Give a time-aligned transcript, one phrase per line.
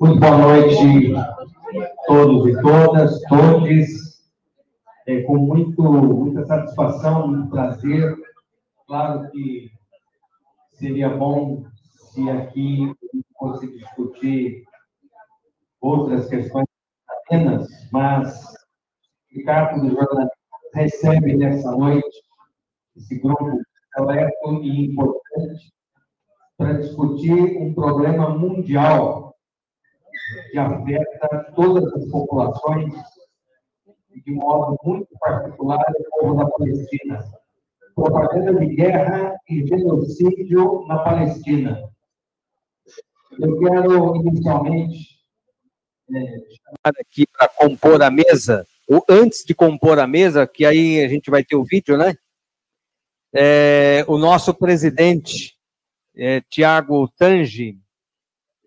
[0.00, 1.36] Muito boa noite a
[2.06, 4.10] todos e todas, todos.
[5.06, 8.16] É, com muito, muita satisfação, muito prazer.
[8.86, 9.70] Claro que
[10.72, 11.64] seria bom
[12.12, 12.92] se aqui
[13.38, 14.64] fosse discutir
[15.80, 16.66] outras questões
[17.08, 18.42] apenas, mas
[19.32, 20.30] o Ricardo do jornalismo
[20.74, 22.22] recebe nessa noite
[22.96, 23.60] esse grupo
[23.94, 25.72] seleto e importante
[26.56, 29.34] para discutir um problema mundial
[30.50, 32.92] que afeta todas as populações
[34.10, 37.24] e de modo muito particular o povo da Palestina.
[37.94, 41.82] Propaganda de guerra e genocídio na Palestina.
[43.38, 45.20] Eu quero inicialmente
[46.14, 51.04] é, chamar aqui para compor a mesa, ou antes de compor a mesa, que aí
[51.04, 52.14] a gente vai ter o vídeo, né?
[53.32, 55.56] É, o nosso presidente,
[56.16, 57.78] é, Tiago Tange,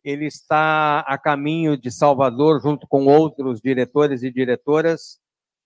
[0.03, 5.19] ele está a caminho de Salvador, junto com outros diretores e diretoras,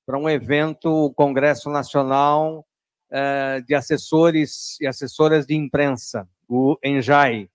[0.05, 2.65] para um evento, o Congresso Nacional
[3.11, 7.49] é, de Assessores e Assessoras de Imprensa, o ENJAI.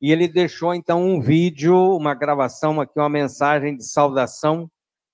[0.00, 4.70] E ele deixou, então, um vídeo, uma gravação aqui, uma mensagem de saudação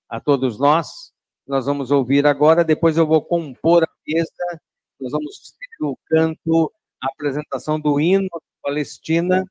[0.07, 1.11] a todos nós.
[1.47, 4.61] Nós vamos ouvir agora, depois eu vou compor a mesa
[4.99, 8.29] nós vamos ter o canto, a apresentação do hino
[8.61, 9.45] Palestina,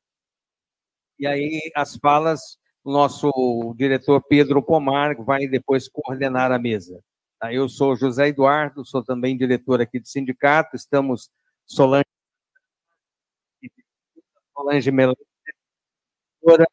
[1.17, 7.03] e aí as falas, o nosso diretor Pedro Pomar vai depois coordenar a mesa.
[7.39, 7.53] Tá?
[7.53, 11.29] Eu sou José Eduardo, sou também diretor aqui do sindicato, estamos
[11.65, 12.05] Solange,
[14.55, 15.15] Solange Melão,
[16.41, 16.65] diretora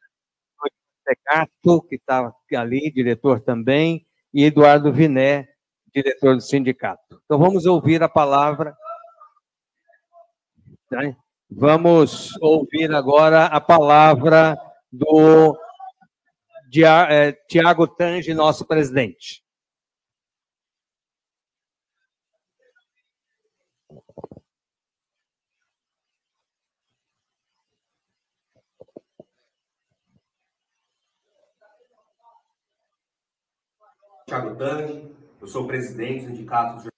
[1.87, 5.47] que está ali, diretor também, e Eduardo Viné,
[5.93, 7.21] diretor do sindicato.
[7.25, 8.75] Então vamos ouvir a palavra.
[10.91, 11.15] Né?
[11.49, 14.57] Vamos ouvir agora a palavra
[14.91, 15.57] do
[17.09, 19.43] é, Tiago Tange, nosso presidente.
[34.27, 36.89] Tiago Tange, eu sou presidente do Sindicato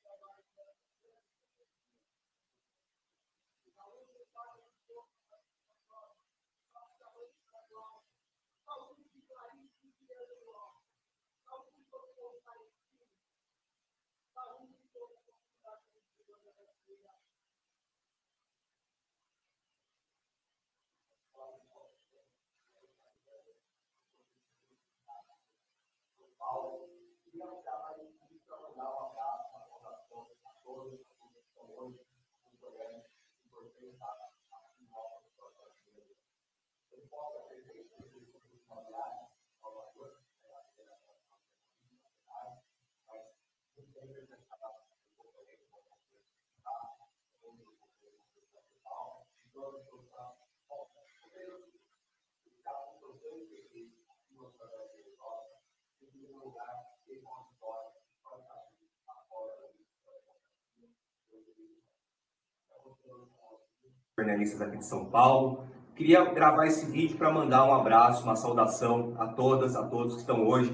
[64.39, 65.67] jornalistas aqui de São Paulo.
[65.99, 70.21] Queria gravar esse vídeo para mandar um abraço, uma saudação a todas, a todos que
[70.21, 70.71] estão hoje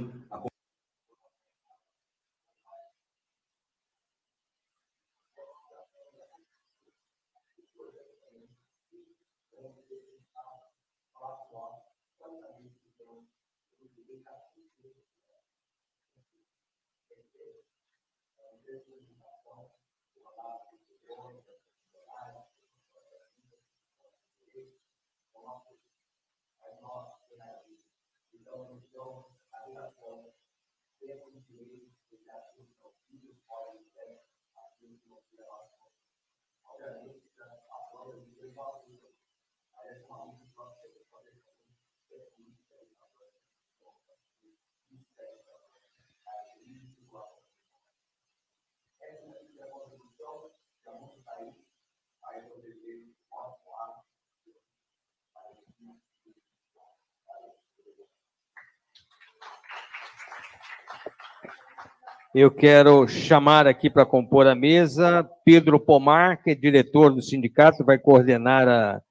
[62.38, 67.86] Eu quero chamar aqui para compor a mesa Pedro Pomar, que é diretor do sindicato,
[67.86, 69.02] vai coordenar a,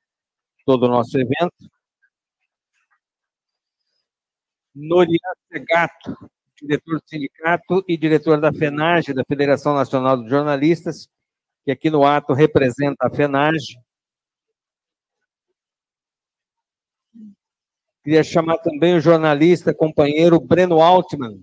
[0.67, 1.55] todo o nosso evento.
[4.75, 5.17] Norian
[5.51, 6.31] Segato,
[6.61, 11.09] diretor do sindicato e diretor da FENAGE, da Federação Nacional dos Jornalistas,
[11.65, 13.79] que aqui no ato representa a FENAGE.
[18.03, 21.43] Queria chamar também o jornalista companheiro Breno Altman,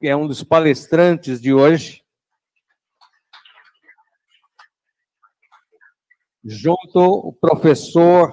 [0.00, 2.02] que é um dos palestrantes de hoje.
[6.42, 8.32] Junto o professor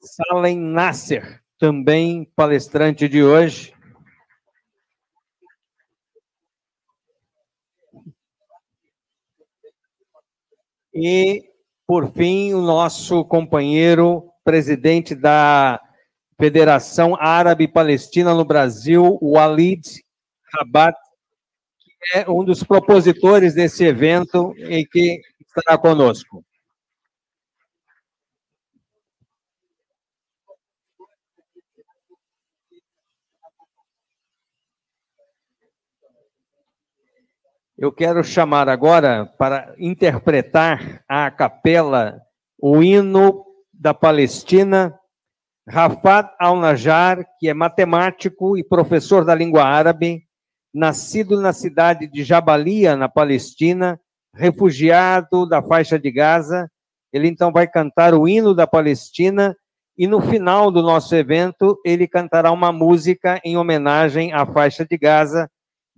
[0.00, 3.74] Salem Nasser, também palestrante de hoje.
[10.94, 11.42] E,
[11.84, 15.80] por fim, o nosso companheiro presidente da
[16.38, 20.00] Federação Árabe Palestina no Brasil, Walid
[20.54, 20.96] Rabat,
[21.78, 26.44] que é um dos propositores desse evento e que estará conosco.
[37.80, 42.20] Eu quero chamar agora para interpretar a capela
[42.60, 43.42] o hino
[43.72, 44.94] da Palestina,
[45.66, 50.28] Rafat al-Najjar, que é matemático e professor da língua árabe,
[50.72, 54.00] nascido na cidade de Jabalia, na Palestina,
[54.34, 56.70] refugiado da faixa de Gaza.
[57.12, 59.56] Ele então vai cantar o hino da Palestina
[59.98, 64.96] e no final do nosso evento ele cantará uma música em homenagem à faixa de
[64.96, 65.50] Gaza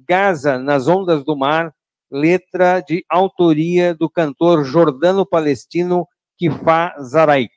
[0.06, 1.72] Gaza nas Ondas do Mar,
[2.10, 7.52] letra de autoria do cantor jordano-palestino Kifá Zaraik.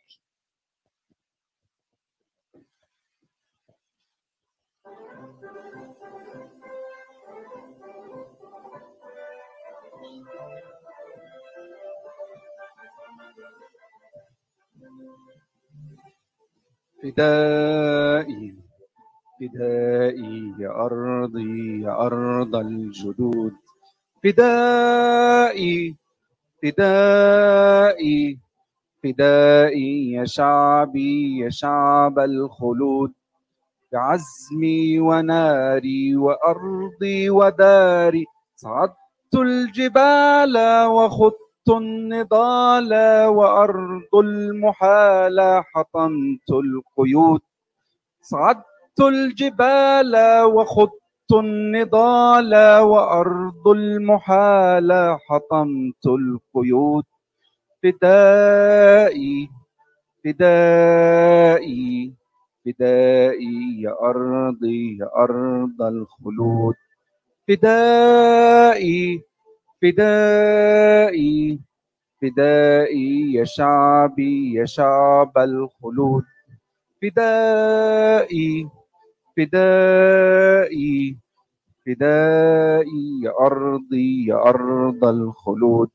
[17.06, 18.56] فدائي
[19.40, 23.54] فدائي يا أرضي يا أرض الجدود.
[24.24, 25.96] فدائي
[26.64, 28.40] فدائي
[29.04, 33.14] فدائي يا شعبي يا شعب الخلود.
[33.92, 38.26] بعزمي وناري وأرضي وداري
[38.56, 40.58] صعدت الجبال
[41.66, 42.94] وخضت النضال
[43.26, 47.42] وأرض المحال حطمت القيود
[48.22, 50.14] صعدت الجبال
[50.44, 57.04] وخضت النضال وأرض المحال حطمت القيود.
[57.84, 59.50] فدائي
[60.24, 62.14] فدائي
[62.66, 66.76] فدائي يا أرضي يا أرض الخلود.
[67.48, 69.22] فدائي
[69.82, 71.60] فدائي
[72.22, 76.24] فدائي يا شعبي يا شعب الخلود.
[77.02, 78.70] فدائي
[79.38, 81.18] فدائي
[81.86, 85.90] فدائي يا أرضي يا أرض الخلود.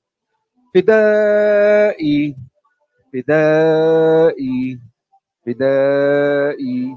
[0.74, 2.36] فدائي
[3.12, 4.80] فدائي
[5.46, 6.96] فدائي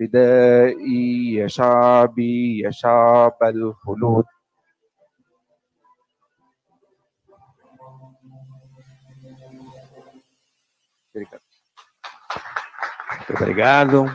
[0.00, 4.24] فدائي يا شعبي يا شعب الخلود.
[13.28, 14.06] Obrigado.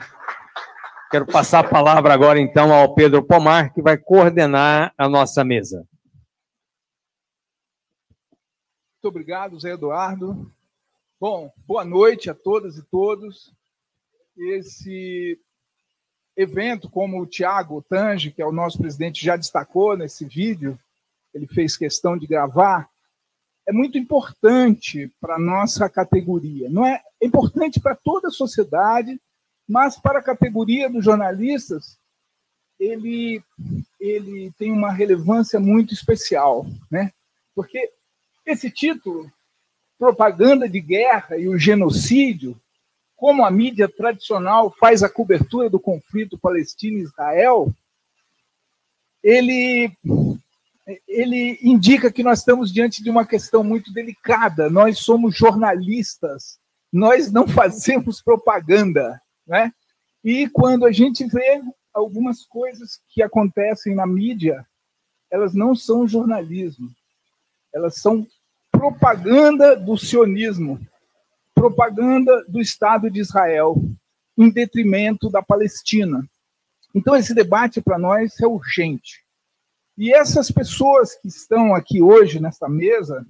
[1.10, 5.86] Quero passar a palavra agora, então, ao Pedro Pomar, que vai coordenar a nossa mesa.
[8.94, 10.50] Muito obrigado, Zé Eduardo.
[11.20, 13.52] Bom, boa noite a todas e todos.
[14.38, 15.38] Esse
[16.38, 20.80] evento, como o Tiago Tange, que é o nosso presidente, já destacou nesse vídeo,
[21.34, 22.91] ele fez questão de gravar,
[23.68, 26.70] é muito importante para a nossa categoria.
[26.70, 29.20] Não é, é importante para toda a sociedade,
[29.68, 31.98] mas para a categoria dos jornalistas,
[32.80, 33.42] ele,
[34.00, 37.12] ele tem uma relevância muito especial, né?
[37.56, 37.90] Porque
[38.46, 39.32] esse título,
[40.00, 42.60] Propaganda de Guerra e o Genocídio,
[43.16, 47.72] como a mídia tradicional faz a cobertura do conflito Palestina-Israel,
[49.24, 49.92] ele,
[51.08, 54.70] ele indica que nós estamos diante de uma questão muito delicada.
[54.70, 56.60] Nós somos jornalistas,
[56.92, 59.22] nós não fazemos propaganda.
[59.46, 59.72] Né?
[60.24, 61.62] E quando a gente vê
[61.94, 64.66] algumas coisas que acontecem na mídia,
[65.30, 66.90] elas não são jornalismo,
[67.74, 68.28] elas são
[68.72, 70.80] propaganda do sionismo,
[71.54, 73.76] propaganda do Estado de Israel,
[74.38, 76.26] em detrimento da Palestina.
[76.94, 79.24] Então, esse debate para nós é urgente.
[80.02, 83.24] E essas pessoas que estão aqui hoje nesta mesa,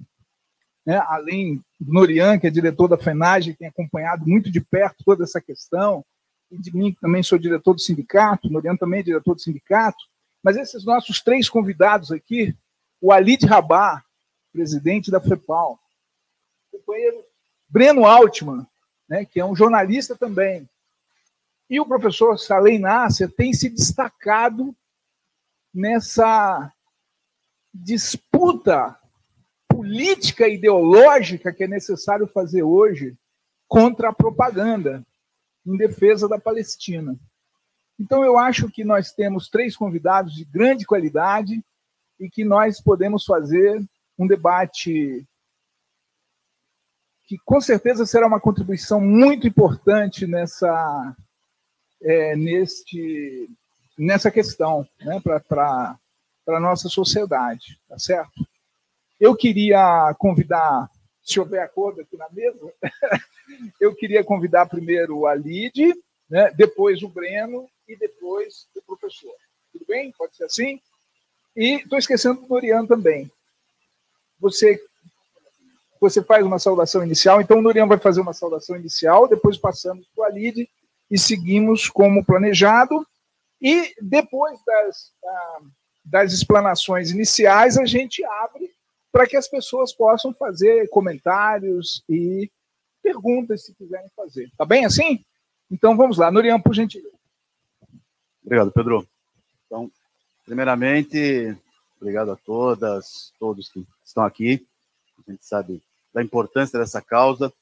[0.86, 5.04] né, além do Norian, que é diretor da FENAGE, que tem acompanhado muito de perto
[5.04, 6.02] toda essa questão,
[6.50, 9.98] e de mim, que também sou diretor do sindicato, Norian também é diretor do sindicato,
[10.42, 12.56] mas esses nossos três convidados aqui,
[13.02, 14.02] o Alid Rabah,
[14.50, 15.78] presidente da FEPAL.
[16.72, 17.22] O companheiro
[17.68, 18.66] Breno Altman,
[19.06, 20.66] né, que é um jornalista também.
[21.68, 24.74] E o professor Salem Nasser tem se destacado
[25.72, 26.72] nessa
[27.72, 28.98] disputa
[29.68, 33.16] política ideológica que é necessário fazer hoje
[33.66, 35.04] contra a propaganda
[35.66, 37.16] em defesa da Palestina.
[37.98, 41.64] Então, eu acho que nós temos três convidados de grande qualidade
[42.18, 43.82] e que nós podemos fazer
[44.18, 45.26] um debate
[47.24, 51.16] que, com certeza, será uma contribuição muito importante nessa,
[52.02, 53.48] é, neste,
[53.98, 55.96] nessa questão, né, para
[56.48, 58.32] a nossa sociedade, tá certo?
[59.20, 60.90] Eu queria convidar,
[61.22, 62.72] se houver acordo aqui na mesa,
[63.80, 65.94] eu queria convidar primeiro a Lide,
[66.28, 69.34] né, depois o Breno e depois o professor.
[69.72, 70.12] Tudo bem?
[70.12, 70.80] Pode ser assim?
[71.56, 73.30] E estou esquecendo do Noriano também.
[74.40, 74.82] Você,
[76.00, 80.06] você faz uma saudação inicial, então o Noriano vai fazer uma saudação inicial, depois passamos
[80.16, 80.68] para a Lide
[81.10, 83.06] e seguimos como planejado.
[83.62, 85.12] E depois das,
[86.04, 88.74] das explanações iniciais, a gente abre
[89.12, 92.50] para que as pessoas possam fazer comentários e
[93.00, 94.50] perguntas se quiserem fazer.
[94.58, 95.24] Tá bem assim?
[95.70, 96.30] Então vamos lá.
[96.30, 97.14] Norian, por gentileza.
[98.44, 99.06] Obrigado, Pedro.
[99.66, 99.90] Então,
[100.44, 101.56] primeiramente,
[102.00, 104.66] obrigado a todas, todos que estão aqui.
[105.26, 105.80] A gente sabe
[106.12, 107.52] da importância dessa causa.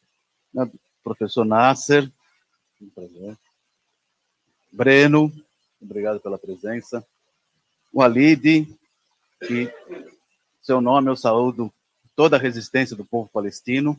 [0.54, 0.71] Né?
[1.04, 2.11] Professor Nasser,
[2.80, 3.37] um prazer.
[4.73, 5.30] Breno,
[5.80, 7.04] obrigado pela presença.
[7.92, 8.66] O Alide,
[9.46, 9.72] que
[10.62, 11.72] seu nome eu saúdo
[12.14, 13.99] toda a resistência do povo palestino.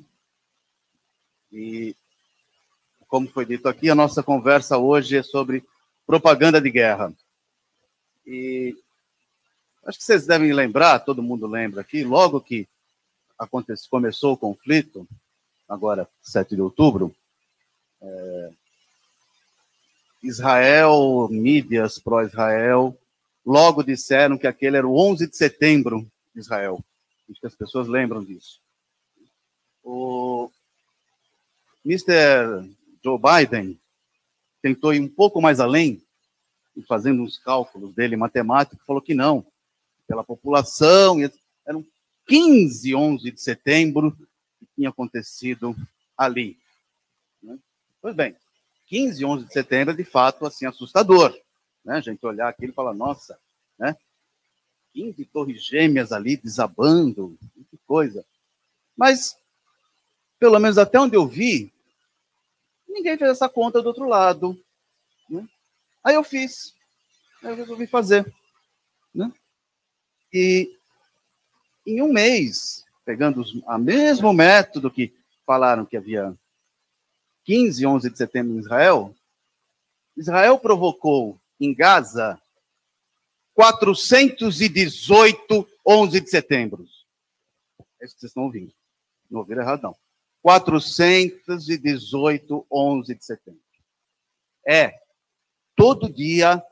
[1.51, 1.95] E,
[3.07, 5.63] como foi dito aqui, a nossa conversa hoje é sobre
[6.05, 7.13] propaganda de guerra.
[8.25, 8.75] E
[9.85, 12.67] acho que vocês devem lembrar, todo mundo lembra aqui, logo que
[13.37, 15.07] aconteceu, começou o conflito,
[15.67, 17.13] agora 7 de outubro,
[18.01, 18.51] é,
[20.21, 22.97] Israel, mídias pró-Israel,
[23.45, 26.83] logo disseram que aquele era o 11 de setembro de Israel.
[27.29, 28.59] Acho que as pessoas lembram disso.
[29.83, 30.51] O
[31.83, 32.69] Mr.
[33.03, 33.79] Joe Biden
[34.61, 36.01] tentou ir um pouco mais além,
[36.75, 39.45] e fazendo uns cálculos dele matemáticos, falou que não,
[40.07, 41.17] pela população,
[41.65, 41.85] eram
[42.27, 44.11] 15, 11 de setembro
[44.59, 45.75] que tinha acontecido
[46.17, 46.57] ali.
[47.41, 47.57] Né?
[48.01, 48.35] Pois bem,
[48.91, 51.35] 15, 11 de setembro é de fato assim assustador,
[51.83, 51.95] né?
[51.95, 53.39] A gente olhar aquilo e falar, nossa,
[53.79, 53.95] né?
[54.93, 57.37] 15 torres gêmeas ali desabando,
[57.69, 58.25] que coisa.
[58.95, 59.35] Mas,
[60.37, 61.71] pelo menos até onde eu vi,
[62.91, 64.61] Ninguém fez essa conta do outro lado.
[65.29, 65.47] Né?
[66.03, 66.75] Aí eu fiz.
[67.41, 68.31] Eu resolvi fazer.
[69.15, 69.31] Né?
[70.31, 70.69] E
[71.87, 75.13] em um mês, pegando o mesmo método que
[75.45, 76.35] falaram que havia
[77.45, 79.15] 15, 11 de setembro em Israel,
[80.15, 82.39] Israel provocou em Gaza
[83.53, 86.87] 418 11 de setembro.
[87.99, 88.71] É isso que vocês estão ouvindo.
[89.29, 89.93] Não ouviram errado, não.
[90.41, 93.59] 418, 11 de setembro.
[94.67, 94.99] É,
[95.75, 96.63] todo dia,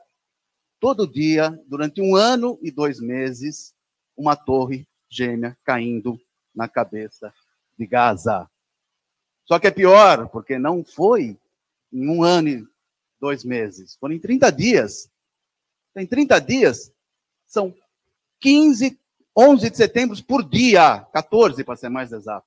[0.78, 3.74] todo dia, durante um ano e dois meses,
[4.16, 6.20] uma torre gêmea caindo
[6.54, 7.34] na cabeça
[7.78, 8.48] de Gaza.
[9.50, 11.36] Só que é pior, porque não foi
[11.92, 12.68] em um ano e
[13.18, 15.10] dois meses, foram em 30 dias.
[15.96, 16.94] Em 30 dias,
[17.48, 17.74] são
[18.38, 18.96] 15,
[19.36, 22.46] 11 de setembro por dia, 14 para ser mais exato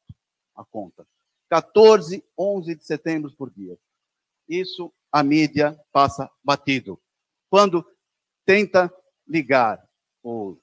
[0.56, 1.06] a conta.
[1.50, 3.78] 14, 11 de setembro por dia.
[4.48, 6.98] Isso a mídia passa batido.
[7.50, 7.86] Quando
[8.46, 8.90] tenta
[9.28, 9.86] ligar
[10.24, 10.56] o,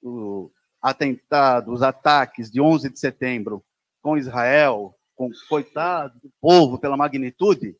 [0.00, 0.48] o
[0.80, 3.64] atentado, os ataques de 11 de setembro
[4.00, 7.76] com Israel, com coitado do povo pela magnitude,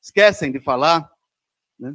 [0.00, 1.10] esquecem de falar
[1.78, 1.94] né,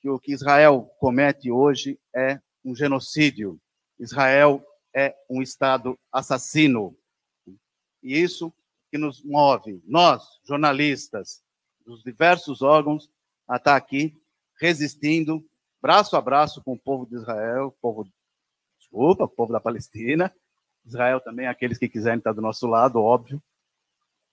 [0.00, 3.60] que o que Israel comete hoje é um genocídio.
[3.98, 6.96] Israel é um Estado assassino.
[8.02, 8.52] E isso
[8.90, 11.42] que nos move, nós, jornalistas,
[11.84, 13.10] dos diversos órgãos,
[13.46, 14.18] a estar aqui
[14.60, 15.44] resistindo,
[15.80, 18.06] braço a braço com o povo de Israel, povo,
[18.78, 20.34] desculpa, povo da Palestina,
[20.84, 23.42] Israel também, aqueles que quiserem estar do nosso lado, óbvio,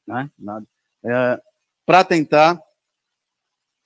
[0.09, 0.29] né?
[1.03, 1.41] É,
[1.85, 2.61] para tentar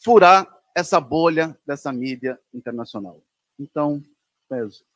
[0.03, 3.21] furar essa bolha dessa mídia internacional.
[3.59, 4.01] Então,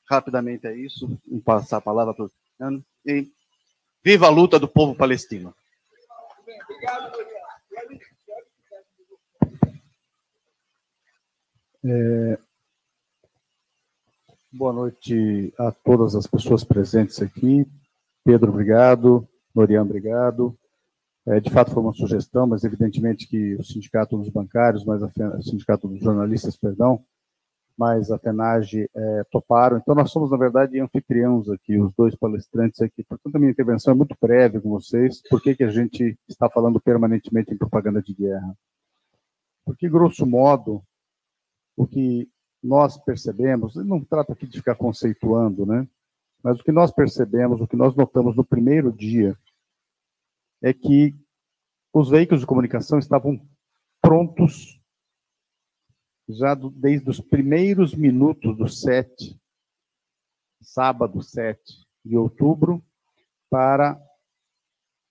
[0.10, 2.31] rapidamente é isso, vou passar a palavra para o
[3.05, 3.27] e
[4.03, 5.53] viva a luta do povo palestino.
[11.86, 12.39] É,
[14.51, 17.65] boa noite a todas as pessoas presentes aqui.
[18.25, 19.27] Pedro, obrigado.
[19.55, 20.57] Norian, obrigado.
[21.27, 25.07] É, de fato, foi uma sugestão, mas evidentemente que o Sindicato dos Bancários, mas a,
[25.07, 27.03] o Sindicato dos Jornalistas, perdão,
[27.77, 29.77] mas a FENAGE é, toparam.
[29.77, 33.03] Então, nós somos, na verdade, anfitriãos aqui, os dois palestrantes aqui.
[33.03, 35.22] Portanto, a minha intervenção é muito breve com vocês.
[35.29, 38.57] Por que, que a gente está falando permanentemente em propaganda de guerra?
[39.65, 40.81] Porque, grosso modo,
[41.75, 42.27] o que
[42.63, 45.86] nós percebemos, não trato aqui de ficar conceituando, né?
[46.41, 49.38] Mas o que nós percebemos, o que nós notamos no primeiro dia,
[50.61, 51.15] é que
[51.93, 53.39] os veículos de comunicação estavam
[54.01, 54.79] prontos
[56.29, 59.39] já do, desde os primeiros minutos do 7,
[60.61, 61.61] sábado 7
[62.03, 62.83] de outubro,
[63.49, 63.99] para,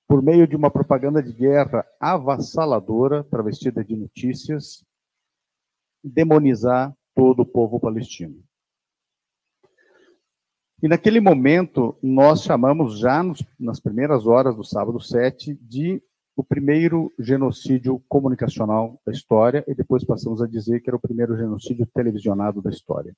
[0.06, 4.84] por meio de uma propaganda de guerra avassaladora, travestida de notícias,
[6.04, 8.45] demonizar todo o povo palestino.
[10.86, 16.00] E naquele momento, nós chamamos já nos, nas primeiras horas do sábado 7 de
[16.36, 21.36] o primeiro genocídio comunicacional da história, e depois passamos a dizer que era o primeiro
[21.36, 23.12] genocídio televisionado da história.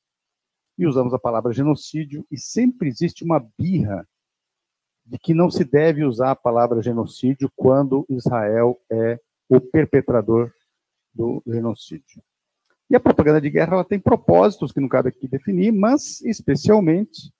[0.78, 4.08] E usamos a palavra genocídio, e sempre existe uma birra
[5.04, 10.50] de que não se deve usar a palavra genocídio quando Israel é o perpetrador
[11.12, 12.22] do genocídio.
[12.88, 17.30] E a propaganda de guerra ela tem propósitos que não cabe aqui definir, mas especialmente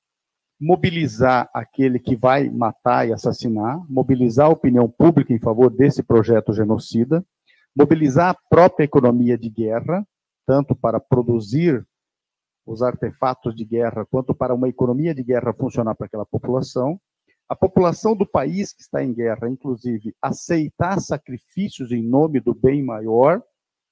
[0.60, 6.52] mobilizar aquele que vai matar e assassinar, mobilizar a opinião pública em favor desse projeto
[6.52, 7.24] genocida,
[7.74, 10.06] mobilizar a própria economia de guerra,
[10.44, 11.86] tanto para produzir
[12.66, 17.00] os artefatos de guerra, quanto para uma economia de guerra funcionar para aquela população.
[17.48, 22.82] A população do país que está em guerra, inclusive, aceitar sacrifícios em nome do bem
[22.82, 23.42] maior,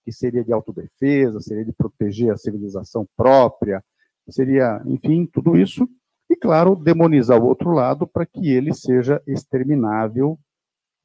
[0.04, 3.82] que seria de autodefesa, seria de proteger a civilização própria,
[4.28, 5.88] seria, enfim, tudo isso.
[6.36, 10.38] E, claro, demonizar o outro lado para que ele seja exterminável,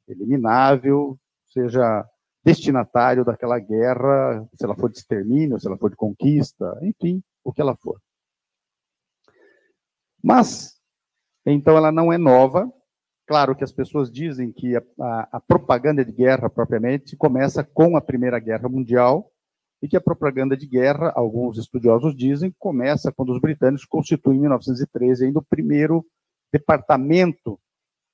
[0.06, 2.06] eliminável, seja
[2.44, 7.50] destinatário daquela guerra, se ela for de extermínio, se ela for de conquista, enfim, o
[7.50, 7.98] que ela for.
[10.22, 10.78] Mas,
[11.46, 12.70] então, ela não é nova,
[13.24, 17.96] Claro que as pessoas dizem que a, a, a, propaganda de guerra propriamente começa com
[17.96, 19.31] a Primeira Guerra Mundial
[19.82, 24.42] e que a propaganda de guerra, alguns estudiosos dizem, começa quando os britânicos constituem em
[24.42, 26.06] 1913 ainda o primeiro
[26.52, 27.58] departamento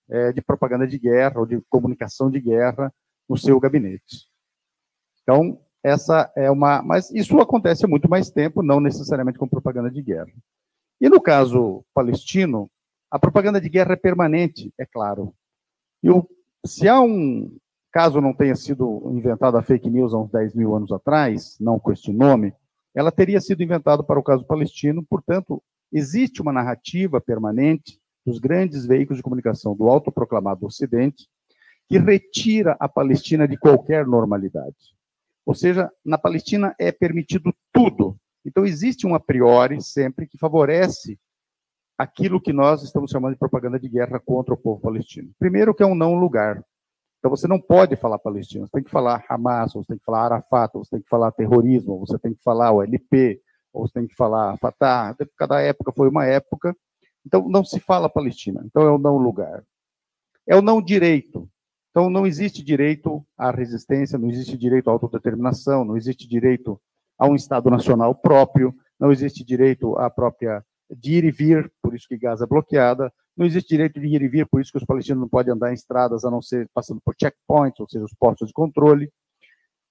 [0.08, 2.92] é, de propaganda de guerra ou de comunicação de guerra
[3.28, 4.28] no seu gabinete.
[5.22, 6.82] Então, essa é uma.
[6.82, 10.32] Mas isso acontece há muito mais tempo, não necessariamente com propaganda de guerra.
[10.98, 12.70] E no caso palestino,
[13.10, 15.34] a propaganda de guerra é permanente, é claro.
[16.02, 16.26] E o,
[16.64, 17.54] se há um
[17.92, 21.78] caso não tenha sido inventada a fake news há uns 10 mil anos atrás, não
[21.78, 22.52] com este nome,
[22.94, 28.84] ela teria sido inventada para o caso palestino, portanto, existe uma narrativa permanente dos grandes
[28.84, 31.26] veículos de comunicação do autoproclamado Ocidente
[31.88, 34.76] que retira a Palestina de qualquer normalidade.
[35.46, 38.18] Ou seja, na Palestina é permitido tudo.
[38.44, 41.18] Então, existe um a priori sempre que favorece
[41.96, 45.30] aquilo que nós estamos chamando de propaganda de guerra contra o povo palestino.
[45.38, 46.62] Primeiro, que é um não lugar.
[47.18, 50.24] Então, você não pode falar palestino, você tem que falar Hamas, você tem que falar
[50.24, 53.40] Arafat, você tem que falar terrorismo, você tem que falar OLP,
[53.72, 55.16] ou você tem que falar Fatah.
[55.36, 56.76] Cada época foi uma época.
[57.26, 58.62] Então, não se fala Palestina.
[58.64, 59.64] Então, é o não lugar.
[60.46, 61.48] É o não direito.
[61.90, 66.80] Então, não existe direito à resistência, não existe direito à autodeterminação, não existe direito
[67.18, 71.94] a um Estado nacional próprio, não existe direito à própria de ir e vir, por
[71.94, 73.12] isso que Gaza é bloqueada.
[73.36, 75.70] Não existe direito de ir e vir, por isso que os palestinos não podem andar
[75.70, 79.12] em estradas a não ser passando por checkpoints, ou seja, os postos de controle.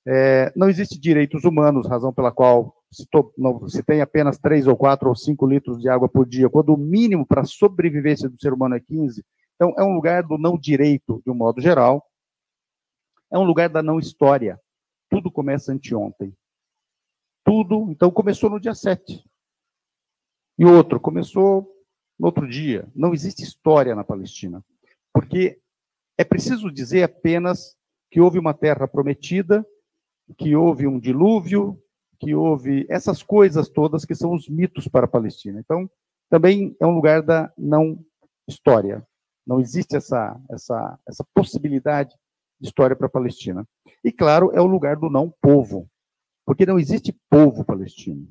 [0.06, 4.68] É, não existe direitos humanos, razão pela qual se, to, não, se tem apenas 3
[4.68, 8.30] ou 4 ou 5 litros de água por dia, quando o mínimo para a sobrevivência
[8.30, 9.24] do ser humano é 15.
[9.56, 12.06] Então, é um lugar do não direito, de um modo geral.
[13.32, 14.60] É um lugar da não história.
[15.10, 16.34] Tudo começa anteontem.
[17.44, 19.27] Tudo, então, começou no dia 7.
[20.58, 21.70] E outro, começou
[22.20, 22.88] no outro dia.
[22.96, 24.64] Não existe história na Palestina.
[25.14, 25.60] Porque
[26.18, 27.76] é preciso dizer apenas
[28.10, 29.66] que houve uma terra prometida,
[30.38, 31.82] que houve um dilúvio,
[32.20, 35.60] que houve essas coisas todas que são os mitos para a Palestina.
[35.60, 35.90] Então,
[36.30, 38.04] também é um lugar da não
[38.48, 39.06] história.
[39.46, 42.14] Não existe essa, essa, essa possibilidade
[42.60, 43.68] de história para a Palestina.
[44.04, 45.88] E, claro, é o lugar do não povo,
[46.46, 48.28] porque não existe povo palestino.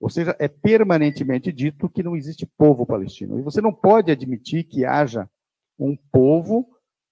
[0.00, 3.38] Ou seja, é permanentemente dito que não existe povo palestino.
[3.38, 5.28] E você não pode admitir que haja
[5.78, 6.68] um povo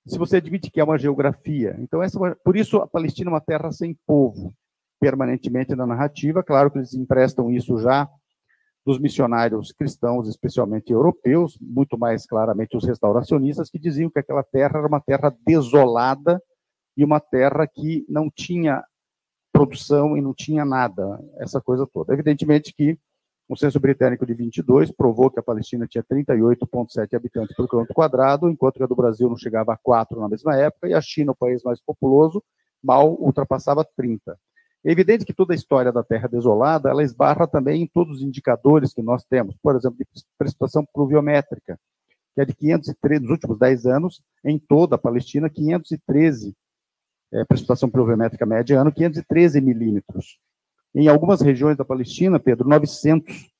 [0.06, 1.76] se você admite que é uma geografia.
[1.80, 4.54] Então, essa, é por isso a Palestina é uma terra sem povo,
[5.00, 6.44] permanentemente na narrativa.
[6.44, 8.08] Claro que eles emprestam isso já
[8.84, 14.78] dos missionários cristãos, especialmente europeus, muito mais claramente os restauracionistas, que diziam que aquela terra
[14.78, 16.40] era uma terra desolada
[16.96, 18.84] e uma terra que não tinha
[19.56, 22.12] produção e não tinha nada, essa coisa toda.
[22.12, 22.98] Evidentemente que
[23.48, 28.50] o censo britânico de 22 provou que a Palestina tinha 38,7 habitantes por quilômetro quadrado,
[28.50, 31.32] enquanto que a do Brasil não chegava a 4 na mesma época, e a China,
[31.32, 32.42] o país mais populoso,
[32.82, 34.36] mal ultrapassava 30.
[34.84, 38.22] É evidente que toda a história da Terra desolada, ela esbarra também em todos os
[38.22, 41.78] indicadores que nós temos, por exemplo, de precipitação pluviométrica,
[42.34, 46.54] que é de 513, nos últimos 10 anos, em toda a Palestina, 513,
[47.32, 50.38] é, precipitação pluviométrica média ano, 513 milímetros.
[50.94, 53.50] Em algumas regiões da Palestina, Pedro, 900,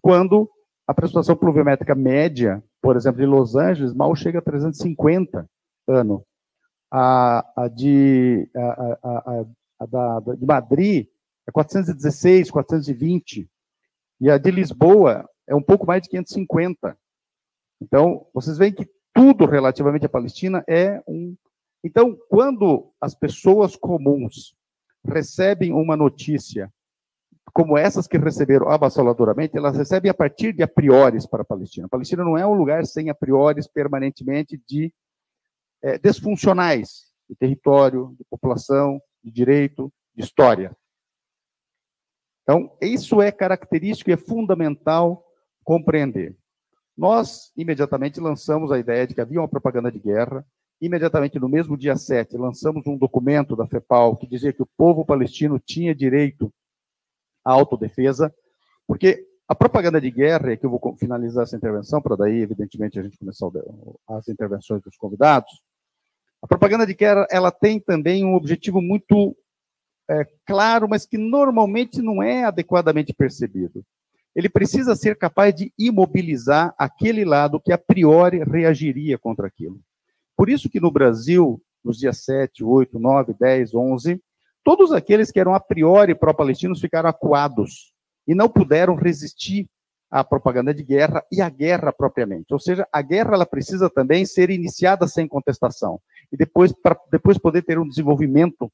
[0.00, 0.50] quando
[0.86, 5.48] a precipitação pluviométrica média, por exemplo, de Los Angeles, mal chega a 350
[5.88, 6.24] ano.
[6.90, 9.44] A, a de, a, a,
[9.80, 11.08] a da, de Madrid
[11.46, 13.48] é 416, 420,
[14.20, 16.96] e a de Lisboa é um pouco mais de 550.
[17.80, 21.36] Então, vocês veem que tudo relativamente à Palestina é um.
[21.84, 24.56] Então, quando as pessoas comuns
[25.04, 26.72] recebem uma notícia
[27.52, 31.86] como essas que receberam avassaladoramente, elas recebem a partir de a priori para a Palestina.
[31.86, 34.92] A Palestina não é um lugar sem a priori permanentemente de
[35.82, 40.76] é, desfuncionais de território, de população, de direito, de história.
[42.42, 45.24] Então, isso é característico e é fundamental
[45.62, 46.36] compreender.
[46.96, 50.46] Nós, imediatamente, lançamos a ideia de que havia uma propaganda de guerra.
[50.80, 55.04] Imediatamente, no mesmo dia 7, lançamos um documento da FEPAL que dizia que o povo
[55.04, 56.52] palestino tinha direito
[57.44, 58.34] à autodefesa,
[58.86, 62.98] porque a propaganda de guerra, e aqui eu vou finalizar essa intervenção, para daí, evidentemente,
[62.98, 63.46] a gente começar
[64.08, 65.50] as intervenções dos convidados,
[66.42, 69.34] a propaganda de guerra ela tem também um objetivo muito
[70.08, 73.84] é, claro, mas que normalmente não é adequadamente percebido.
[74.34, 79.80] Ele precisa ser capaz de imobilizar aquele lado que a priori reagiria contra aquilo.
[80.44, 84.22] Por isso que no Brasil, nos dias 7, 8, 9, 10, 11,
[84.62, 87.94] todos aqueles que eram a priori pró-palestinos ficaram acuados
[88.28, 89.66] e não puderam resistir
[90.10, 92.52] à propaganda de guerra e à guerra propriamente.
[92.52, 95.98] Ou seja, a guerra ela precisa também ser iniciada sem contestação
[96.30, 98.70] e depois para depois poder ter um desenvolvimento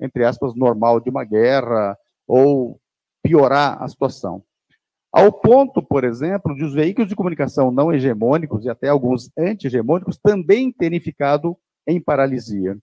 [0.00, 2.80] entre aspas normal de uma guerra ou
[3.22, 4.42] piorar a situação.
[5.18, 10.16] Ao ponto, por exemplo, de os veículos de comunicação não hegemônicos e até alguns anti-hegemônicos
[10.16, 12.78] também terem ficado em paralisia.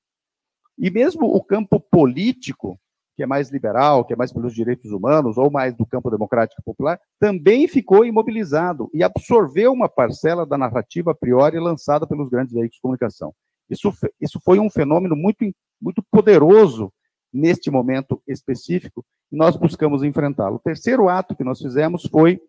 [0.78, 2.78] E mesmo o campo político,
[3.16, 6.62] que é mais liberal, que é mais pelos direitos humanos, ou mais do campo democrático
[6.62, 12.54] popular, também ficou imobilizado e absorveu uma parcela da narrativa a priori lançada pelos grandes
[12.54, 13.34] veículos de comunicação.
[13.70, 15.50] Isso, isso foi um fenômeno muito,
[15.82, 16.92] muito poderoso
[17.36, 20.56] neste momento específico e nós buscamos enfrentá-lo.
[20.56, 22.40] O terceiro ato que nós fizemos foi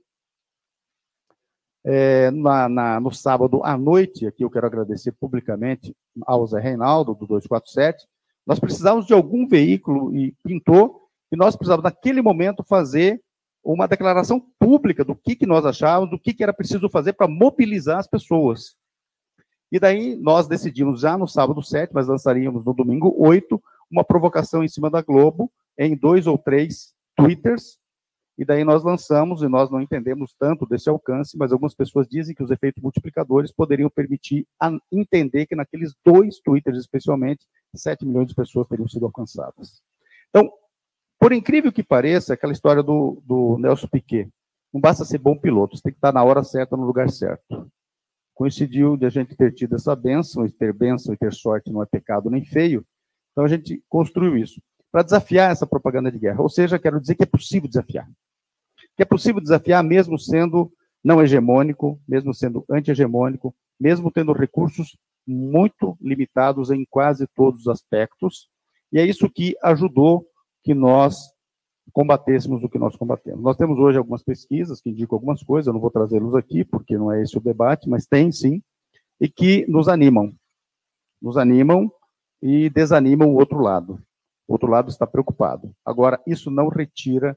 [1.84, 5.94] é, na, na, no sábado à noite, aqui eu quero agradecer publicamente
[6.26, 8.06] ao Zé Reinaldo, do 247,
[8.46, 13.20] nós precisávamos de algum veículo e pintou, e nós precisávamos, naquele momento, fazer
[13.62, 17.28] uma declaração pública do que, que nós achávamos, do que, que era preciso fazer para
[17.28, 18.76] mobilizar as pessoas.
[19.70, 24.62] E daí nós decidimos já no sábado 7, mas lançaríamos no domingo 8, uma provocação
[24.62, 27.78] em cima da Globo, em dois ou três twitters,
[28.38, 32.34] e daí nós lançamos, e nós não entendemos tanto desse alcance, mas algumas pessoas dizem
[32.34, 34.46] que os efeitos multiplicadores poderiam permitir
[34.92, 39.82] entender que naqueles dois twitters, especialmente, 7 milhões de pessoas teriam sido alcançadas.
[40.28, 40.50] Então,
[41.18, 44.28] por incrível que pareça, aquela história do, do Nelson Piquet,
[44.72, 47.70] não basta ser bom piloto, você tem que estar na hora certa, no lugar certo
[48.36, 51.82] coincidiu de a gente ter tido essa bênção, e ter bênção e ter sorte não
[51.82, 52.86] é pecado nem feio.
[53.36, 56.40] Então a gente construiu isso para desafiar essa propaganda de guerra.
[56.40, 58.08] Ou seja, quero dizer que é possível desafiar.
[58.96, 60.72] Que é possível desafiar mesmo sendo
[61.04, 64.96] não hegemônico, mesmo sendo anti-hegemônico, mesmo tendo recursos
[65.26, 68.48] muito limitados em quase todos os aspectos.
[68.90, 70.26] E é isso que ajudou
[70.64, 71.30] que nós
[71.92, 73.42] combatêssemos o que nós combatemos.
[73.42, 76.96] Nós temos hoje algumas pesquisas que indicam algumas coisas, eu não vou trazê-los aqui, porque
[76.96, 78.62] não é esse o debate, mas tem sim,
[79.20, 80.34] e que nos animam.
[81.20, 81.92] Nos animam
[82.46, 84.00] e desanimam o outro lado.
[84.46, 85.74] O outro lado está preocupado.
[85.84, 87.36] Agora, isso não retira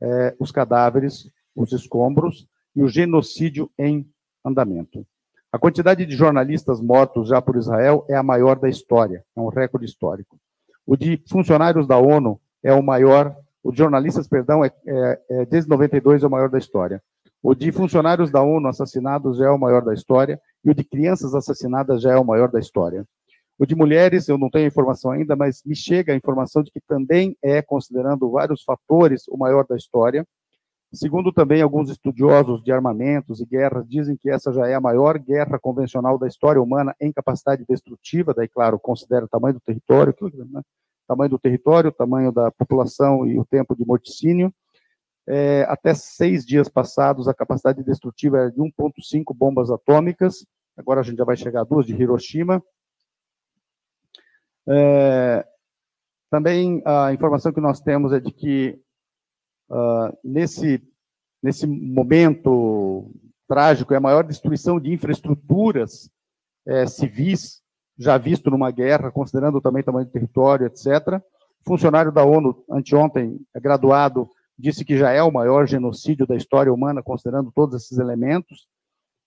[0.00, 4.08] é, os cadáveres, os escombros e o genocídio em
[4.42, 5.06] andamento.
[5.52, 9.48] A quantidade de jornalistas mortos já por Israel é a maior da história, é um
[9.48, 10.38] recorde histórico.
[10.86, 15.44] O de funcionários da ONU é o maior o de jornalistas, perdão, é, é, é,
[15.44, 17.02] desde 92 é o maior da história.
[17.42, 20.84] O de funcionários da ONU assassinados já é o maior da história, e o de
[20.84, 23.04] crianças assassinadas já é o maior da história.
[23.58, 26.80] O de mulheres, eu não tenho informação ainda, mas me chega a informação de que
[26.80, 30.26] também é, considerando vários fatores, o maior da história.
[30.92, 35.18] Segundo também alguns estudiosos de armamentos e guerras, dizem que essa já é a maior
[35.18, 40.14] guerra convencional da história humana em capacidade destrutiva, daí, claro, considera o tamanho do território,
[40.50, 40.62] né?
[41.08, 44.52] tamanho do território, tamanho da população e o tempo de morticínio.
[45.28, 51.02] É, até seis dias passados, a capacidade destrutiva era de 1,5 bombas atômicas, agora a
[51.02, 52.62] gente já vai chegar a duas de Hiroshima.
[54.68, 55.46] É,
[56.30, 58.78] também a informação que nós temos é de que
[59.70, 60.82] uh, nesse,
[61.42, 63.10] nesse momento
[63.48, 66.10] trágico é a maior destruição de infraestruturas
[66.66, 67.62] é, civis
[67.98, 71.20] já visto numa guerra, considerando também o tamanho do território, etc.
[71.64, 76.72] Funcionário da ONU, anteontem, é graduado, disse que já é o maior genocídio da história
[76.72, 78.66] humana, considerando todos esses elementos.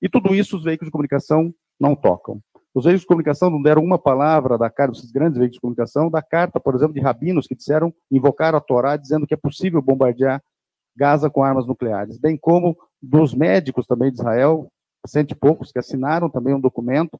[0.02, 2.41] E tudo isso os veículos de comunicação não tocam.
[2.73, 6.10] Os veículos de comunicação não deram uma palavra da carta, esses grandes veículos de comunicação,
[6.10, 9.82] da carta, por exemplo, de rabinos que disseram, invocaram a Torá, dizendo que é possível
[9.82, 10.41] bombardear
[10.95, 14.69] Gaza com armas nucleares, bem como dos médicos também de Israel,
[15.08, 17.19] cento e poucos, que assinaram também um documento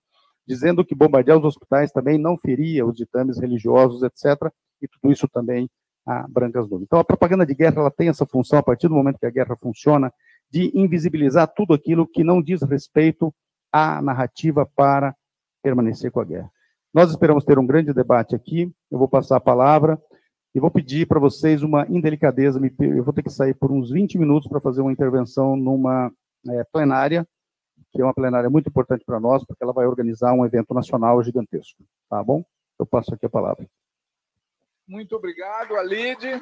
[0.50, 4.52] dizendo que bombardear os hospitais também não feria os ditames religiosos, etc.
[4.82, 5.70] E tudo isso também
[6.04, 6.86] a brancas nuvens.
[6.88, 9.32] Então, a propaganda de guerra ela tem essa função, a partir do momento que a
[9.32, 10.12] guerra funciona,
[10.50, 13.32] de invisibilizar tudo aquilo que não diz respeito
[13.72, 15.16] à narrativa para
[15.62, 16.52] permanecer com a guerra.
[16.94, 18.72] Nós esperamos ter um grande debate aqui.
[18.92, 20.02] Eu vou passar a palavra
[20.56, 22.60] e vou pedir para vocês uma indelicadeza.
[22.80, 26.12] Eu vou ter que sair por uns 20 minutos para fazer uma intervenção numa
[26.48, 27.28] é, plenária
[27.92, 31.22] que é uma plenária muito importante para nós, porque ela vai organizar um evento nacional
[31.24, 31.84] gigantesco.
[32.10, 32.44] Tá bom?
[32.78, 33.68] Eu passo aqui a palavra.
[34.88, 36.42] Muito obrigado, Alide.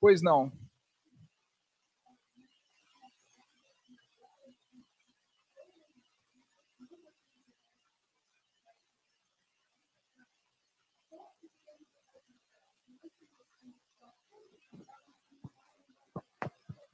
[0.00, 0.50] Pois não.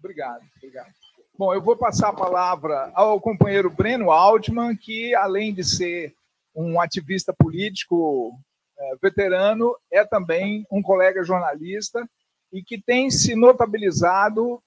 [0.09, 0.91] Obrigado, obrigado.
[1.37, 6.15] Bom, eu vou passar a palavra ao companheiro Breno Altman, que, além de ser
[6.55, 8.33] um ativista político
[8.79, 12.09] é, veterano, é também um colega jornalista
[12.51, 14.59] e que tem se notabilizado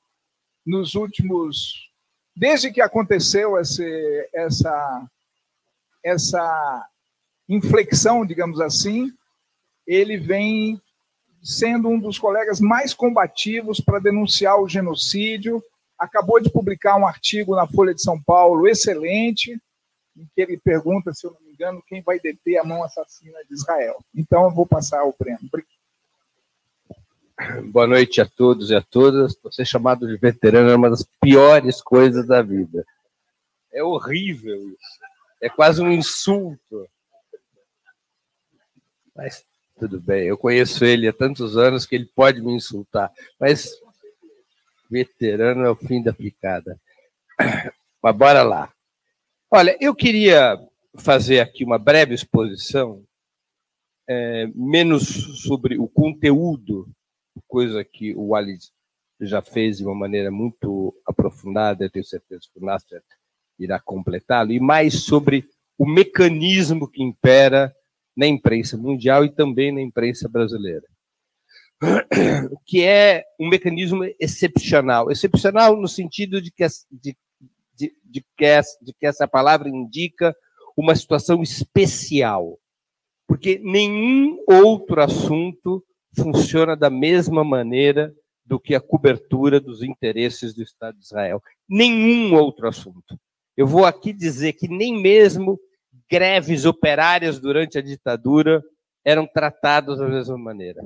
[0.64, 1.90] nos últimos.
[2.36, 5.10] Desde que aconteceu esse, essa,
[6.04, 6.88] essa
[7.50, 9.12] inflexão, digamos assim,
[9.88, 10.80] ele vem
[11.42, 15.64] sendo um dos colegas mais combativos para denunciar o genocídio.
[15.98, 19.60] Acabou de publicar um artigo na Folha de São Paulo excelente,
[20.16, 23.38] em que ele pergunta, se eu não me engano, quem vai deter a mão assassina
[23.48, 24.04] de Israel.
[24.16, 25.50] Então, eu vou passar ao prêmio.
[27.72, 29.36] Boa noite a todos e a todas.
[29.52, 32.86] Ser chamado de veterano é uma das piores coisas da vida.
[33.72, 35.00] É horrível isso.
[35.42, 36.88] É quase um insulto.
[39.16, 39.44] Mas
[39.82, 43.68] tudo bem, eu conheço ele há tantos anos que ele pode me insultar, mas
[44.88, 46.80] veterano é o fim da picada.
[48.04, 48.72] Mas bora lá.
[49.50, 50.60] Olha, eu queria
[50.96, 53.04] fazer aqui uma breve exposição,
[54.08, 56.88] é, menos sobre o conteúdo,
[57.48, 58.58] coisa que o Ali
[59.20, 63.04] já fez de uma maneira muito aprofundada, eu tenho certeza que o Nasser
[63.60, 67.76] irá completá-lo, e mais sobre o mecanismo que impera
[68.16, 70.86] na imprensa mundial e também na imprensa brasileira.
[72.66, 75.10] Que é um mecanismo excepcional.
[75.12, 77.18] Excepcional no sentido de que, de,
[77.76, 80.36] de, de, que, essa, de que essa palavra indica
[80.78, 82.60] uma situação especial.
[83.28, 85.84] Porque nenhum outro assunto
[86.16, 88.14] funciona da mesma maneira
[88.46, 91.42] do que a cobertura dos interesses do Estado de Israel.
[91.70, 93.18] Nenhum outro assunto.
[93.56, 95.60] Eu vou aqui dizer que nem mesmo
[96.12, 98.62] greves operárias durante a ditadura
[99.06, 100.84] eram tratadas da mesma maneira.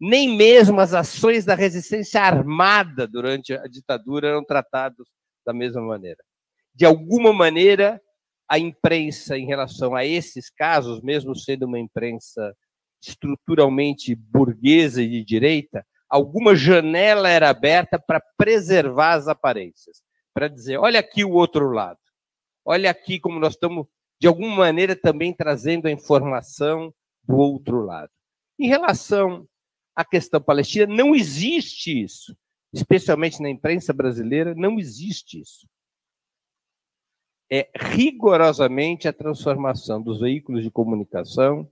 [0.00, 5.06] Nem mesmo as ações da resistência armada durante a ditadura eram tratadas
[5.44, 6.24] da mesma maneira.
[6.74, 8.00] De alguma maneira,
[8.48, 12.56] a imprensa, em relação a esses casos, mesmo sendo uma imprensa
[13.02, 20.00] estruturalmente burguesa e de direita, alguma janela era aberta para preservar as aparências,
[20.32, 21.98] para dizer: olha aqui o outro lado,
[22.64, 23.86] olha aqui como nós estamos
[24.20, 26.92] de alguma maneira também trazendo a informação
[27.24, 28.10] do outro lado.
[28.58, 29.46] Em relação
[29.94, 32.36] à questão palestina, não existe isso,
[32.72, 35.68] especialmente na imprensa brasileira, não existe isso.
[37.50, 41.70] É rigorosamente a transformação dos veículos de comunicação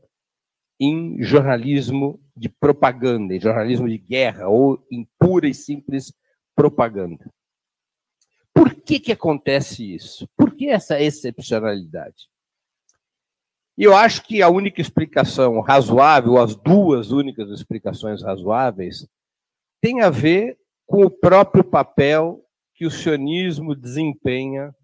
[0.79, 6.13] em jornalismo de propaganda, em jornalismo de guerra ou em pura e simples
[6.55, 7.31] propaganda.
[8.55, 10.29] Por que, que acontece isso?
[10.37, 12.29] Por que essa excepcionalidade?
[13.79, 19.07] E eu acho que a única explicação razoável, as duas únicas explicações razoáveis,
[19.81, 22.43] tem a ver com o próprio papel
[22.75, 24.75] que o sionismo desempenha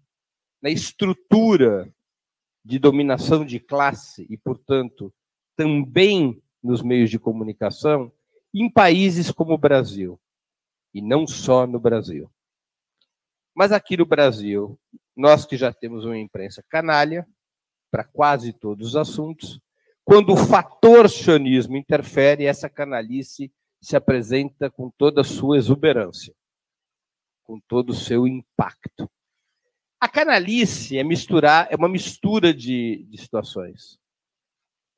[0.61, 1.91] na estrutura
[2.63, 5.13] de dominação de classe e, portanto,
[5.55, 8.11] também nos meios de comunicação
[8.53, 10.19] em países como o Brasil,
[10.93, 12.31] e não só no Brasil.
[13.55, 14.79] Mas aqui no Brasil,
[15.15, 17.27] nós que já temos uma imprensa canalha,
[17.93, 19.61] para quase todos os assuntos.
[20.03, 26.33] Quando o fator sionismo interfere, essa canalice se apresenta com toda a sua exuberância,
[27.43, 29.07] com todo o seu impacto.
[30.01, 33.99] A canalice é misturar, é uma mistura de, de situações.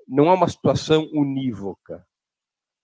[0.08, 2.08] Não é uma situação unívoca.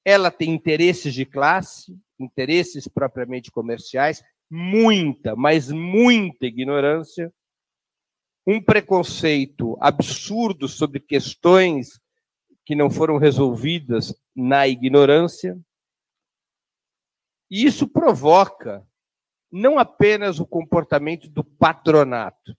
[0.03, 7.33] Ela tem interesses de classe, interesses propriamente comerciais, muita, mas muita ignorância,
[8.45, 11.99] um preconceito absurdo sobre questões
[12.65, 15.59] que não foram resolvidas na ignorância.
[17.49, 18.85] E isso provoca
[19.51, 22.55] não apenas o comportamento do patronato,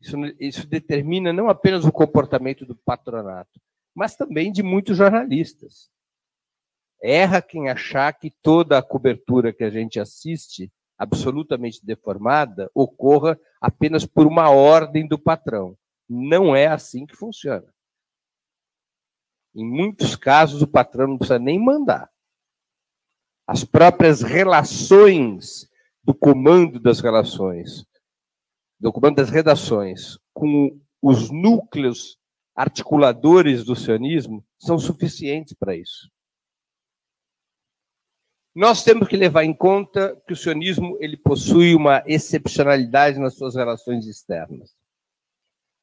[0.00, 3.60] isso, isso determina não apenas o comportamento do patronato,
[3.94, 5.90] mas também de muitos jornalistas.
[7.02, 14.06] Erra quem achar que toda a cobertura que a gente assiste absolutamente deformada ocorra apenas
[14.06, 15.76] por uma ordem do patrão.
[16.08, 17.66] Não é assim que funciona.
[19.54, 22.10] Em muitos casos, o patrão não precisa nem mandar.
[23.46, 25.68] As próprias relações
[26.02, 27.86] do comando das relações,
[28.78, 32.18] do comando das redações, com os núcleos
[32.54, 36.10] articuladores do sionismo, são suficientes para isso.
[38.56, 43.54] Nós temos que levar em conta que o sionismo ele possui uma excepcionalidade nas suas
[43.54, 44.74] relações externas.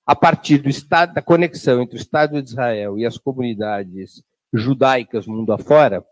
[0.04, 5.28] A partir do estado da conexão entre o Estado de Israel e as comunidades judaicas
[5.28, 6.04] mundo afora,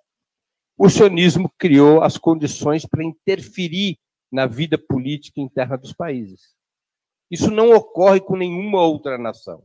[0.78, 3.98] o sionismo criou as condições para interferir
[4.32, 6.54] na vida política interna dos países.
[7.32, 9.64] Isso não ocorre com nenhuma outra nação.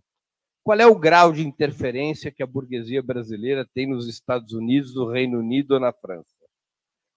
[0.65, 5.11] Qual é o grau de interferência que a burguesia brasileira tem nos Estados Unidos, no
[5.11, 6.36] Reino Unido ou na França?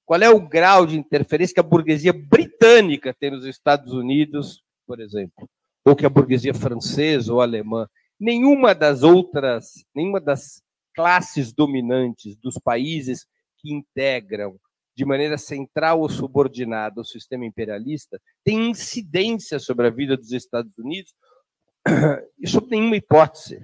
[0.10, 5.00] Qual é o grau de interferência que a burguesia britânica tem nos Estados Unidos, por
[5.00, 5.48] exemplo,
[5.86, 7.88] ou que a burguesia francesa ou alemã?
[8.20, 10.64] Nenhuma das outras, nenhuma das
[10.96, 13.28] classes dominantes dos países
[13.60, 14.60] que integram
[14.96, 20.76] de maneira central ou subordinada o sistema imperialista tem incidência sobre a vida dos Estados
[20.80, 21.14] Unidos
[22.40, 23.64] e sob nenhuma hipótese.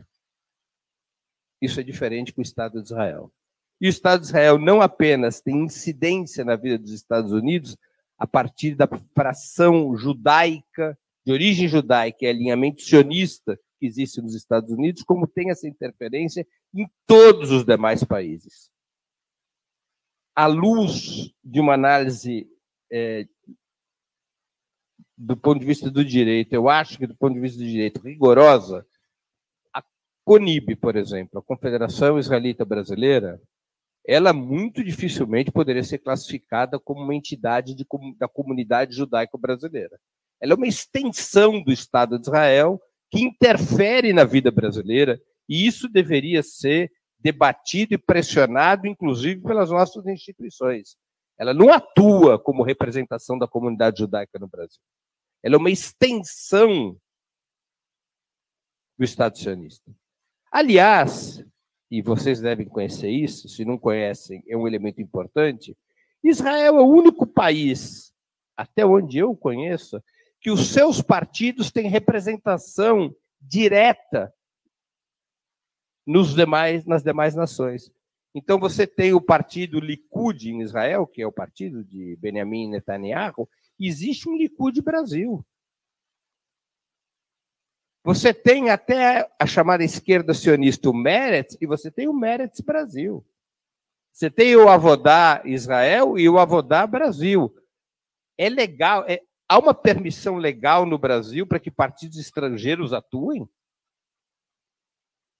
[1.60, 3.34] Isso é diferente com o Estado de Israel.
[3.80, 7.78] E o Estado de Israel não apenas tem incidência na vida dos Estados Unidos
[8.18, 14.72] a partir da fração judaica, de origem judaica e alinhamento sionista que existe nos Estados
[14.72, 18.72] Unidos, como tem essa interferência em todos os demais países.
[20.34, 22.48] À luz de uma análise
[22.92, 23.28] é,
[25.18, 28.02] do ponto de vista do direito, eu acho que do ponto de vista do direito
[28.02, 28.86] rigorosa,
[29.74, 29.84] a
[30.24, 33.42] CONIB, por exemplo, a Confederação Israelita Brasileira,
[34.08, 37.86] ela muito dificilmente poderia ser classificada como uma entidade de,
[38.18, 40.00] da comunidade judaico-brasileira.
[40.40, 45.88] Ela é uma extensão do Estado de Israel que interfere na vida brasileira, e isso
[45.88, 50.98] deveria ser debatido e pressionado, inclusive, pelas nossas instituições.
[51.38, 54.82] Ela não atua como representação da comunidade judaica no Brasil.
[55.42, 56.98] Ela é uma extensão
[58.98, 59.92] do Estado sionista.
[60.52, 61.44] Aliás,
[61.90, 65.78] e vocês devem conhecer isso, se não conhecem, é um elemento importante.
[66.24, 68.14] Israel é o único país,
[68.58, 70.02] até onde eu conheço,
[70.42, 74.34] que os seus partidos têm representação direta
[76.06, 77.92] nos demais, nas demais nações.
[78.34, 83.48] Então você tem o partido Likud em Israel, que é o partido de Benjamin Netanyahu,
[83.80, 85.46] existe um Likud Brasil.
[88.06, 93.26] Você tem até a chamada esquerda sionista, o Meretz, e você tem o Meretz Brasil.
[94.12, 97.52] Você tem o Avodá Israel e o Avodá Brasil.
[98.38, 103.50] É legal, é, há uma permissão legal no Brasil para que partidos estrangeiros atuem?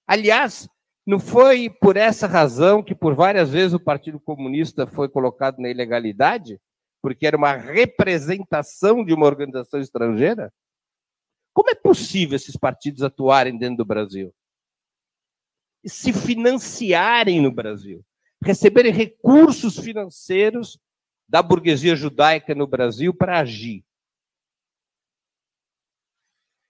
[0.04, 0.68] Aliás,
[1.06, 5.70] não foi por essa razão que por várias vezes o Partido Comunista foi colocado na
[5.70, 6.60] ilegalidade?
[7.00, 10.52] Porque era uma representação de uma organização estrangeira?
[11.56, 14.30] Como é possível esses partidos atuarem dentro do Brasil?
[15.82, 18.04] E se financiarem no Brasil?
[18.44, 20.78] Receberem recursos financeiros
[21.26, 23.82] da burguesia judaica no Brasil para agir?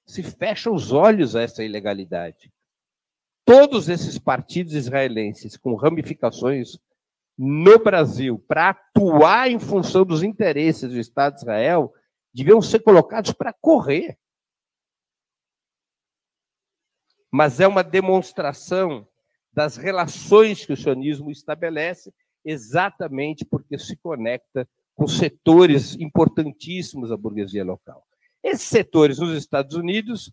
[0.07, 2.53] Se fecha os olhos a essa ilegalidade.
[3.45, 6.79] todos esses partidos israelenses com ramificações
[7.37, 11.93] no Brasil para atuar em função dos interesses do Estado de Israel
[12.33, 14.17] deviam ser colocados para correr.
[17.37, 19.07] Mas é uma demonstração
[19.53, 22.11] das relações que o sionismo estabelece,
[22.43, 28.07] exatamente porque se conecta com setores importantíssimos da burguesia local.
[28.43, 30.33] Esses setores nos Estados Unidos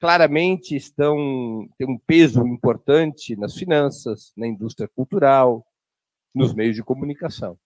[0.00, 5.66] claramente estão têm um peso importante nas finanças, na indústria cultural,
[6.34, 7.58] nos meios de comunicação.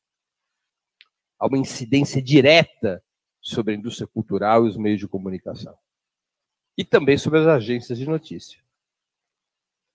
[1.39, 3.01] Há uma incidência direta
[3.41, 5.79] sobre a indústria cultural e os meios de comunicação.
[6.77, 8.61] E também sobre as agências de notícia.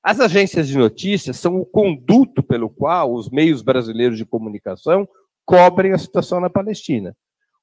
[0.08, 5.06] As agências de notícias são o conduto pelo qual os meios brasileiros de comunicação
[5.44, 7.14] cobrem a situação na Palestina.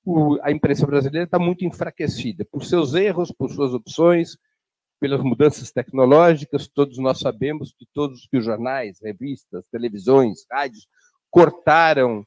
[0.05, 4.37] O, a imprensa brasileira está muito enfraquecida por seus erros, por suas opções,
[5.01, 6.69] pelas mudanças tecnológicas.
[6.69, 10.87] Todos nós sabemos que todos que os jornais, revistas, televisões, rádios
[11.31, 12.27] cortaram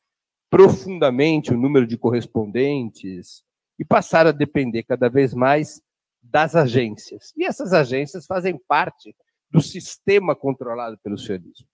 [0.50, 3.44] profundamente o número de correspondentes
[3.78, 5.80] e passaram a depender cada vez mais
[6.24, 7.32] das agências.
[7.38, 9.16] E essas agências fazem parte
[9.50, 11.68] do sistema controlado pelo sionismo.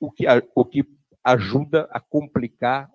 [0.00, 0.24] O que,
[0.54, 0.84] o que
[1.22, 2.90] ajuda a complicar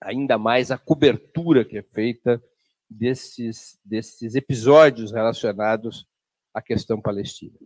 [0.00, 2.42] ainda mais a cobertura que é feita
[2.88, 6.06] desses, desses episódios relacionados
[6.54, 7.58] à questão palestina.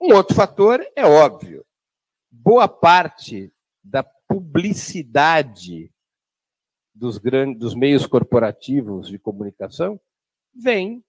[0.00, 1.64] Um outro fator é óbvio.
[2.30, 3.52] Boa parte
[3.82, 5.92] da publicidade
[6.94, 10.00] dos, grandes, dos meios corporativos de comunicação
[10.54, 11.04] vem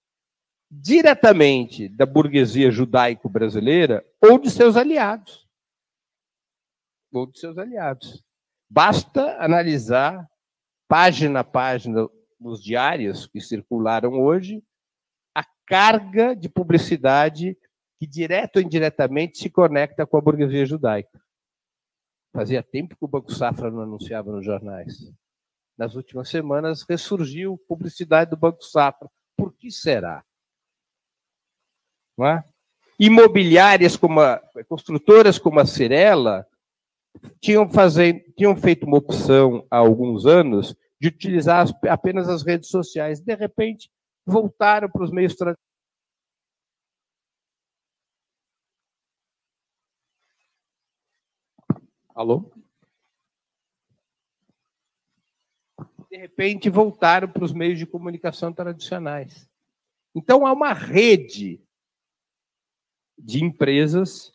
[0.70, 5.48] diretamente da burguesia judaico-brasileira ou de seus aliados.
[7.12, 8.24] Ou de seus aliados.
[8.70, 10.30] Basta analisar
[10.88, 12.08] página a página
[12.40, 14.64] nos diários que circularam hoje
[15.36, 17.58] a carga de publicidade
[18.00, 21.20] que, direto ou indiretamente, se conecta com a burguesia judaica.
[22.32, 25.12] Fazia tempo que o Banco Safra não anunciava nos jornais.
[25.78, 29.10] Nas últimas semanas ressurgiu publicidade do Banco Safra.
[29.36, 30.24] Por que será?
[32.26, 32.44] É?
[33.00, 36.46] Imobiliárias como a, construtoras como a Cirela
[37.40, 43.22] tinham, fazer, tinham feito uma opção há alguns anos de utilizar apenas as redes sociais.
[43.22, 43.90] De repente,
[44.26, 45.70] voltaram para os meios tradicionais.
[52.14, 52.52] Alô?
[56.12, 59.50] De repente, voltaram para os meios de comunicação tradicionais.
[60.14, 61.62] Então, há uma rede
[63.20, 64.32] de empresas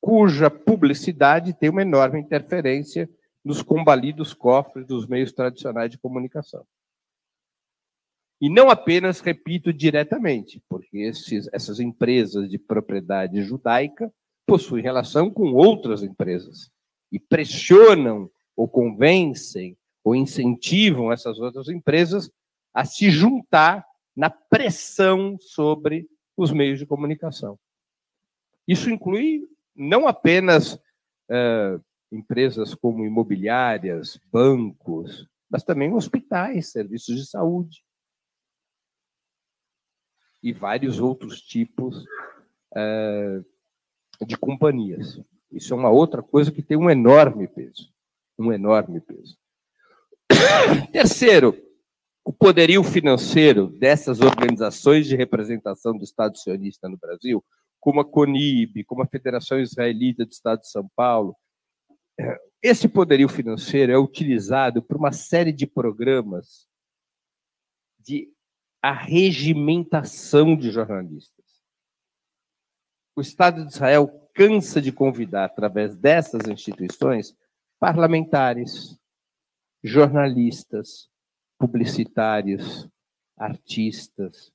[0.00, 3.08] cuja publicidade tem uma enorme interferência
[3.44, 6.66] nos combalidos cofres dos meios tradicionais de comunicação.
[8.40, 14.12] E não apenas, repito, diretamente, porque esses, essas empresas de propriedade judaica
[14.44, 16.68] possuem relação com outras empresas
[17.12, 22.28] e pressionam ou convencem ou incentivam essas outras empresas
[22.74, 27.58] a se juntar na pressão sobre os meios de comunicação.
[28.66, 37.82] Isso inclui não apenas uh, empresas como imobiliárias, bancos, mas também hospitais, serviços de saúde
[40.42, 42.04] e vários outros tipos
[42.72, 43.44] uh,
[44.26, 45.20] de companhias.
[45.50, 47.92] Isso é uma outra coisa que tem um enorme peso,
[48.38, 49.38] um enorme peso.
[50.90, 51.56] Terceiro,
[52.24, 57.44] o poderio financeiro dessas organizações de representação do Estado sionista no Brasil,
[57.82, 61.36] como a CONIB, como a Federação Israelita do Estado de São Paulo,
[62.62, 66.68] esse poderio financeiro é utilizado por uma série de programas
[67.98, 68.32] de
[68.80, 71.44] arregimentação de jornalistas.
[73.16, 77.36] O Estado de Israel cansa de convidar, através dessas instituições,
[77.80, 78.96] parlamentares,
[79.82, 81.10] jornalistas,
[81.58, 82.88] publicitários,
[83.36, 84.52] artistas,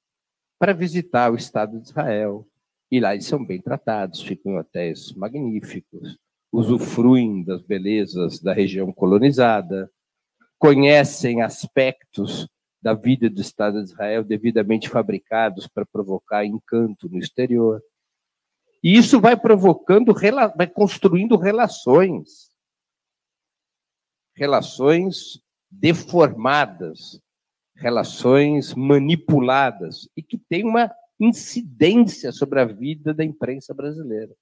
[0.57, 2.47] para visitar o Estado de Israel.
[2.89, 6.17] E lá eles são bem tratados, ficam em hotéis magníficos,
[6.51, 9.91] usufruem das belezas da região colonizada,
[10.57, 12.47] conhecem aspectos
[12.81, 17.81] da vida do Estado de Israel devidamente fabricados para provocar encanto no exterior.
[18.83, 20.13] E isso vai provocando,
[20.55, 22.49] vai construindo relações.
[24.35, 27.19] Relações deformadas,
[27.75, 34.35] relações manipuladas e que tem uma incidência sobre a vida da imprensa brasileira.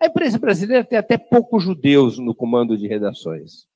[0.00, 3.66] A imprensa brasileira tem até poucos judeus no comando de redações.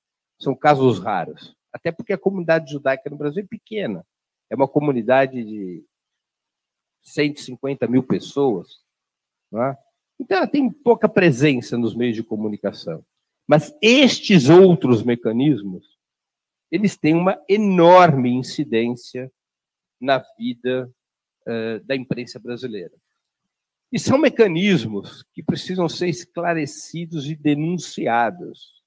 [0.41, 1.57] São casos raros.
[1.73, 4.07] Até porque a comunidade judaica no Brasil é pequena.
[4.49, 5.85] É uma comunidade de
[7.03, 8.83] 150 mil pessoas.
[9.55, 9.77] É?
[10.21, 13.05] Então, ela tem pouca presença nos meios de comunicação.
[13.47, 15.99] Mas estes outros mecanismos,
[16.71, 19.31] eles têm uma enorme incidência
[20.01, 20.91] na vida
[21.85, 22.93] da imprensa brasileira.
[23.91, 28.83] E são mecanismos que precisam ser esclarecidos e denunciados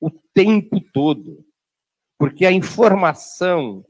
[0.00, 1.44] o tempo todo,
[2.18, 3.84] porque a informação,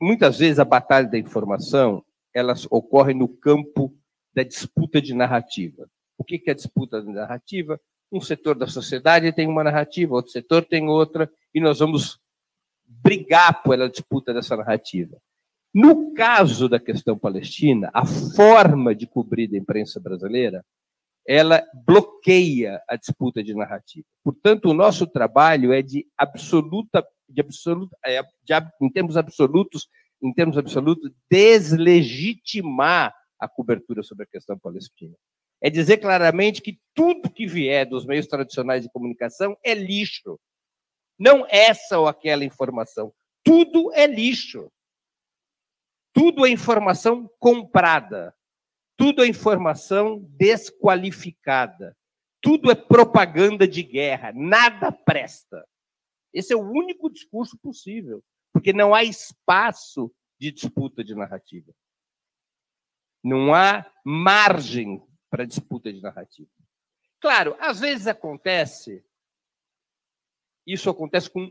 [0.00, 3.96] muitas vezes a batalha da informação, elas ocorre no campo
[4.32, 5.88] da disputa de narrativa.
[6.18, 7.80] O que é a disputa de narrativa?
[8.10, 12.20] Um setor da sociedade tem uma narrativa, outro setor tem outra, e nós vamos
[12.86, 15.16] brigar pela disputa dessa narrativa.
[15.74, 20.64] No caso da questão palestina, a forma de cobrir da imprensa brasileira,
[21.26, 24.06] ela bloqueia a disputa de narrativa.
[24.22, 29.88] Portanto, o nosso trabalho é de absoluta, de absoluta, é, de, em termos absolutos,
[30.22, 35.16] em termos absolutos, deslegitimar a cobertura sobre a questão palestina.
[35.60, 40.38] É dizer claramente que tudo que vier dos meios tradicionais de comunicação é lixo.
[41.18, 43.12] Não essa ou aquela informação.
[43.42, 44.70] Tudo é lixo.
[46.14, 48.34] Tudo é informação comprada.
[48.96, 51.96] Tudo é informação desqualificada.
[52.40, 54.32] Tudo é propaganda de guerra.
[54.32, 55.66] Nada presta.
[56.32, 61.72] Esse é o único discurso possível, porque não há espaço de disputa de narrativa.
[63.22, 66.50] Não há margem para disputa de narrativa.
[67.20, 69.04] Claro, às vezes acontece,
[70.66, 71.50] isso acontece com,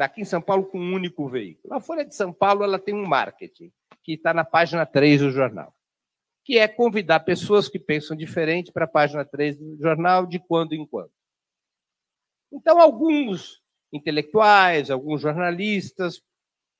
[0.00, 1.72] aqui em São Paulo com um único veículo.
[1.74, 3.72] A Folha de São Paulo ela tem um marketing
[4.04, 5.74] que está na página 3 do jornal,
[6.44, 10.74] que é convidar pessoas que pensam diferente para a página 3 do jornal de quando
[10.74, 11.10] em quando.
[12.52, 16.22] Então, alguns intelectuais, alguns jornalistas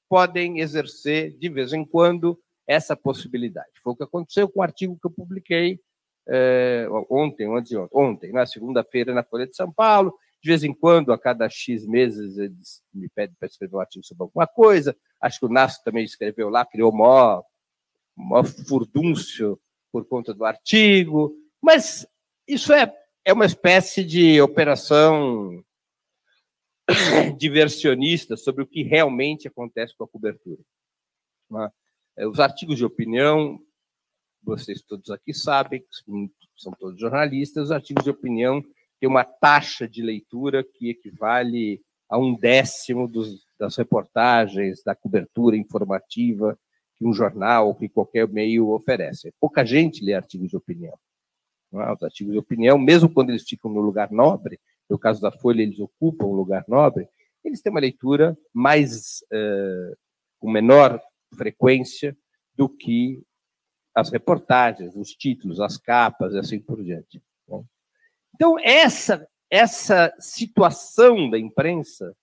[0.09, 3.73] podem exercer, de vez em quando, essa possibilidade.
[3.83, 5.81] Foi o que aconteceu com o artigo que eu publiquei
[6.27, 10.15] é, ontem, ontem, ontem, na segunda-feira, na Folha de São Paulo.
[10.43, 14.05] De vez em quando, a cada X meses, eles me pedem para escrever um artigo
[14.05, 14.97] sobre alguma coisa.
[15.25, 17.43] Acho que o Nasso também escreveu lá, criou maior,
[18.15, 19.59] maior furdúncio
[19.91, 21.35] por conta do artigo.
[21.63, 22.07] Mas
[22.47, 22.95] isso é,
[23.25, 25.65] é uma espécie de operação
[27.39, 30.61] diversionista sobre o que realmente acontece com a cobertura.
[32.19, 32.27] É?
[32.27, 33.59] Os artigos de opinião,
[34.43, 35.83] vocês todos aqui sabem,
[36.55, 38.63] são todos jornalistas, os artigos de opinião
[39.01, 45.57] têm uma taxa de leitura que equivale a um décimo dos, das reportagens, da cobertura
[45.57, 46.59] informativa
[46.97, 49.33] que um jornal que qualquer meio oferece.
[49.41, 50.97] Pouca gente lê artigos de opinião.
[51.73, 51.93] É?
[51.93, 55.63] Os artigos de opinião, mesmo quando eles ficam no lugar nobre, no caso da Folha,
[55.63, 57.09] eles ocupam um lugar nobre,
[57.45, 59.97] eles têm uma leitura mais uh,
[60.39, 61.01] com menor
[61.37, 62.17] frequência
[62.55, 63.23] do que
[63.95, 67.23] as reportagens, os títulos, as capas e assim por diante.
[68.35, 72.15] Então, essa, essa situação da imprensa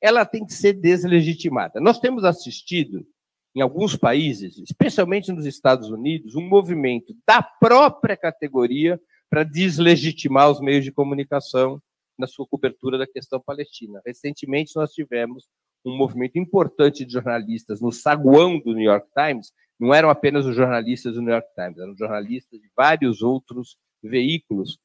[0.00, 1.80] ela tem que ser deslegitimada.
[1.80, 3.06] Nós temos assistido
[3.54, 10.60] em alguns países, especialmente nos Estados Unidos, um movimento da própria categoria para deslegitimar os
[10.60, 11.80] meios de comunicação
[12.18, 14.00] na sua cobertura da questão palestina.
[14.04, 15.48] Recentemente, nós tivemos
[15.84, 20.54] um movimento importante de jornalistas no saguão do New York Times, não eram apenas os
[20.54, 24.78] jornalistas do New York Times, eram jornalistas de vários outros veículos,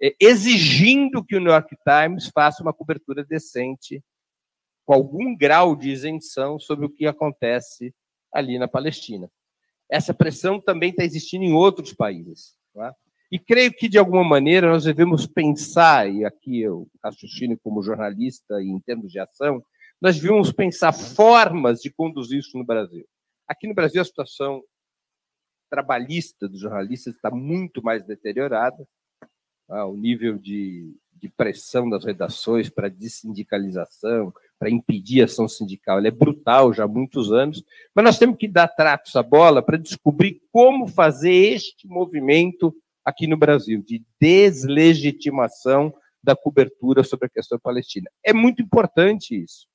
[0.00, 4.02] eh, exigindo que o New York Times faça uma cobertura decente
[4.84, 7.94] com algum grau de isenção sobre o que acontece
[8.32, 9.30] ali na Palestina.
[9.90, 12.56] Essa pressão também está existindo em outros países.
[12.76, 12.92] É?
[13.30, 18.60] E creio que, de alguma maneira, nós devemos pensar, e aqui eu raciocínio como jornalista
[18.62, 19.64] e em termos de ação,
[20.00, 23.06] nós devemos pensar formas de conduzir isso no Brasil.
[23.48, 24.62] Aqui no Brasil, a situação
[25.70, 28.86] trabalhista dos jornalistas está muito mais deteriorada.
[29.66, 29.86] Tá?
[29.86, 35.98] O nível de, de pressão das redações para dessindicalização, para impedir a ação sindical.
[35.98, 39.62] Ele é brutal já há muitos anos, mas nós temos que dar tratos à bola
[39.62, 42.74] para descobrir como fazer este movimento
[43.04, 45.92] aqui no Brasil, de deslegitimação
[46.22, 48.10] da cobertura sobre a questão palestina.
[48.24, 49.66] É muito importante isso,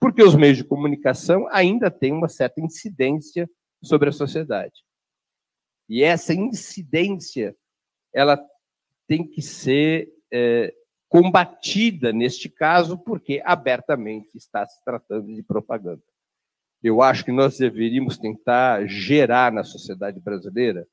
[0.00, 3.50] porque os meios de comunicação ainda têm uma certa incidência
[3.82, 4.84] sobre a sociedade.
[5.88, 7.56] E essa incidência,
[8.14, 8.38] ela
[9.08, 10.72] tem que ser é,
[11.08, 16.02] combatida neste caso, porque abertamente está se tratando de propaganda.
[16.82, 20.86] Eu acho que nós deveríamos tentar gerar na sociedade brasileira,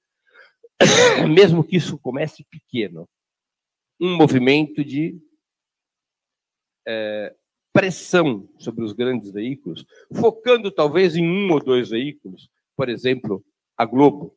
[1.33, 3.07] mesmo que isso comece pequeno,
[3.99, 5.19] um movimento de
[6.87, 7.35] é,
[7.71, 13.43] pressão sobre os grandes veículos, focando talvez em um ou dois veículos, por exemplo,
[13.77, 14.35] a Globo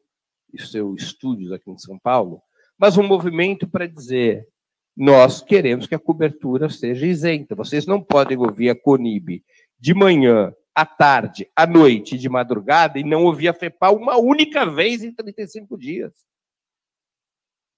[0.53, 2.43] e seus estúdios aqui em São Paulo,
[2.79, 4.49] mas um movimento para dizer:
[4.97, 7.55] nós queremos que a cobertura seja isenta.
[7.55, 9.43] Vocês não podem ouvir a Conib
[9.79, 14.65] de manhã, à tarde, à noite, de madrugada e não ouvir a FEPAL uma única
[14.65, 16.27] vez em 35 dias.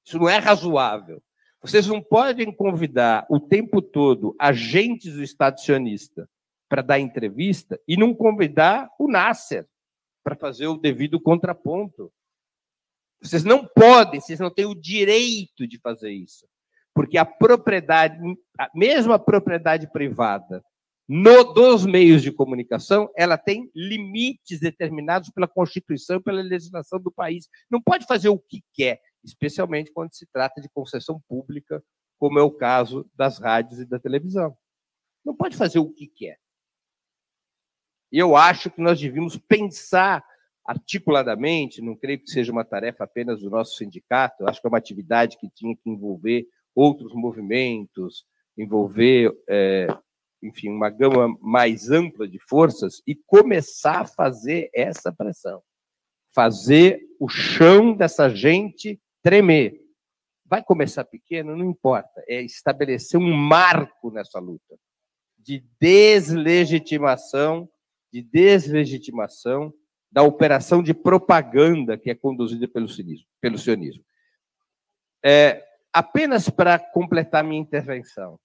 [0.05, 1.23] Isso não é razoável.
[1.61, 6.29] Vocês não podem convidar o tempo todo agentes do Estado sionista
[6.69, 9.67] para dar entrevista e não convidar o Nasser
[10.23, 12.13] para fazer o devido contraponto.
[13.21, 16.47] Vocês não podem, vocês não têm o direito de fazer isso.
[16.99, 18.19] Porque a propriedade,
[18.59, 20.65] a propriedade privada
[21.09, 27.49] no, dos meios de comunicação, ela tem limites determinados pela Constituição, pela legislação do país.
[27.71, 31.81] Não pode fazer o que quer especialmente quando se trata de concessão pública,
[32.19, 34.57] como é o caso das rádios e da televisão.
[35.25, 36.37] Não pode fazer o que quer.
[38.11, 40.25] E eu acho que nós devíamos pensar
[40.67, 44.79] articuladamente, não creio que seja uma tarefa apenas do nosso sindicato, acho que é uma
[44.79, 46.45] atividade que tinha que envolver
[46.79, 48.25] outros movimentos,
[48.57, 49.89] envolver, é,
[50.41, 55.61] enfim, uma gama mais ampla de forças e começar a fazer essa pressão.
[56.33, 59.81] Fazer o chão dessa gente tremer.
[60.45, 62.23] Vai começar pequeno, não importa.
[62.29, 64.79] É estabelecer um marco nessa luta
[65.37, 67.69] de deslegitimação,
[68.13, 69.75] de deslegitimação
[70.11, 73.27] da operação de propaganda que é conduzida pelo sionismo.
[73.41, 74.05] Pelo sionismo.
[75.25, 75.68] É,
[75.99, 78.39] apenas para completar minha intervenção,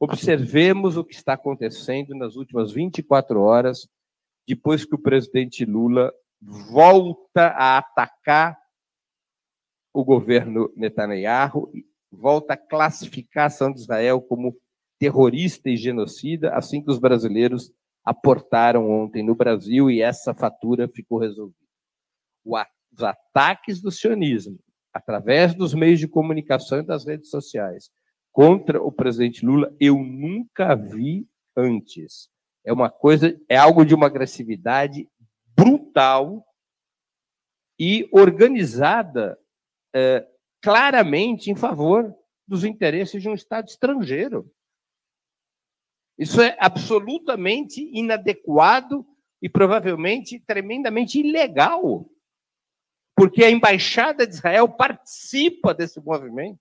[0.00, 3.86] observemos o que está acontecendo nas últimas 24 horas,
[4.48, 8.58] depois que o presidente Lula volta a atacar
[9.92, 11.70] o governo Netanyahu
[12.10, 14.56] volta a classificar a ação de Israel como
[14.98, 17.70] terrorista e genocida, assim que os brasileiros
[18.02, 21.58] aportaram ontem no Brasil e essa fatura ficou resolvida.
[22.44, 24.58] Os ataques do sionismo,
[24.94, 27.90] através dos meios de comunicação e das redes sociais,
[28.32, 32.30] contra o presidente Lula, eu nunca vi antes.
[32.64, 35.08] É uma coisa, é algo de uma agressividade
[35.56, 36.46] brutal
[37.78, 39.38] e organizada
[39.94, 40.26] é,
[40.62, 42.14] claramente em favor
[42.46, 44.50] dos interesses de um Estado estrangeiro.
[46.18, 49.04] Isso é absolutamente inadequado
[49.42, 52.08] e provavelmente tremendamente ilegal,
[53.14, 56.58] porque a embaixada de Israel participa desse movimento.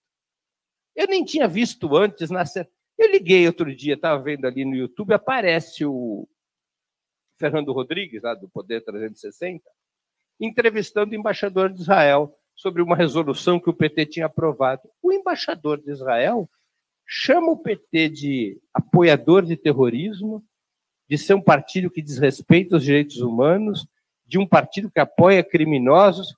[0.96, 2.46] Eu nem tinha visto antes na
[2.98, 6.28] eu liguei outro dia, estava vendo ali no YouTube, aparece o
[7.38, 9.64] Fernando Rodrigues, lá do Poder 360,
[10.40, 14.84] entrevistando o embaixador de Israel sobre uma resolução que o PT tinha aprovado.
[15.02, 16.50] O embaixador de Israel
[17.06, 20.44] chama o PT de apoiador de terrorismo,
[21.10, 23.88] de ser um partido que desrespeita os direitos humanos,
[24.26, 26.36] de um partido que apoia criminosos.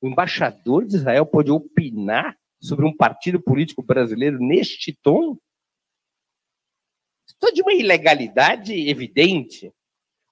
[0.00, 5.36] O embaixador de Israel pode opinar sobre um partido político brasileiro neste tom?
[7.42, 9.72] É de uma ilegalidade evidente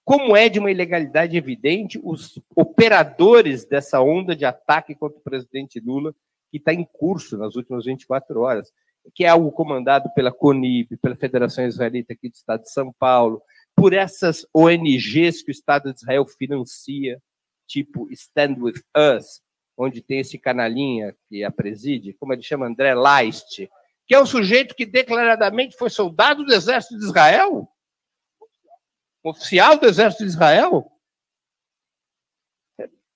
[0.08, 5.78] como é de uma ilegalidade evidente os operadores dessa onda de ataque contra o presidente
[5.80, 6.14] Lula,
[6.50, 8.72] que está em curso nas últimas 24 horas,
[9.14, 13.42] que é algo comandado pela CONIB, pela Federação Israelita aqui do Estado de São Paulo,
[13.76, 17.20] por essas ONGs que o Estado de Israel financia,
[17.66, 19.42] tipo Stand With Us,
[19.78, 23.70] onde tem esse canalinha que a preside, como ele chama, André Leist,
[24.06, 27.70] que é um sujeito que declaradamente foi soldado do Exército de Israel,
[29.22, 30.90] oficial do exército de Israel.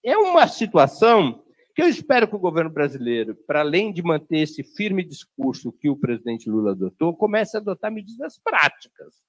[0.05, 1.45] É uma situação
[1.75, 5.89] que eu espero que o governo brasileiro, para além de manter esse firme discurso que
[5.89, 9.23] o presidente Lula adotou, comece a adotar medidas práticas.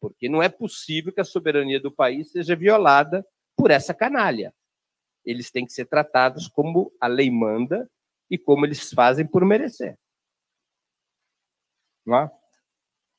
[0.00, 4.54] Porque não é possível que a soberania do país seja violada por essa canalha.
[5.24, 7.90] Eles têm que ser tratados como a lei manda
[8.30, 9.98] e como eles fazem por merecer.
[12.08, 12.30] É?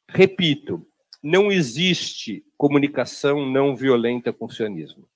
[0.10, 0.86] Repito,
[1.22, 5.08] não existe comunicação não violenta com o sionismo.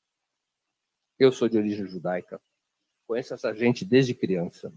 [1.20, 2.40] Eu sou de origem judaica,
[3.06, 4.74] conheço essa gente desde criança.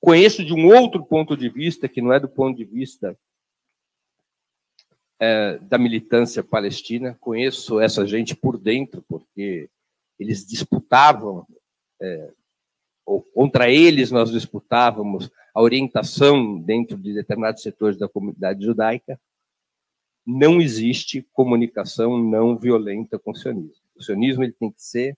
[0.00, 3.18] Conheço de um outro ponto de vista, que não é do ponto de vista
[5.18, 9.68] é, da militância palestina, conheço essa gente por dentro, porque
[10.18, 11.46] eles disputavam,
[12.00, 12.32] é,
[13.04, 19.18] ou contra eles nós disputávamos a orientação dentro de determinados setores da comunidade judaica
[20.30, 23.82] não existe comunicação não violenta com o sionismo.
[23.96, 25.16] O sionismo ele tem que ser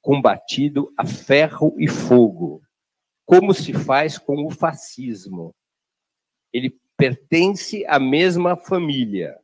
[0.00, 2.62] combatido a ferro e fogo,
[3.26, 5.54] como se faz com o fascismo.
[6.50, 9.38] Ele pertence à mesma família.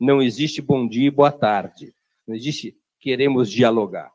[0.00, 1.94] Não existe bom dia e boa tarde.
[2.26, 4.12] Não existe queremos dialogar.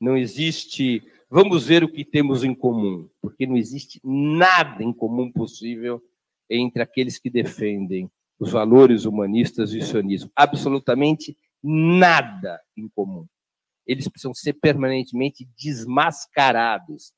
[0.00, 5.30] Não existe, vamos ver o que temos em comum, porque não existe nada em comum
[5.30, 6.02] possível
[6.50, 10.30] entre aqueles que defendem os valores humanistas e o sionismo.
[10.34, 13.26] Absolutamente nada em comum.
[13.86, 17.14] Eles precisam ser permanentemente desmascarados,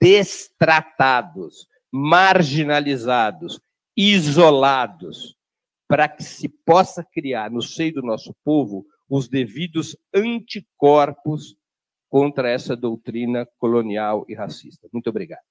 [0.00, 3.60] destratados, marginalizados,
[3.96, 5.37] isolados,
[5.88, 11.56] para que se possa criar no seio do nosso povo os devidos anticorpos
[12.10, 14.86] contra essa doutrina colonial e racista.
[14.92, 15.42] Muito obrigado.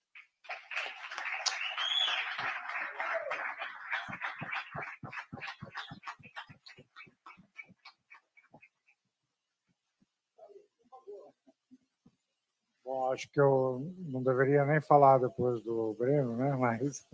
[12.85, 16.55] Bom, acho que eu não deveria nem falar depois do Breno, né?
[16.55, 17.05] Mas,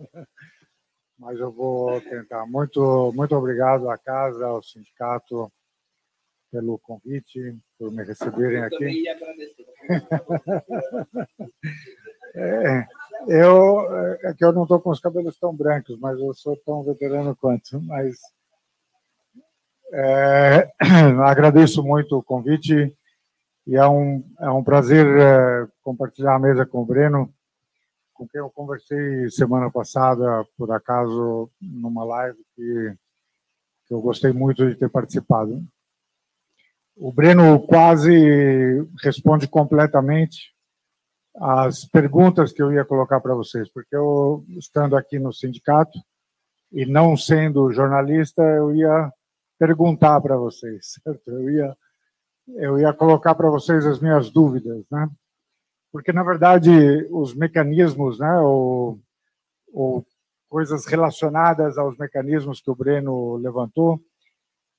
[1.18, 2.46] mas eu vou tentar.
[2.46, 5.52] Muito, muito obrigado à casa, ao sindicato
[6.50, 8.78] pelo convite, por me receberem eu aqui.
[8.78, 9.66] Também ia agradecer.
[12.36, 12.86] é,
[13.26, 16.84] eu é que eu não estou com os cabelos tão brancos, mas eu sou tão
[16.84, 17.80] veterano quanto.
[17.82, 18.16] Mas
[19.92, 20.70] é,
[21.24, 22.96] agradeço muito o convite
[23.66, 27.33] e é um, é um prazer é, compartilhar a mesa com o Breno,
[28.14, 32.94] com quem eu conversei semana passada, por acaso, numa live que,
[33.86, 35.62] que eu gostei muito de ter participado.
[36.96, 40.54] O Breno quase responde completamente
[41.36, 45.98] as perguntas que eu ia colocar para vocês, porque eu, estando aqui no sindicato
[46.70, 49.12] e não sendo jornalista, eu ia
[49.58, 51.30] perguntar para vocês, certo?
[51.30, 51.76] Eu ia
[52.46, 55.08] eu ia colocar para vocês as minhas dúvidas, né?
[55.94, 56.72] Porque na verdade
[57.08, 58.98] os mecanismos, né, ou,
[59.72, 60.04] ou
[60.48, 64.00] coisas relacionadas aos mecanismos que o Breno levantou,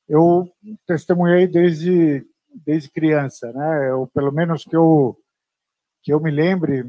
[0.09, 0.51] eu
[0.85, 3.91] testemunhei desde desde criança, né?
[3.91, 5.17] Eu pelo menos que eu
[6.03, 6.83] que eu me lembre,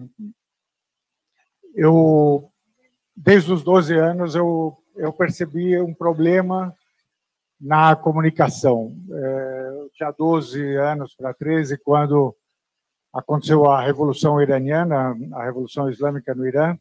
[1.73, 2.51] eu
[3.17, 6.75] desde os 12 anos eu eu percebi um problema
[7.61, 8.93] na comunicação.
[9.09, 12.36] É, eu tinha 12 anos para 13 quando
[13.19, 16.77] aconteceu a Revolução Iraniana, a Revolução Islâmica no Irã,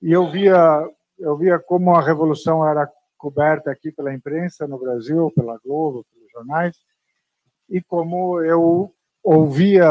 [0.00, 0.88] e eu via
[1.18, 6.30] eu via como a revolução era coberta aqui pela imprensa no Brasil, pela Globo, pelos
[6.32, 6.76] jornais,
[7.68, 8.90] e como eu
[9.22, 9.86] ouvia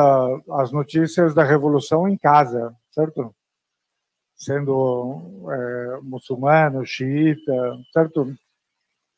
[0.53, 3.35] as notícias da revolução em casa, certo?
[4.35, 8.35] Sendo é, muçulmano, xiita, certo?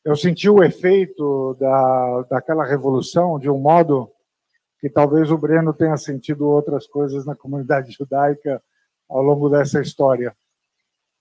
[0.04, 4.10] eu senti o efeito da, daquela revolução de um modo
[4.82, 8.60] que talvez o Breno tenha sentido outras coisas na comunidade judaica
[9.08, 10.36] ao longo dessa história.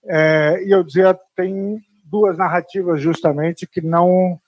[0.04, 4.42] É, e eu dizia, tem duas narrativas justamente que não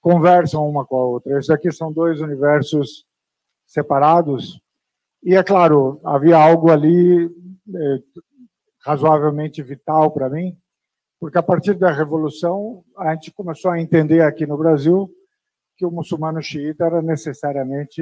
[0.00, 1.36] conversam uma com a outra.
[1.36, 3.04] Esses aqui são dois universos
[3.66, 4.62] separados.
[5.20, 7.98] E é claro, havia algo ali é,
[8.86, 10.56] razoavelmente vital para mim,
[11.18, 15.10] porque a partir da Revolução a gente começou a entender aqui no Brasil
[15.76, 18.00] que o muçulmano xiita era necessariamente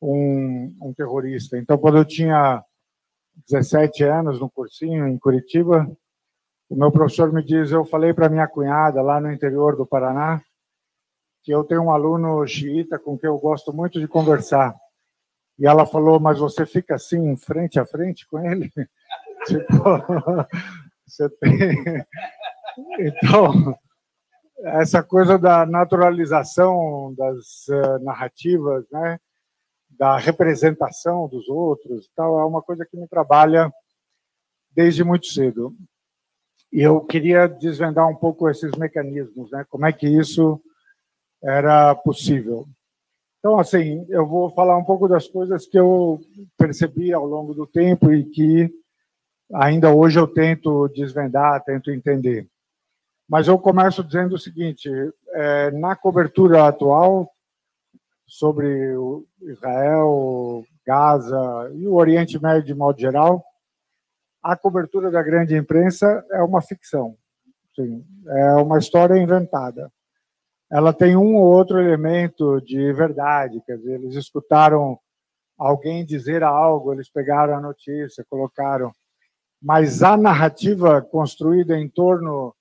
[0.00, 1.58] um, um terrorista.
[1.58, 2.62] Então, quando eu tinha
[3.48, 5.90] 17 anos no cursinho em Curitiba,
[6.68, 10.42] o meu professor me diz, eu falei para minha cunhada lá no interior do Paraná
[11.46, 14.74] que eu tenho um aluno xiita com quem eu gosto muito de conversar.
[15.56, 18.68] E ela falou, mas você fica assim, frente a frente com ele?
[19.46, 19.66] tipo,
[21.06, 22.04] você tem.
[22.98, 23.74] Então,
[24.58, 29.18] essa coisa da naturalização das uh, narrativas, né?
[29.98, 33.72] Da representação dos outros, tal, é uma coisa que me trabalha
[34.72, 35.74] desde muito cedo.
[36.72, 39.64] E eu queria desvendar um pouco esses mecanismos, né?
[39.70, 40.60] Como é que isso
[41.42, 42.66] era possível?
[43.38, 46.20] Então, assim, eu vou falar um pouco das coisas que eu
[46.58, 48.70] percebi ao longo do tempo e que
[49.54, 52.48] ainda hoje eu tento desvendar, tento entender.
[53.28, 54.90] Mas eu começo dizendo o seguinte:
[55.30, 57.30] é, na cobertura atual
[58.26, 58.94] sobre
[59.42, 63.44] Israel, Gaza e o Oriente Médio de modo geral,
[64.42, 67.16] a cobertura da grande imprensa é uma ficção,
[67.74, 69.90] sim, é uma história inventada.
[70.70, 74.98] Ela tem um ou outro elemento de verdade, quer dizer, eles escutaram
[75.56, 78.92] alguém dizer algo, eles pegaram a notícia, colocaram
[79.60, 82.54] mas a narrativa construída em torno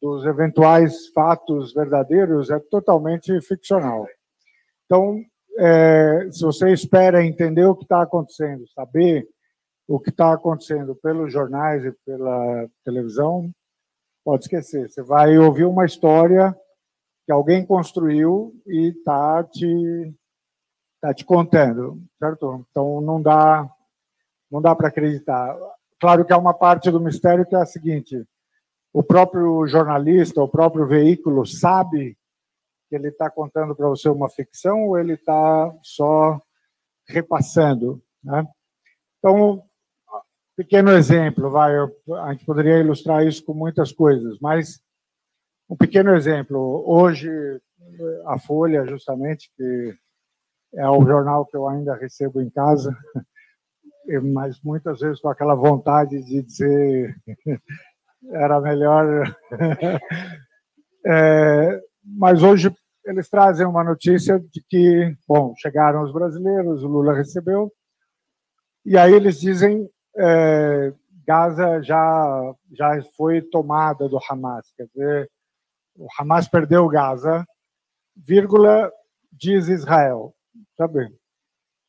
[0.00, 4.06] dos eventuais fatos verdadeiros é totalmente ficcional.
[4.88, 5.22] Então,
[5.58, 9.28] é, se você espera entender o que está acontecendo, saber
[9.86, 13.50] o que está acontecendo pelos jornais e pela televisão,
[14.24, 14.88] pode esquecer.
[14.88, 16.56] Você vai ouvir uma história
[17.26, 20.14] que alguém construiu e está te,
[21.02, 22.64] tá te contando, certo?
[22.70, 23.70] Então não dá,
[24.50, 25.54] não dá para acreditar.
[26.00, 28.26] Claro que há uma parte do mistério que é a seguinte:
[28.90, 32.16] o próprio jornalista, o próprio veículo sabe
[32.88, 36.40] que ele está contando para você uma ficção ou ele está só
[37.06, 38.46] repassando, né?
[39.18, 39.62] Então,
[40.56, 44.80] pequeno exemplo, vai, a gente poderia ilustrar isso com muitas coisas, mas
[45.68, 46.82] um pequeno exemplo.
[46.86, 47.30] Hoje,
[48.26, 49.94] a Folha, justamente, que
[50.74, 52.96] é o jornal que eu ainda recebo em casa,
[54.32, 57.14] mas muitas vezes com aquela vontade de dizer
[58.32, 59.36] era melhor.
[61.06, 61.82] é,
[62.16, 67.72] mas hoje eles trazem uma notícia de que, bom, chegaram os brasileiros, o Lula recebeu,
[68.84, 70.92] e aí eles dizem é,
[71.26, 75.30] Gaza já já foi tomada do Hamas, quer dizer,
[75.96, 77.46] o Hamas perdeu Gaza,
[78.16, 78.90] vírgula,
[79.32, 80.34] diz Israel,
[80.76, 81.12] sabe?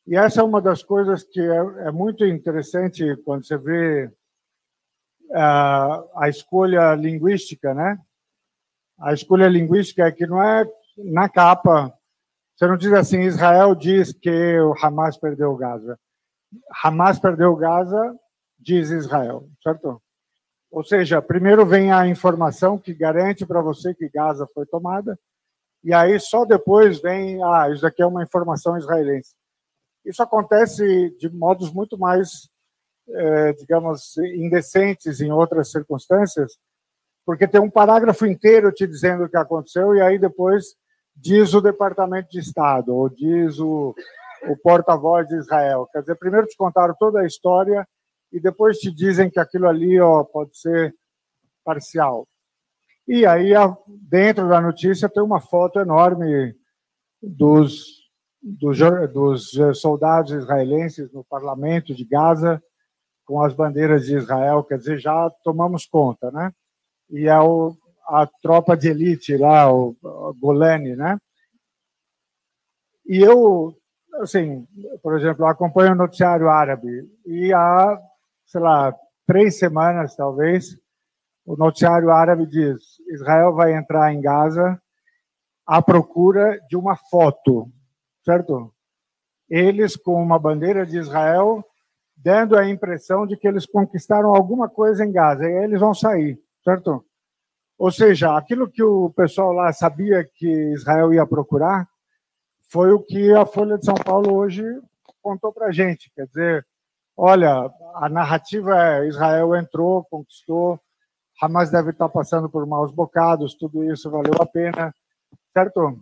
[0.06, 4.06] E essa é uma das coisas que é, é muito interessante quando você vê
[5.30, 7.98] uh, a escolha linguística, né?
[9.00, 10.64] A escolha linguística é que não é
[10.98, 11.92] na capa,
[12.60, 15.98] você não diz assim, Israel diz que o Hamas perdeu Gaza.
[16.84, 18.14] Hamas perdeu Gaza,
[18.58, 20.02] diz Israel, certo?
[20.70, 25.18] Ou seja, primeiro vem a informação que garante para você que Gaza foi tomada,
[25.82, 29.34] e aí só depois vem, ah, isso aqui é uma informação israelense.
[30.04, 32.50] Isso acontece de modos muito mais,
[33.08, 36.58] eh, digamos, indecentes em outras circunstâncias,
[37.24, 40.76] porque tem um parágrafo inteiro te dizendo o que aconteceu, e aí depois
[41.14, 43.94] diz o Departamento de Estado, ou diz o,
[44.48, 45.88] o porta-voz de Israel.
[45.92, 47.86] Quer dizer, primeiro te contaram toda a história
[48.32, 50.94] e depois te dizem que aquilo ali ó, pode ser
[51.64, 52.26] parcial.
[53.06, 53.52] E aí,
[54.08, 56.54] dentro da notícia, tem uma foto enorme
[57.20, 58.08] dos,
[58.40, 58.78] dos,
[59.12, 62.62] dos soldados israelenses no parlamento de Gaza,
[63.24, 66.52] com as bandeiras de Israel, quer dizer, já tomamos conta, né?
[67.10, 71.18] E é a tropa de elite lá, o, o Golani, né?
[73.06, 73.74] E eu,
[74.20, 74.66] assim,
[75.02, 78.00] por exemplo, acompanho o noticiário árabe e há
[78.50, 78.92] sei lá,
[79.24, 80.76] três semanas, talvez,
[81.46, 84.80] o noticiário árabe diz: Israel vai entrar em Gaza
[85.64, 87.70] à procura de uma foto,
[88.24, 88.74] certo?
[89.48, 91.64] Eles com uma bandeira de Israel,
[92.16, 95.94] dando a impressão de que eles conquistaram alguma coisa em Gaza, e aí eles vão
[95.94, 97.04] sair, certo?
[97.78, 101.88] Ou seja, aquilo que o pessoal lá sabia que Israel ia procurar
[102.68, 104.62] foi o que a Folha de São Paulo hoje
[105.22, 106.10] contou para gente.
[106.14, 106.66] Quer dizer,
[107.16, 110.80] olha, a narrativa é Israel entrou, conquistou,
[111.40, 114.94] Hamas deve estar passando por maus bocados, tudo isso valeu a pena,
[115.54, 115.98] certo?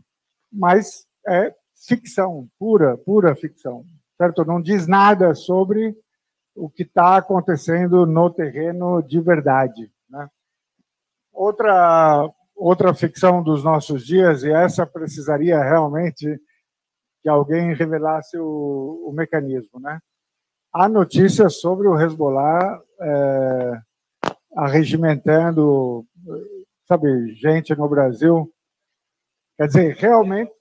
[0.52, 1.54] Mas é
[1.86, 3.84] ficção, pura, pura ficção,
[4.16, 4.44] certo?
[4.44, 5.96] Não diz nada sobre
[6.56, 9.90] o que está acontecendo no terreno de verdade?
[11.39, 16.26] Outra outra ficção dos nossos dias e essa precisaria realmente
[17.22, 20.01] que alguém revelasse o, o mecanismo, né?
[20.72, 23.80] há notícias sobre o Hezbollah é,
[24.57, 26.05] arregimentando,
[26.86, 28.53] sabe, gente no Brasil.
[29.57, 30.53] Quer dizer, realmente.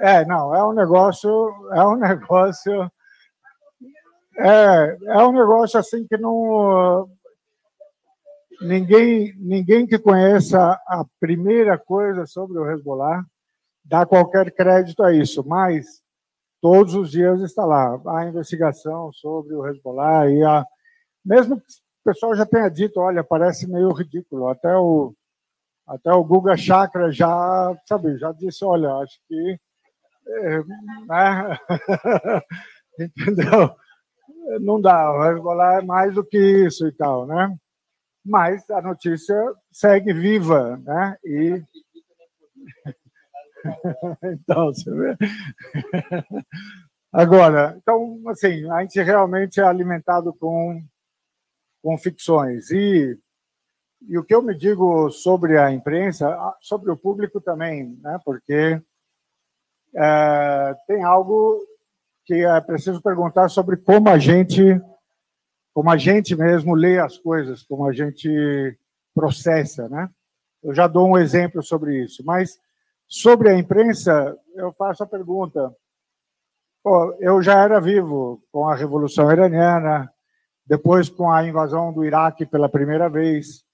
[0.00, 1.30] É, não, é um negócio.
[1.72, 2.90] É um negócio.
[4.38, 7.08] É, é um negócio assim que não.
[8.62, 13.24] Ninguém, ninguém que conheça a primeira coisa sobre o Hezbollah
[13.84, 16.00] dá qualquer crédito a isso, mas
[16.60, 20.64] todos os dias está lá a investigação sobre o Hezbollah e a
[21.24, 25.14] mesmo que o pessoal já tenha dito, olha, parece meio ridículo, até o
[25.86, 29.58] até o Guga Chakra já, sabe, já disse, olha, acho que
[30.26, 30.58] é,
[31.08, 31.58] né?
[32.98, 33.74] entendeu?
[34.60, 37.56] Não dá, o Hezbollah é mais do que isso e tal, né?
[38.24, 39.36] Mas a notícia
[39.70, 41.16] segue viva, né?
[41.24, 41.62] E
[44.22, 45.16] então, você vê.
[47.12, 50.82] Agora, então, assim, a gente realmente é alimentado com,
[51.82, 52.70] com ficções.
[52.70, 53.18] E,
[54.08, 58.18] e o que eu me digo sobre a imprensa, sobre o público também, né?
[58.24, 58.80] porque
[59.94, 61.60] é, tem algo
[62.24, 64.80] que é preciso perguntar sobre como a gente,
[65.72, 68.78] como a gente mesmo lê as coisas, como a gente
[69.14, 70.08] processa, né?
[70.62, 72.58] Eu já dou um exemplo sobre isso, mas
[73.14, 75.70] Sobre a imprensa, eu faço a pergunta.
[76.82, 80.10] Pô, eu já era vivo com a Revolução Iraniana,
[80.64, 83.66] depois com a invasão do Iraque pela primeira vez.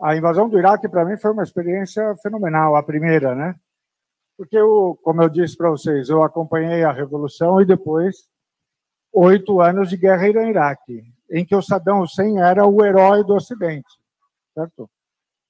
[0.00, 3.56] A invasão do Iraque, para mim, foi uma experiência fenomenal, a primeira, né?
[4.36, 8.28] Porque, eu, como eu disse para vocês, eu acompanhei a Revolução e depois
[9.12, 13.88] oito anos de guerra Irã-Iraque, em que o Saddam Hussein era o herói do Ocidente,
[14.54, 14.88] certo?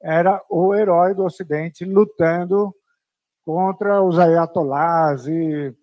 [0.01, 2.75] Era o herói do Ocidente lutando
[3.45, 5.75] contra os ayatollahs e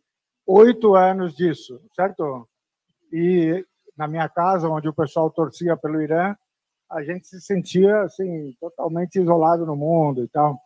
[0.46, 2.48] oito anos disso, certo?
[3.12, 3.66] E
[3.98, 6.36] na minha casa, onde o pessoal torcia pelo Irã,
[6.90, 10.60] a gente se sentia assim totalmente isolado no mundo e tal.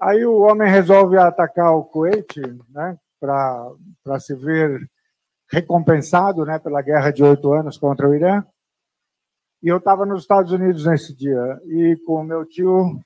[0.00, 4.90] Aí o homem resolve atacar o Kuwait, né, para se ver
[5.50, 8.44] recompensado, né, pela guerra de oito anos contra o Irã.
[9.62, 13.00] E eu estava nos Estados Unidos nesse dia e com meu tio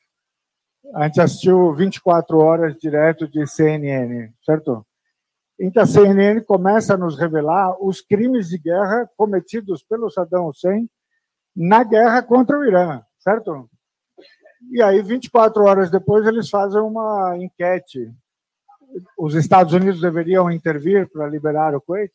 [0.95, 4.84] a gente assistiu 24 horas direto de CNN, certo?
[5.59, 10.88] Então a CNN começa a nos revelar os crimes de guerra cometidos pelo Saddam Hussein
[11.55, 13.68] na guerra contra o Irã, certo?
[14.70, 18.12] E aí, 24 horas depois, eles fazem uma enquete.
[19.18, 22.12] Os Estados Unidos deveriam intervir para liberar o Kuwait?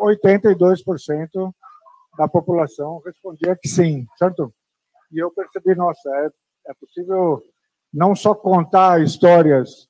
[0.00, 1.52] 82%
[2.16, 4.52] da população respondia que sim, certo?
[5.10, 6.30] E eu percebi, nossa, é,
[6.70, 7.42] é possível
[7.92, 9.88] não só contar histórias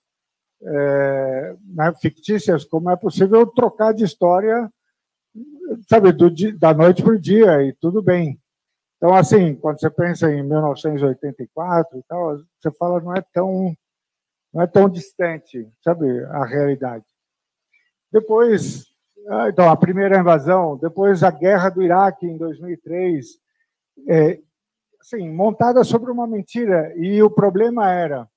[0.62, 4.70] é, né, fictícias, como é possível trocar de história,
[5.88, 8.40] sabe, do, da noite para o dia, e tudo bem.
[8.96, 13.74] Então, assim, quando você pensa em 1984 e tal, você fala não é tão
[14.52, 17.04] não é tão distante, sabe, a realidade.
[18.10, 18.86] Depois,
[19.28, 23.26] ah, então, a primeira invasão, depois a guerra do Iraque em 2003,
[24.08, 24.40] é,
[25.00, 26.94] assim, montada sobre uma mentira.
[26.96, 28.28] E o problema era,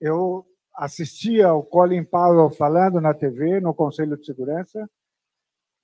[0.00, 4.88] eu assistia o Colin Powell falando na TV, no Conselho de Segurança,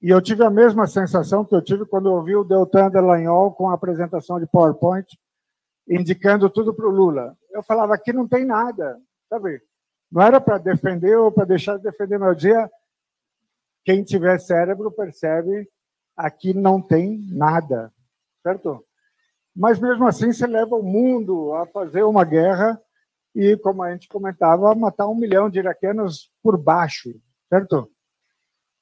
[0.00, 3.52] e eu tive a mesma sensação que eu tive quando eu ouvi o Deltan Delagnol
[3.52, 5.18] com a apresentação de PowerPoint,
[5.88, 7.36] indicando tudo para o Lula.
[7.50, 9.61] Eu falava, aqui não tem nada, sabe?
[10.11, 12.70] Não era para defender ou para deixar de defender, mas eu dizia,
[13.85, 15.68] quem tiver cérebro percebe,
[16.16, 17.93] aqui não tem nada,
[18.43, 18.85] certo?
[19.55, 22.81] Mas mesmo assim, você leva o mundo a fazer uma guerra
[23.35, 27.11] e, como a gente comentava, matar um milhão de iraquianos por baixo,
[27.49, 27.91] certo?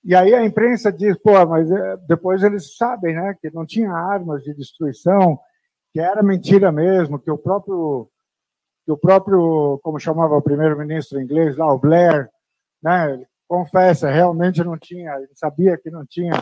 [0.04, 3.92] E aí a imprensa diz, pô, mas eh, depois eles sabem, né, que não tinha
[3.92, 5.38] armas de destruição,
[5.92, 8.10] que era mentira mesmo, que o próprio,
[8.84, 12.28] que o próprio, como chamava o primeiro-ministro inglês lá, o Blair,
[12.82, 16.32] né, confessa, realmente não tinha, ele sabia que não tinha.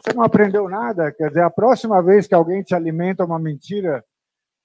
[0.00, 4.04] Você não aprendeu nada, quer dizer, a próxima vez que alguém te alimenta uma mentira,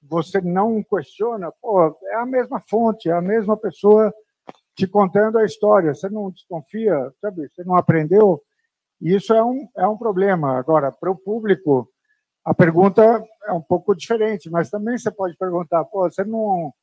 [0.01, 4.13] você não questiona, pô, é a mesma fonte, é a mesma pessoa
[4.75, 5.93] te contando a história.
[5.93, 7.49] Você não desconfia, sabe?
[7.49, 8.41] Você não aprendeu.
[9.01, 10.57] E isso é um, é um problema.
[10.57, 11.89] Agora, para o público,
[12.43, 16.73] a pergunta é um pouco diferente, mas também você pode perguntar: pô, você não,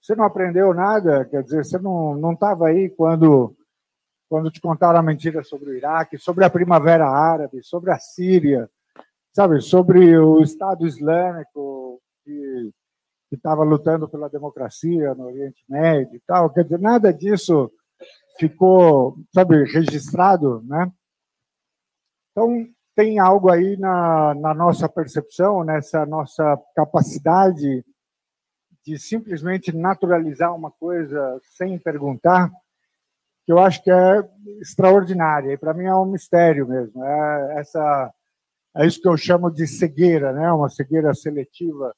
[0.00, 1.24] você não aprendeu nada?
[1.24, 3.56] Quer dizer, você não estava aí quando,
[4.28, 8.68] quando te contaram a mentira sobre o Iraque, sobre a Primavera Árabe, sobre a Síria,
[9.32, 9.60] sabe?
[9.60, 12.72] Sobre o Estado Islâmico, que
[13.32, 16.50] estava lutando pela democracia no Oriente Médio e tal.
[16.50, 17.70] Quer dizer, nada disso
[18.38, 20.90] ficou, sabe, registrado, né?
[22.30, 27.84] Então, tem algo aí na, na nossa percepção, nessa nossa capacidade
[28.84, 32.50] de simplesmente naturalizar uma coisa sem perguntar,
[33.44, 34.28] que eu acho que é
[34.60, 35.52] extraordinária.
[35.52, 37.04] E para mim é um mistério mesmo.
[37.04, 38.12] É essa
[38.76, 40.50] é isso que eu chamo de cegueira, né?
[40.52, 41.94] Uma cegueira seletiva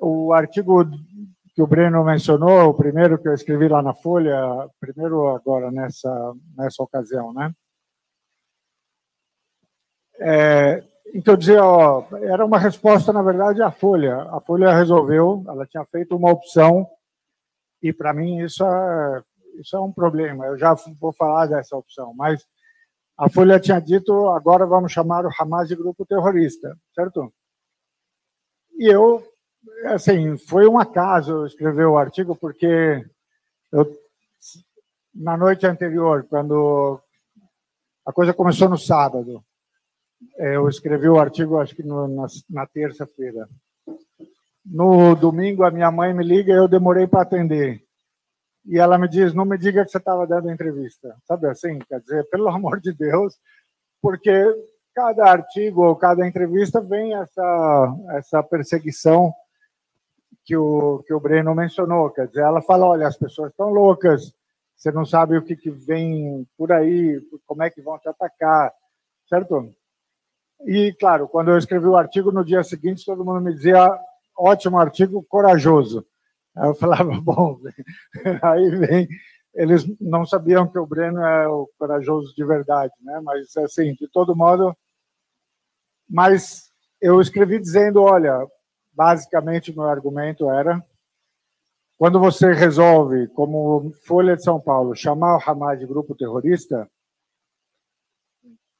[0.00, 0.84] o artigo
[1.54, 4.36] que o Breno mencionou, o primeiro que eu escrevi lá na Folha,
[4.80, 7.52] primeiro agora nessa, nessa ocasião, né?
[10.18, 10.82] É,
[11.14, 14.22] então, dizia, ó, era uma resposta, na verdade, à Folha.
[14.30, 16.88] A Folha resolveu, ela tinha feito uma opção,
[17.82, 19.22] e para mim isso é,
[19.60, 20.46] isso é um problema.
[20.46, 22.44] Eu já vou falar dessa opção, mas
[23.16, 27.32] a Folha tinha dito, agora vamos chamar o Hamas de grupo terrorista, certo?
[28.76, 29.22] E eu
[29.86, 33.04] assim, foi um acaso escrever o artigo, porque
[33.72, 33.98] eu,
[35.14, 37.00] na noite anterior, quando
[38.04, 39.42] a coisa começou no sábado,
[40.36, 43.48] eu escrevi o artigo, acho que no, na, na terça-feira.
[44.64, 47.82] No domingo, a minha mãe me liga e eu demorei para atender.
[48.66, 51.14] E ela me diz: Não me diga que você estava dando entrevista.
[51.26, 51.78] Sabe assim?
[51.80, 53.38] Quer dizer, pelo amor de Deus,
[54.00, 54.32] porque
[54.94, 59.34] cada artigo ou cada entrevista vem essa, essa perseguição
[60.44, 62.10] que o, que o Breno mencionou.
[62.10, 64.32] Quer dizer, ela fala: olha, as pessoas estão loucas,
[64.76, 68.72] você não sabe o que, que vem por aí, como é que vão te atacar,
[69.28, 69.74] certo?
[70.66, 73.90] E, claro, quando eu escrevi o artigo, no dia seguinte, todo mundo me dizia:
[74.36, 76.06] ótimo artigo, corajoso.
[76.56, 77.58] Aí eu falava, bom,
[78.42, 79.08] aí vem.
[79.54, 83.20] Eles não sabiam que o Breno é o corajoso de verdade, né?
[83.22, 84.76] Mas, assim, de todo modo.
[86.08, 88.46] Mas eu escrevi dizendo: olha,
[88.92, 90.82] basicamente, meu argumento era
[91.96, 96.90] quando você resolve, como Folha de São Paulo, chamar o Hamas de grupo terrorista,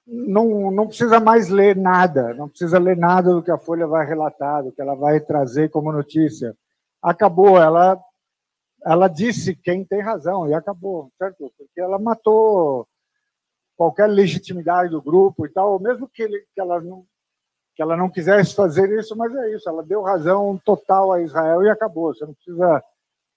[0.07, 4.07] não, não precisa mais ler nada, não precisa ler nada do que a Folha vai
[4.07, 6.57] relatar, do que ela vai trazer como notícia.
[7.03, 7.99] Acabou, ela,
[8.85, 11.53] ela disse quem tem razão, e acabou, certo?
[11.57, 12.87] Porque ela matou
[13.77, 17.05] qualquer legitimidade do grupo e tal, mesmo que, ele, que, ela não,
[17.75, 21.63] que ela não quisesse fazer isso, mas é isso, ela deu razão total a Israel
[21.63, 22.85] e acabou, você não precisa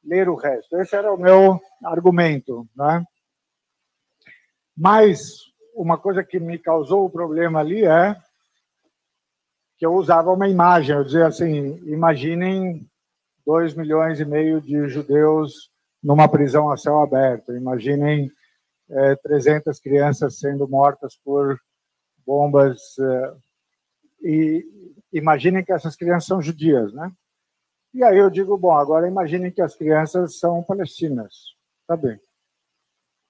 [0.03, 0.78] ler o resto.
[0.78, 2.68] Esse era o meu argumento.
[2.76, 3.03] Né?
[4.76, 5.46] Mas
[5.78, 8.15] uma coisa que me causou o problema ali é
[9.78, 10.95] que eu usava uma imagem.
[10.95, 12.86] Eu dizia assim: imaginem
[13.45, 15.71] dois milhões e meio de judeus
[16.03, 17.53] numa prisão a céu aberto.
[17.53, 18.32] Imaginem
[18.89, 21.59] é, 300 crianças sendo mortas por
[22.25, 22.78] bombas.
[22.99, 23.34] É,
[24.23, 24.65] e
[25.13, 27.11] imaginem que essas crianças são judias, né?
[27.93, 31.34] E aí eu digo, bom, agora imaginem que as crianças são palestinas,
[31.88, 32.19] tá bem?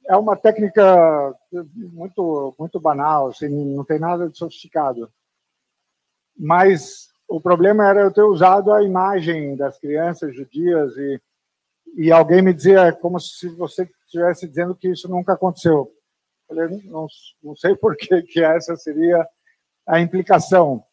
[0.08, 1.36] É uma técnica
[1.76, 5.12] muito muito banal, assim, não tem nada de sofisticado.
[6.38, 11.22] Mas o problema era eu ter usado a imagem das crianças judias e
[11.96, 15.92] e alguém me dizia como se você estivesse dizendo que isso nunca aconteceu.
[16.50, 17.08] Eu falei, não,
[17.42, 19.28] não sei por que, que essa seria
[19.86, 20.84] a implicação,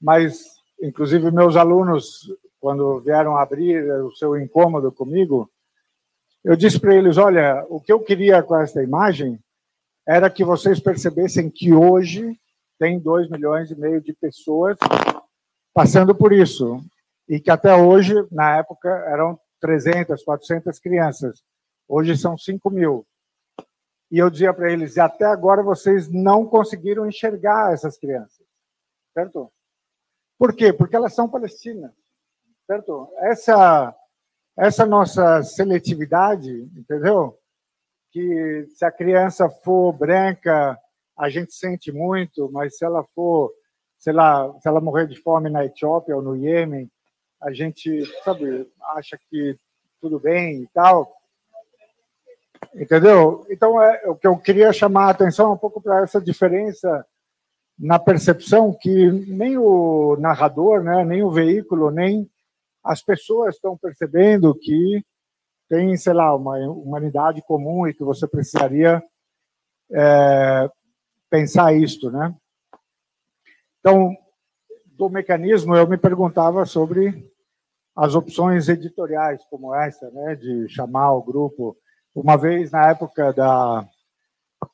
[0.00, 2.26] mas inclusive meus alunos
[2.60, 5.48] quando vieram abrir o seu incômodo comigo,
[6.46, 9.38] eu disse para eles: olha, o que eu queria com esta imagem
[10.06, 12.38] era que vocês percebessem que hoje
[12.78, 14.78] tem 2 milhões e meio de pessoas
[15.74, 16.80] passando por isso.
[17.28, 21.42] E que até hoje, na época, eram 300, 400 crianças.
[21.88, 23.04] Hoje são 5 mil.
[24.10, 28.46] E eu dizia para eles: até agora vocês não conseguiram enxergar essas crianças.
[29.12, 29.52] Certo?
[30.38, 30.72] Por quê?
[30.72, 31.92] Porque elas são palestinas
[32.66, 33.08] certo?
[33.18, 33.94] Essa,
[34.56, 37.38] essa nossa seletividade, entendeu?
[38.10, 40.78] Que se a criança for branca,
[41.16, 43.52] a gente sente muito, mas se ela for,
[43.98, 46.90] sei lá, se ela morrer de fome na Etiópia ou no Iêmen,
[47.40, 49.56] a gente, sabe, acha que
[50.00, 51.12] tudo bem e tal.
[52.74, 53.46] Entendeu?
[53.50, 57.06] Então, é, o que eu queria chamar a atenção um pouco para essa diferença
[57.78, 62.30] na percepção que nem o narrador, né, nem o veículo, nem
[62.86, 65.04] as pessoas estão percebendo que
[65.68, 69.02] tem, sei lá, uma humanidade comum e que você precisaria
[69.90, 70.70] é,
[71.28, 72.32] pensar isto, né?
[73.80, 74.16] Então,
[74.86, 77.28] do mecanismo, eu me perguntava sobre
[77.94, 81.76] as opções editoriais como essa, né, de chamar o grupo.
[82.14, 83.88] Uma vez, na época da...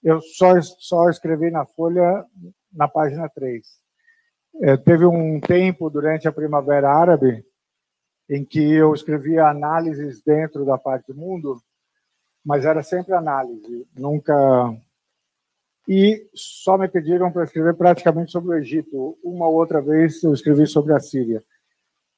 [0.02, 2.24] Eu só, só escrevi na Folha,
[2.72, 3.66] na página 3.
[4.62, 7.44] É, teve um tempo, durante a Primavera Árabe,
[8.33, 11.61] em que eu escrevia análises dentro da parte do mundo,
[12.43, 14.35] mas era sempre análise, nunca.
[15.86, 19.19] E só me pediram para escrever praticamente sobre o Egito.
[19.23, 21.43] Uma ou outra vez eu escrevi sobre a Síria.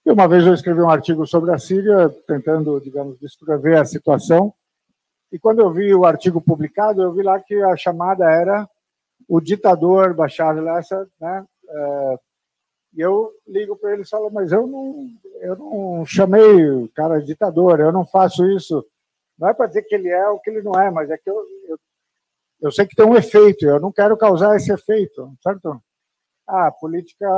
[0.06, 4.54] E uma vez eu escrevi um artigo sobre a Síria, tentando, digamos, descrever a situação.
[5.32, 8.68] E quando eu vi o artigo publicado, eu vi lá que a chamada era
[9.28, 12.18] o ditador Bashar al-Assad, né, é,
[12.96, 15.08] e eu ligo para ele e falo, mas eu não,
[15.44, 18.84] eu não chamei o cara de ditador, eu não faço isso.
[19.38, 21.28] Não é para dizer que ele é ou que ele não é, mas é que
[21.28, 21.36] eu,
[21.68, 21.78] eu,
[22.62, 25.82] eu sei que tem um efeito, eu não quero causar esse efeito, certo?
[26.46, 27.28] Ah, política,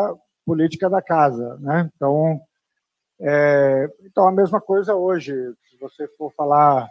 [0.45, 1.91] política da casa, né?
[1.97, 2.41] Então,
[3.21, 5.35] é, então a mesma coisa hoje.
[5.69, 6.89] Se você for falar,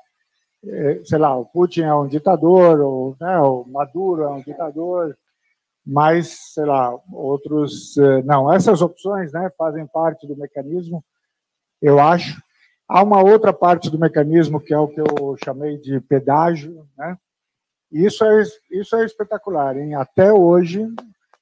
[0.65, 5.17] é, sei lá, o Putin é um ditador, ou né, o Maduro é um ditador,
[5.85, 7.95] mas, sei lá, outros.
[7.97, 11.03] Eh, não, essas opções né, fazem parte do mecanismo,
[11.81, 12.41] eu acho.
[12.87, 17.17] Há uma outra parte do mecanismo que é o que eu chamei de pedágio, né?
[17.91, 19.95] Isso é, isso é espetacular, hein?
[19.95, 20.87] Até hoje,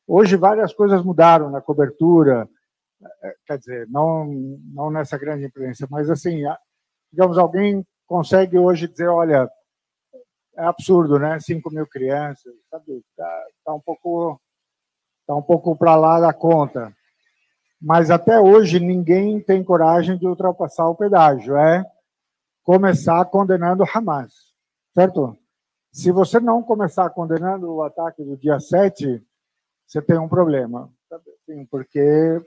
[0.05, 2.47] hoje várias coisas mudaram na cobertura,
[3.23, 4.25] eh, quer dizer, não,
[4.73, 6.43] não nessa grande imprensa, mas assim,
[7.11, 9.49] digamos, alguém consegue hoje dizer, olha,
[10.55, 11.39] é absurdo, né?
[11.39, 13.03] 5 mil crianças, sabe?
[13.15, 14.39] Tá, tá um pouco,
[15.25, 16.93] tá um pouco para lá da conta.
[17.81, 21.57] Mas até hoje ninguém tem coragem de ultrapassar o pedágio.
[21.57, 21.83] É
[22.63, 24.33] começar condenando Hamas,
[24.93, 25.37] certo?
[25.91, 29.21] Se você não começar condenando o ataque do dia 7,
[29.85, 31.23] você tem um problema, sabe?
[31.41, 32.41] Assim, porque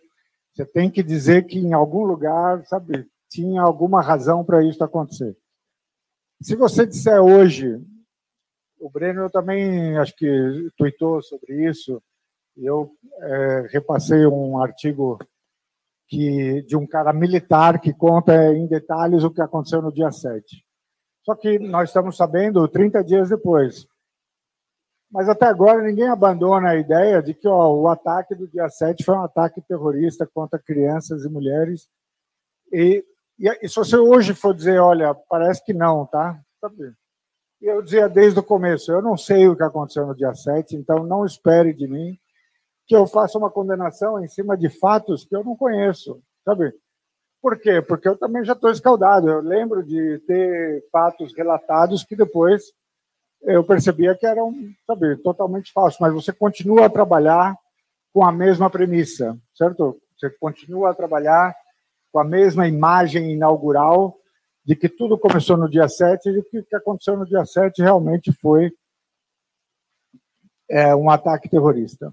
[0.53, 5.37] você tem que dizer que em algum lugar, sabe, tinha alguma razão para isso acontecer.
[6.41, 7.81] Se você disser hoje,
[8.79, 12.03] o Breno também acho que tweetou sobre isso,
[12.57, 12.91] eu
[13.21, 15.19] é, repassei um artigo
[16.09, 20.65] que de um cara militar que conta em detalhes o que aconteceu no dia 7.
[21.25, 23.87] Só que nós estamos sabendo 30 dias depois.
[25.11, 29.05] Mas até agora ninguém abandona a ideia de que ó, o ataque do dia 7
[29.05, 31.89] foi um ataque terrorista contra crianças e mulheres.
[32.73, 33.05] E,
[33.39, 36.41] e, e se você hoje for dizer, olha, parece que não, tá?
[36.79, 37.06] E
[37.61, 41.05] eu dizia desde o começo, eu não sei o que aconteceu no dia 7, então
[41.05, 42.19] não espere de mim
[42.87, 46.73] que eu faça uma condenação em cima de fatos que eu não conheço, sabe?
[47.43, 47.83] Por quê?
[47.83, 49.29] Porque eu também já estou escaldado.
[49.29, 52.63] Eu lembro de ter fatos relatados que depois
[53.43, 54.53] eu percebia que eram,
[54.87, 56.01] sabe, totalmente falsos.
[56.01, 57.57] Mas você continua a trabalhar
[58.13, 59.97] com a mesma premissa, certo?
[60.19, 61.55] Você continua a trabalhar
[62.13, 64.17] com a mesma imagem inaugural
[64.67, 68.33] de que tudo começou no dia 7 e o que aconteceu no dia 7 realmente
[68.33, 68.73] foi
[70.69, 72.13] é, um ataque terrorista.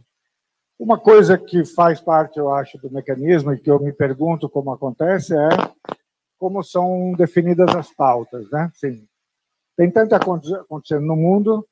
[0.78, 4.72] Uma coisa que faz parte, eu acho, do mecanismo e que eu me pergunto como
[4.72, 5.50] acontece é
[6.38, 8.70] como são definidas as pautas, né?
[8.76, 9.08] Sim,
[9.76, 11.68] tem tanta acontecendo no mundo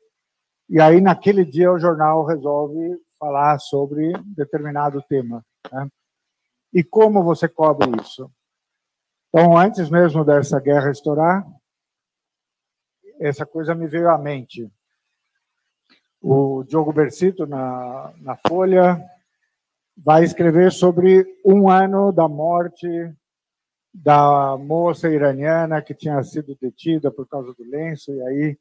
[0.68, 5.88] e aí naquele dia o jornal resolve falar sobre determinado tema, né?
[6.74, 8.32] E como você cobre isso?
[9.34, 11.48] Então, antes mesmo dessa guerra estourar,
[13.18, 14.70] essa coisa me veio à mente
[16.22, 19.02] o Diogo Bersito, na, na Folha,
[19.98, 22.88] vai escrever sobre um ano da morte
[23.94, 28.60] da moça iraniana que tinha sido detida por causa do lenço, e aí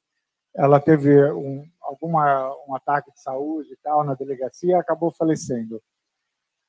[0.55, 5.83] ela teve um, alguma, um ataque de saúde e tal na delegacia e acabou falecendo.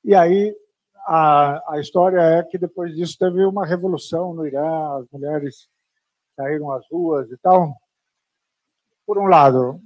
[0.04, 0.56] E aí
[1.08, 5.70] a, a história é que depois disso teve uma revolução no Irã, as mulheres
[6.36, 7.76] saíram às ruas e tal.
[9.06, 9.82] Por um lado,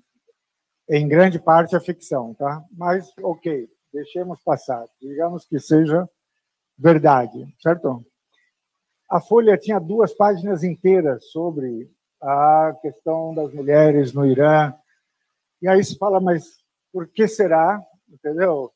[0.90, 2.64] em grande parte é ficção, tá?
[2.72, 4.86] Mas, ok, deixemos passar.
[5.02, 6.08] Digamos que seja
[6.78, 8.06] verdade, certo?
[9.10, 11.90] A Folha tinha duas páginas inteiras sobre
[12.22, 14.74] a questão das mulheres no Irã.
[15.62, 16.44] E aí se fala, mas
[16.92, 18.72] por que será, entendeu?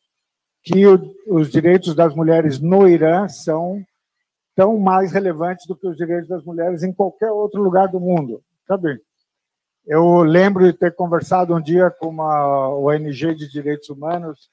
[0.72, 3.84] Que o, os direitos das mulheres no Irã são
[4.56, 8.44] tão mais relevantes do que os direitos das mulheres em qualquer outro lugar do mundo,
[8.68, 9.02] sabe?
[9.84, 14.52] Eu lembro de ter conversado um dia com uma ONG de direitos humanos,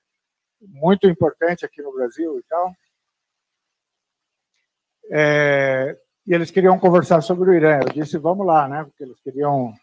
[0.63, 2.73] muito importante aqui no Brasil e tal.
[5.11, 7.81] É, e eles queriam conversar sobre o Irã.
[7.81, 8.85] Eu disse, vamos lá, né?
[8.85, 9.75] Porque eles queriam.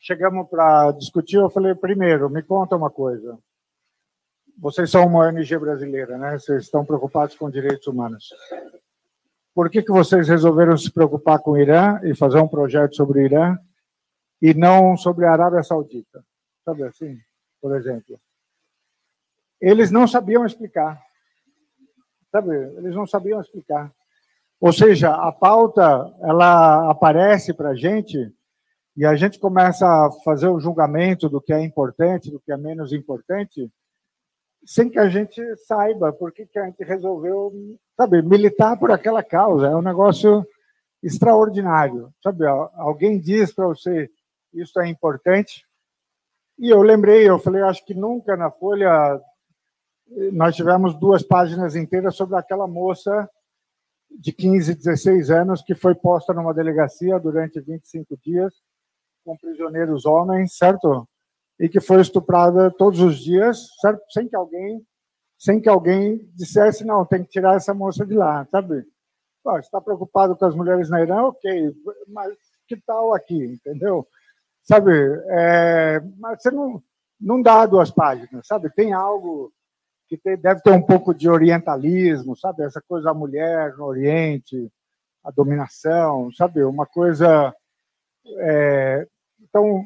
[0.00, 1.36] Chegamos para discutir.
[1.36, 3.38] Eu falei, primeiro, me conta uma coisa.
[4.60, 6.38] Vocês são uma ONG brasileira, né?
[6.38, 8.28] Vocês estão preocupados com direitos humanos.
[9.54, 13.20] Por que, que vocês resolveram se preocupar com o Irã e fazer um projeto sobre
[13.20, 13.56] o Irã
[14.40, 16.22] e não sobre a Arábia Saudita.
[16.62, 17.18] Sabe assim,
[17.60, 18.20] por exemplo.
[19.58, 21.00] Eles não sabiam explicar.
[22.30, 23.90] Sabe, eles não sabiam explicar.
[24.60, 25.82] Ou seja, a pauta
[26.20, 28.30] ela aparece para a gente
[28.94, 32.58] e a gente começa a fazer o julgamento do que é importante, do que é
[32.58, 33.70] menos importante,
[34.64, 37.52] sem que a gente saiba por que, a gente resolveu,
[37.96, 39.68] sabe, militar por aquela causa.
[39.68, 40.46] É um negócio
[41.02, 42.12] extraordinário.
[42.22, 44.10] Sabe, alguém diz para você,
[44.52, 45.66] isso é importante.
[46.58, 49.20] E eu lembrei, eu falei, acho que nunca na Folha
[50.32, 53.30] nós tivemos duas páginas inteiras sobre aquela moça
[54.10, 58.52] de 15, 16 anos que foi posta numa delegacia durante 25 dias
[59.24, 61.08] com prisioneiros homens, certo?
[61.60, 64.02] E que foi estuprada todos os dias, certo?
[64.10, 64.84] Sem que alguém,
[65.38, 68.84] sem que alguém dissesse não, tem que tirar essa moça de lá, sabe?
[69.58, 71.74] Está preocupado com as mulheres na Irã, ok,
[72.08, 72.34] mas
[72.66, 74.06] que tal aqui, entendeu?
[74.62, 74.92] sabe?
[75.28, 76.82] É, mas você não,
[77.20, 78.70] não dá duas páginas, sabe?
[78.70, 79.52] Tem algo
[80.08, 82.62] que tem, deve ter um pouco de orientalismo, sabe?
[82.62, 84.70] Essa coisa da mulher no Oriente,
[85.24, 86.62] a dominação, sabe?
[86.62, 87.54] Uma coisa.
[88.38, 89.06] É,
[89.40, 89.84] então,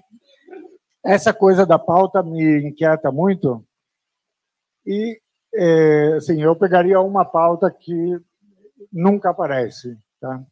[1.04, 3.64] essa coisa da pauta me inquieta muito.
[4.86, 5.20] E,
[5.54, 8.18] é, assim, eu pegaria uma pauta que
[8.92, 10.44] nunca aparece, tá?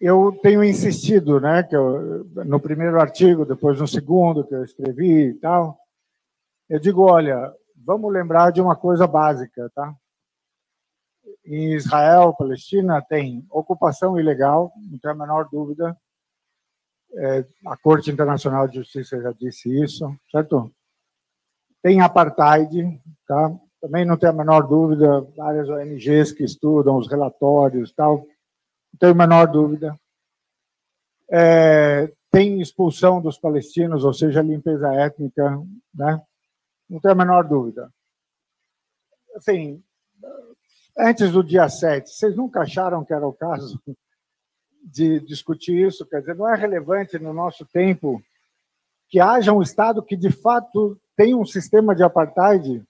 [0.00, 5.30] eu tenho insistido, né, que eu, no primeiro artigo, depois no segundo que eu escrevi
[5.30, 5.78] e tal,
[6.68, 9.94] eu digo, olha, vamos lembrar de uma coisa básica, tá?
[11.44, 15.96] Em Israel, Palestina, tem ocupação ilegal, não tem a menor dúvida.
[17.14, 20.70] É, a Corte Internacional de Justiça já disse isso, certo?
[21.82, 23.56] Tem apartheid, tá?
[23.80, 29.12] também não tenho a menor dúvida, várias ONGs que estudam os relatórios tal, não tenho
[29.12, 29.98] a menor dúvida.
[31.30, 35.60] É, tem expulsão dos palestinos, ou seja, limpeza étnica,
[35.94, 36.20] né?
[36.88, 37.92] não tenho a menor dúvida.
[39.36, 39.82] Assim,
[40.98, 43.80] antes do dia 7, vocês nunca acharam que era o caso
[44.86, 46.06] de discutir isso?
[46.06, 48.22] Quer dizer, não é relevante no nosso tempo
[49.08, 52.82] que haja um Estado que, de fato, tem um sistema de apartheid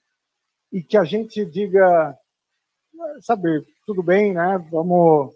[0.73, 2.16] e que a gente diga,
[3.20, 4.59] sabe, tudo bem, né?
[4.70, 5.35] Vamos.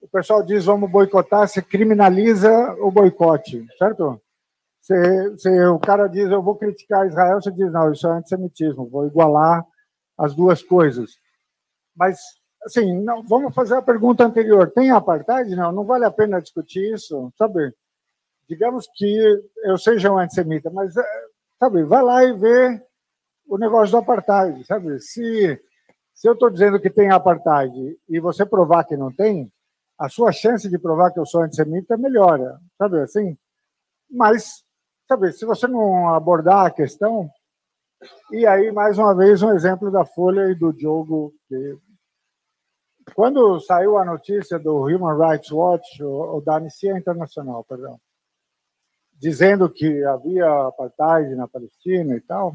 [0.00, 4.20] O pessoal diz vamos boicotar, se criminaliza o boicote, certo?
[4.80, 4.94] Se,
[5.38, 9.06] se o cara diz eu vou criticar Israel, você diz não, isso é antissemitismo, vou
[9.06, 9.66] igualar
[10.16, 11.18] as duas coisas.
[11.96, 12.20] Mas,
[12.64, 15.54] assim, não, vamos fazer a pergunta anterior: tem apartheid?
[15.54, 17.72] Não, não vale a pena discutir isso, sabe?
[18.48, 20.94] Digamos que eu seja um antissemita, mas,
[21.58, 22.82] sabe, vai lá e vê
[23.46, 24.98] o negócio do apartheid, sabe?
[25.00, 25.60] Se,
[26.14, 29.52] se eu estou dizendo que tem apartheid e você provar que não tem,
[29.98, 33.36] a sua chance de provar que eu sou antissemita melhora, sabe assim?
[34.10, 34.64] Mas,
[35.06, 37.28] sabe, se você não abordar a questão,
[38.30, 41.34] e aí, mais uma vez, um exemplo da Folha e do Diogo.
[41.48, 41.76] Que...
[43.14, 48.00] Quando saiu a notícia do Human Rights Watch, ou da Anistia Internacional, perdão,
[49.18, 52.54] dizendo que havia apartheid na Palestina e tal,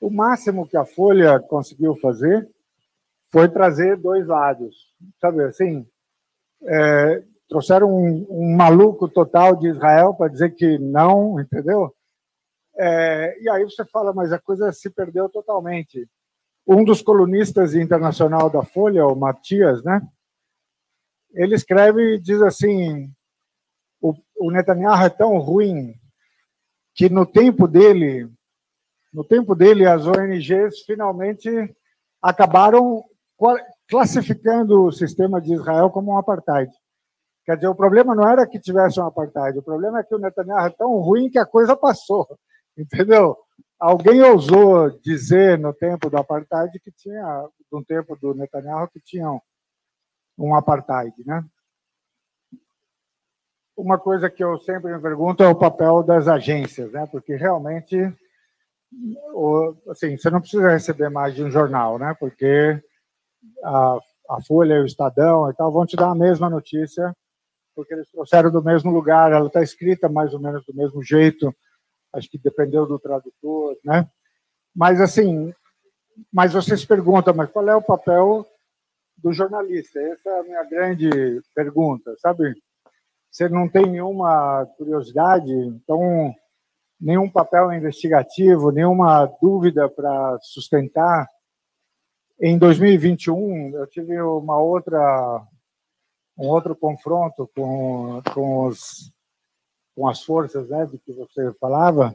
[0.00, 2.48] o máximo que a Folha conseguiu fazer
[3.30, 4.94] foi trazer dois lados.
[5.20, 5.86] Sabe assim?
[6.62, 11.94] É, trouxeram um, um, maluco total de Israel para dizer que não, entendeu?
[12.78, 16.08] É, e aí você fala, mas a coisa se perdeu totalmente.
[16.66, 20.00] Um dos colunistas internacional da Folha, o Matias, né?
[21.32, 23.12] Ele escreve e diz assim:
[24.00, 25.94] o, o Netanyahu é tão ruim
[26.94, 28.30] que no tempo dele
[29.16, 31.48] no tempo dele, as ONGs finalmente
[32.20, 33.02] acabaram
[33.88, 36.70] classificando o sistema de Israel como um apartheid.
[37.46, 40.18] Quer dizer, o problema não era que tivesse um apartheid, o problema é que o
[40.18, 42.28] Netanyahu é tão ruim que a coisa passou,
[42.76, 43.34] entendeu?
[43.78, 49.28] Alguém ousou dizer no tempo do apartheid que tinha, no tempo do Netanyahu, que tinha
[50.38, 51.44] um apartheid, né?
[53.76, 57.06] Uma coisa que eu sempre me pergunto é o papel das agências, né?
[57.10, 57.96] Porque realmente
[59.88, 62.14] assim, você não precisa receber mais de um jornal, né?
[62.18, 62.80] Porque
[63.62, 63.98] a,
[64.30, 67.14] a Folha, o Estadão e tal vão te dar a mesma notícia,
[67.74, 71.54] porque eles trouxeram do mesmo lugar, ela está escrita mais ou menos do mesmo jeito,
[72.16, 74.08] acho que dependeu do tradutor, né?
[74.74, 75.52] Mas assim,
[76.32, 78.46] mas você se pergunta, mas qual é o papel
[79.16, 80.00] do jornalista?
[80.00, 81.10] Essa é a minha grande
[81.54, 82.54] pergunta, sabe?
[83.30, 86.34] Você não tem nenhuma curiosidade, então
[87.00, 91.28] nenhum papel investigativo, nenhuma dúvida para sustentar.
[92.40, 95.46] Em 2021, eu tive uma outra
[96.38, 99.10] um outro confronto com, com, os,
[99.96, 102.14] com as forças né, de que você falava,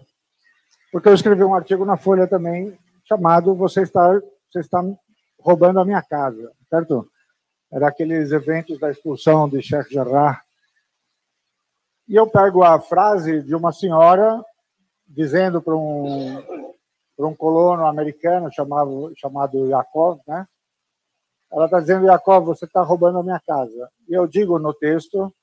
[0.91, 4.81] porque eu escrevi um artigo na Folha também chamado Você está, você está
[5.39, 7.09] roubando a minha casa, certo?
[7.71, 10.41] Era aqueles eventos da expulsão de Sheikh Jarrah.
[12.07, 14.43] E eu pego a frase de uma senhora
[15.07, 16.41] dizendo para um,
[17.17, 20.45] para um colono americano chamado, chamado Yakov, né?
[21.51, 23.89] Ela está dizendo, Yakov, você está roubando a minha casa.
[24.07, 25.33] E eu digo no texto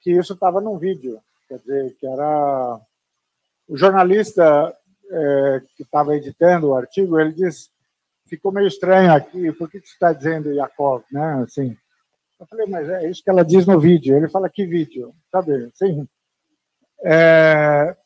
[0.00, 1.20] que isso estava num vídeo,
[1.54, 2.80] quer dizer, que era
[3.68, 4.74] o jornalista
[5.10, 7.70] é, que estava editando o artigo, ele diz,
[8.26, 11.42] ficou meio estranho aqui, por que você está dizendo Yakov, né?
[11.42, 11.76] Assim,
[12.40, 14.16] eu falei, mas é isso que ela diz no vídeo.
[14.16, 15.14] Ele fala, que vídeo?
[15.30, 16.06] Sabe, assim,
[17.04, 17.96] é,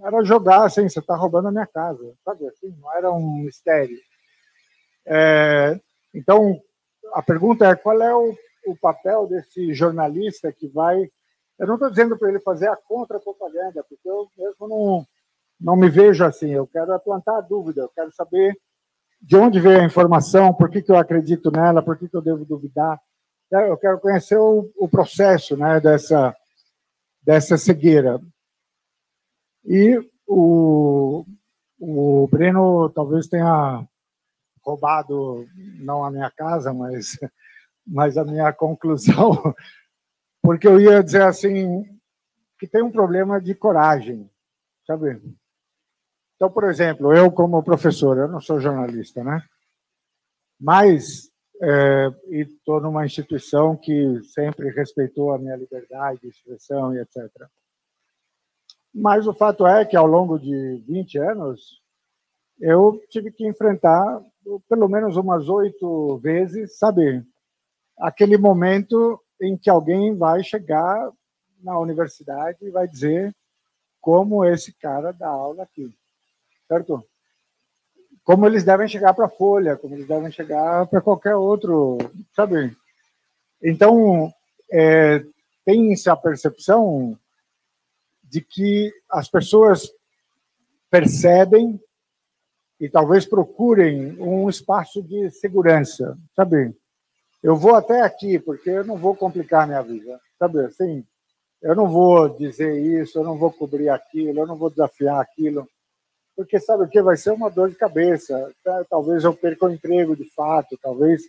[0.00, 3.98] era jogar assim, você está roubando a minha casa, sabe assim, não era um mistério.
[5.06, 5.78] É,
[6.14, 6.60] então,
[7.12, 8.36] a pergunta é qual é o,
[8.66, 11.10] o papel desse jornalista que vai...
[11.58, 15.06] Eu não estou dizendo para ele fazer a contra-propaganda, porque eu mesmo não,
[15.60, 18.56] não me vejo assim, eu quero plantar a dúvida, eu quero saber
[19.20, 22.22] de onde veio a informação, por que, que eu acredito nela, por que, que eu
[22.22, 23.00] devo duvidar.
[23.50, 26.36] Eu quero conhecer o, o processo né, dessa,
[27.22, 28.20] dessa cegueira.
[29.64, 31.24] E o,
[31.78, 33.86] o Breno talvez tenha
[34.62, 35.46] roubado,
[35.78, 37.18] não a minha casa, mas,
[37.86, 39.54] mas a minha conclusão,
[40.44, 41.82] porque eu ia dizer assim,
[42.58, 44.30] que tem um problema de coragem,
[44.86, 45.18] sabe?
[46.36, 49.42] Então, por exemplo, eu como professor, eu não sou jornalista, né?
[50.60, 51.30] Mas
[51.62, 57.22] é, estou numa instituição que sempre respeitou a minha liberdade de expressão e etc.
[58.94, 61.80] Mas o fato é que, ao longo de 20 anos,
[62.60, 64.22] eu tive que enfrentar
[64.68, 67.24] pelo menos umas oito vezes, sabe,
[67.98, 71.10] aquele momento em que alguém vai chegar
[71.62, 73.34] na universidade e vai dizer
[74.00, 75.94] como esse cara dá aula aqui,
[76.68, 77.02] certo?
[78.22, 81.98] Como eles devem chegar para a Folha, como eles devem chegar para qualquer outro,
[82.34, 82.76] sabe?
[83.62, 84.32] Então,
[84.70, 85.24] é,
[85.64, 87.18] tem-se a percepção
[88.22, 89.90] de que as pessoas
[90.90, 91.80] percebem
[92.78, 96.74] e talvez procurem um espaço de segurança, sabe?
[97.44, 100.64] Eu vou até aqui porque eu não vou complicar minha vida, sabe?
[100.64, 101.04] Assim,
[101.60, 105.68] eu não vou dizer isso, eu não vou cobrir aquilo, eu não vou desafiar aquilo,
[106.34, 108.50] porque sabe o que vai ser uma dor de cabeça.
[108.64, 108.86] Tá?
[108.88, 111.20] Talvez eu perca o emprego de fato, talvez.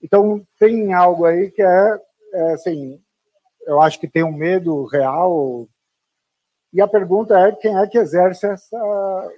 [0.00, 2.00] Então tem algo aí que é,
[2.34, 3.02] é assim,
[3.66, 5.66] eu acho que tem um medo real.
[6.72, 9.32] E a pergunta é quem é que exerce essa,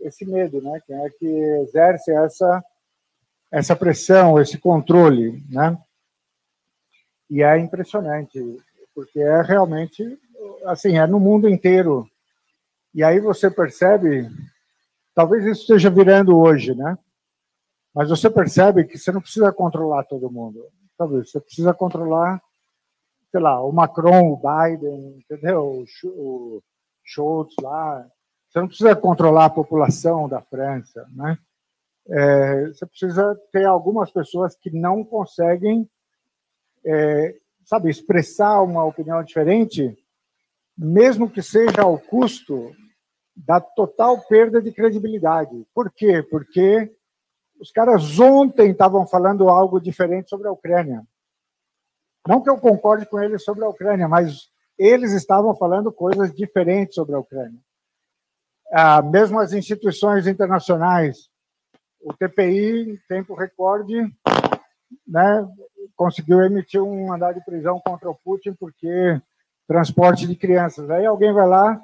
[0.00, 0.80] esse medo, né?
[0.86, 2.64] Quem é que exerce essa
[3.52, 5.78] essa pressão, esse controle, né?
[7.28, 8.40] E é impressionante
[8.94, 10.18] porque é realmente
[10.64, 12.08] assim, é no mundo inteiro.
[12.94, 14.28] E aí você percebe,
[15.14, 16.98] talvez isso esteja virando hoje, né?
[17.94, 20.66] Mas você percebe que você não precisa controlar todo mundo.
[20.96, 22.40] Talvez você precisa controlar,
[23.30, 25.84] sei lá, o Macron, o Biden, entendeu?
[25.84, 26.62] O
[27.04, 28.06] Schultz lá.
[28.48, 31.38] Você não precisa controlar a população da França, né?
[32.08, 35.88] É, você precisa ter algumas pessoas que não conseguem
[36.84, 37.34] é,
[37.64, 39.96] sabe, expressar uma opinião diferente,
[40.76, 42.74] mesmo que seja ao custo
[43.34, 45.66] da total perda de credibilidade.
[45.74, 46.22] Por quê?
[46.22, 46.94] Porque
[47.60, 51.06] os caras ontem estavam falando algo diferente sobre a Ucrânia.
[52.26, 56.94] Não que eu concorde com eles sobre a Ucrânia, mas eles estavam falando coisas diferentes
[56.94, 57.60] sobre a Ucrânia.
[58.72, 61.28] Ah, mesmo as instituições internacionais,
[62.02, 64.02] o TPI, em tempo recorde,
[65.06, 65.48] né,
[65.96, 69.20] conseguiu emitir um mandado de prisão contra o Putin porque
[69.66, 70.90] transporte de crianças.
[70.90, 71.80] Aí alguém vai lá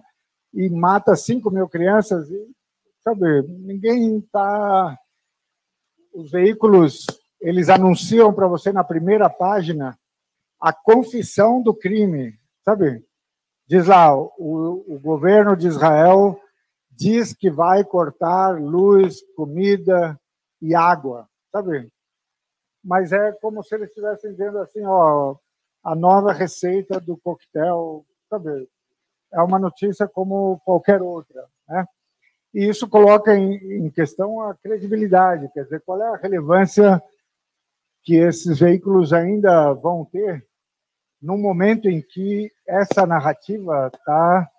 [0.53, 2.51] e mata 5 mil crianças e,
[3.03, 4.99] sabe, ninguém está...
[6.13, 7.07] Os veículos,
[7.41, 9.97] eles anunciam para você na primeira página
[10.61, 13.05] a confissão do crime, sabe?
[13.69, 16.41] Diz lá, o, o governo de Israel
[16.99, 20.19] diz que vai cortar luz, comida
[20.61, 21.91] e água, sabe?
[22.89, 25.37] mas é como se eles estivessem dizendo assim, ó,
[25.85, 28.69] a nova receita do coquetel, sabe?
[29.31, 31.87] É uma notícia como qualquer outra, né?
[32.55, 33.57] E isso coloca em,
[33.87, 37.03] em questão a credibilidade, quer dizer, qual é a relevância
[38.03, 40.47] que esses veículos ainda vão ter
[41.21, 44.51] no momento em que essa narrativa está,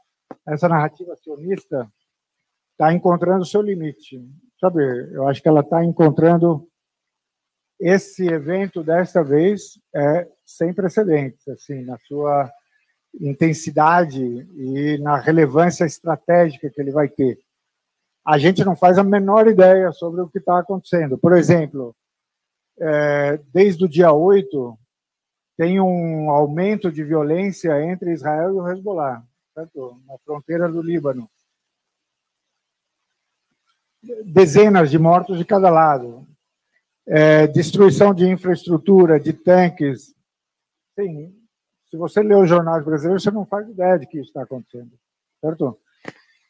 [0.46, 1.92] essa narrativa sionista
[2.80, 4.26] está encontrando o seu limite,
[4.58, 4.82] sabe?
[5.12, 6.66] Eu acho que ela está encontrando
[7.78, 12.50] esse evento desta vez é sem precedentes, assim, na sua
[13.20, 17.38] intensidade e na relevância estratégica que ele vai ter.
[18.26, 21.18] A gente não faz a menor ideia sobre o que está acontecendo.
[21.18, 21.94] Por exemplo,
[22.80, 24.78] é, desde o dia 8,
[25.58, 29.22] tem um aumento de violência entre Israel e o Hezbollah,
[29.54, 30.02] certo?
[30.08, 31.30] na fronteira do Líbano.
[34.26, 36.30] Dezenas de mortos de cada lado
[37.10, 40.16] é, destruição de infraestrutura, de tanques.
[40.98, 41.36] Sim,
[41.90, 44.92] se você lê os jornais brasileiros, você não faz ideia de que isso está acontecendo,
[45.42, 45.80] certo?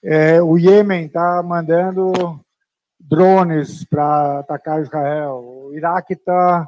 [0.03, 2.11] É, o Iêmen está mandando
[2.99, 5.37] drones para atacar Israel.
[5.37, 6.67] O Iraque está,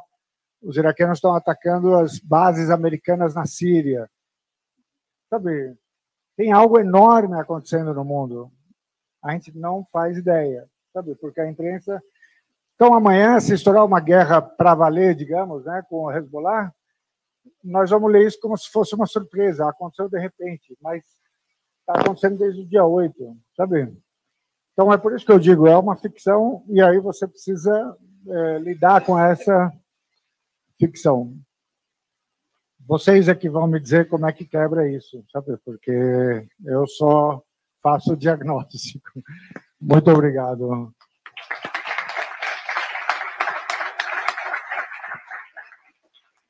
[0.62, 4.10] os iraquianos estão atacando as bases americanas na Síria.
[5.30, 5.76] Sabe,
[6.38, 8.50] tem algo enorme acontecendo no mundo.
[9.22, 11.16] A gente não faz ideia, sabe?
[11.16, 12.02] Porque a imprensa
[12.82, 16.74] então, amanhã, se estourar uma guerra para valer, digamos, né, com o Hezbollah,
[17.64, 19.70] nós vamos ler isso como se fosse uma surpresa.
[19.70, 21.04] Aconteceu de repente, mas
[21.80, 23.96] está acontecendo desde o dia 8, sabe?
[24.74, 27.96] Então, é por isso que eu digo, é uma ficção, e aí você precisa
[28.28, 29.72] é, lidar com essa
[30.80, 31.38] ficção.
[32.88, 35.56] Vocês é que vão me dizer como é que quebra isso, sabe?
[35.64, 37.44] Porque eu só
[37.80, 39.08] faço o diagnóstico.
[39.82, 40.94] Muito obrigado.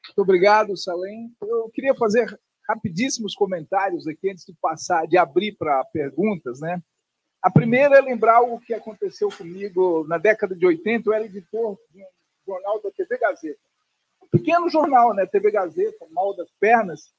[0.05, 1.33] Muito obrigado, Salem.
[1.41, 2.37] Eu queria fazer
[2.67, 6.81] rapidíssimos comentários aqui antes de passar, de abrir para perguntas, né?
[7.41, 11.09] A primeira é lembrar o que aconteceu comigo na década de 80.
[11.09, 12.05] Eu era editor de um
[12.45, 13.59] jornal da TV Gazeta.
[14.21, 15.25] Um pequeno jornal, né?
[15.25, 17.13] TV Gazeta, mal das pernas.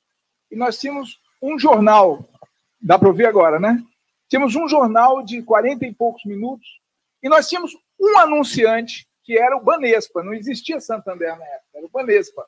[0.51, 2.29] E nós tínhamos um jornal,
[2.81, 3.83] dá para ouvir agora, né?
[4.33, 6.81] Tínhamos um jornal de 40 e poucos minutos,
[7.23, 11.85] E nós tínhamos um anunciante, que era o Banespa, não existia Santander na época, era
[11.85, 12.47] o Banespa.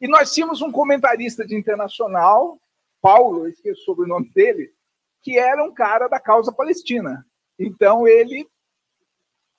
[0.00, 2.58] E nós tínhamos um comentarista de internacional,
[3.02, 4.72] Paulo, esqueci o sobrenome dele,
[5.20, 7.26] que era um cara da causa palestina.
[7.58, 8.48] Então ele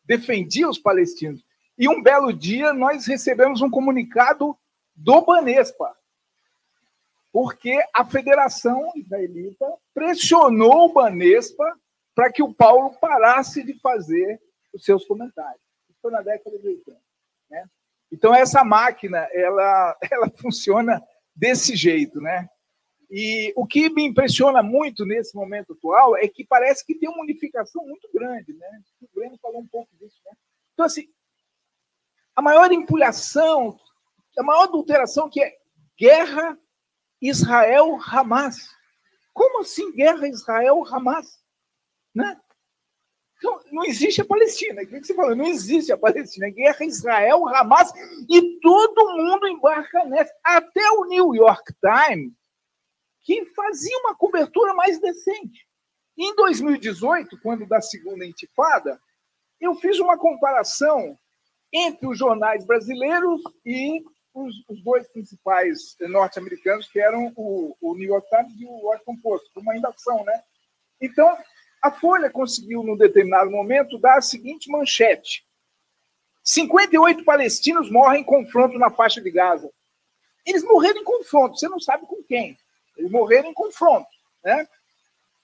[0.05, 1.45] defendia os palestinos.
[1.77, 4.57] E um belo dia nós recebemos um comunicado
[4.95, 5.95] do Banespa,
[7.33, 11.65] porque a Federação Israelita pressionou o Banespa
[12.13, 14.39] para que o Paulo parasse de fazer
[14.71, 15.59] os seus comentários.
[15.89, 17.01] Isso foi na década de 80.
[17.49, 17.65] Né?
[18.11, 21.01] Então, essa máquina, ela, ela funciona
[21.35, 22.47] desse jeito, né?
[23.09, 27.23] E o que me impressiona muito nesse momento atual é que parece que tem uma
[27.23, 28.81] unificação muito grande, né?
[29.01, 30.33] O Breno falou um pouco disso, né?
[30.73, 31.07] Então, assim,
[32.35, 33.79] a maior empulhação,
[34.37, 35.57] a maior adulteração que é
[35.97, 36.57] guerra
[37.23, 38.69] Israel-Hamas.
[39.33, 41.41] Como assim guerra Israel-Hamas?
[42.13, 42.39] Né?
[43.37, 44.81] Então, não existe a Palestina.
[44.81, 45.35] O que você falou?
[45.35, 46.49] Não existe a Palestina.
[46.49, 47.91] Guerra Israel, Hamas,
[48.29, 50.33] e todo mundo embarca nessa.
[50.43, 52.33] Até o New York Times,
[53.21, 55.67] que fazia uma cobertura mais decente.
[56.17, 58.99] Em 2018, quando da segunda intifada,
[59.59, 61.17] eu fiz uma comparação
[61.71, 64.03] entre os jornais brasileiros e
[64.33, 69.17] os, os dois principais norte-americanos, que eram o, o, New York Times e o Washington
[69.17, 70.41] Post, uma ainda são, né?
[70.99, 71.37] Então,
[71.81, 75.45] a Folha conseguiu, num determinado momento, dar a seguinte manchete:
[76.43, 79.69] 58 palestinos morrem em confronto na faixa de Gaza.
[80.45, 82.57] Eles morreram em confronto, você não sabe com quem.
[82.97, 84.07] Eles morreram em confronto.
[84.43, 84.67] Né?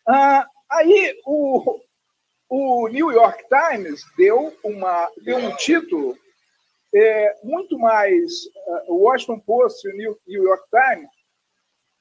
[0.08, 1.80] Ah, aí o,
[2.50, 6.18] o New York Times deu, uma, deu um título
[6.94, 8.46] é, muito mais.
[8.88, 11.10] Uh, o Washington Post e o New, New York Times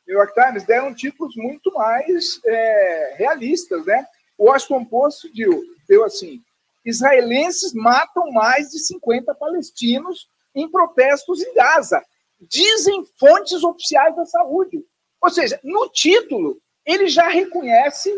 [0.09, 4.07] New York Times deram títulos muito mais é, realistas, né?
[4.39, 6.43] O Washington Post deu, deu assim:
[6.83, 12.03] israelenses matam mais de 50 palestinos em protestos em Gaza,
[12.41, 14.83] dizem fontes oficiais da saúde.
[15.21, 18.11] Ou seja, no título, ele já reconhece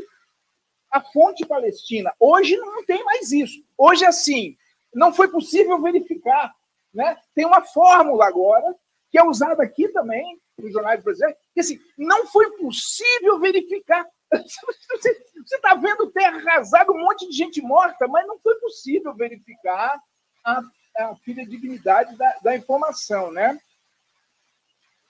[0.93, 2.13] a fonte palestina.
[2.21, 3.61] Hoje não tem mais isso.
[3.77, 4.57] Hoje, assim,
[4.95, 6.53] não foi possível verificar.
[6.93, 7.17] Né?
[7.35, 8.75] Tem uma fórmula agora,
[9.11, 15.57] que é usada aqui também, nos jornais brasileiros, que assim, não foi possível verificar você
[15.57, 20.01] está vendo terra arrasada, um monte de gente morta, mas não foi possível verificar
[20.45, 20.63] a,
[20.99, 23.59] a fidedignidade da, da informação, né?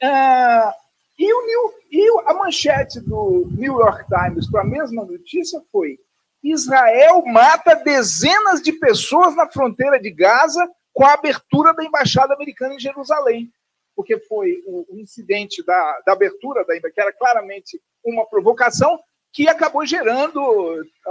[0.02, 0.74] Ah,
[1.18, 5.98] e, o New, e a manchete do New York Times para a mesma notícia foi:
[6.42, 10.66] Israel mata dezenas de pessoas na fronteira de Gaza
[11.00, 13.50] com a abertura da embaixada americana em Jerusalém,
[13.96, 19.00] porque foi o, incidente da, da abertura da que era claramente uma provocação,
[19.32, 20.38] que acabou gerando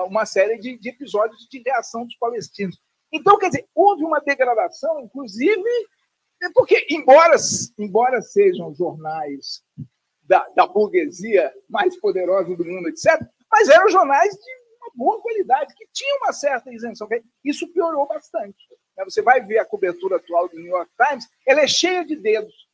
[0.06, 2.80] uma série de, de episódios de reação dos palestinos.
[3.12, 5.88] Então, quer dizer, houve uma degradação, inclusive,
[6.54, 7.36] porque, embora,
[7.80, 9.64] embora sejam jornais
[10.22, 13.20] da, da burguesia mais poderosa do mundo, etc.,
[13.52, 14.52] mas eram jornais de
[14.84, 17.08] uma boa qualidade, que tinham uma certa isenção.
[17.44, 18.69] Isso piorou bastante.
[19.00, 19.06] Né?
[19.06, 22.68] Você vai ver a cobertura atual do New York Times, ela é cheia de dedos.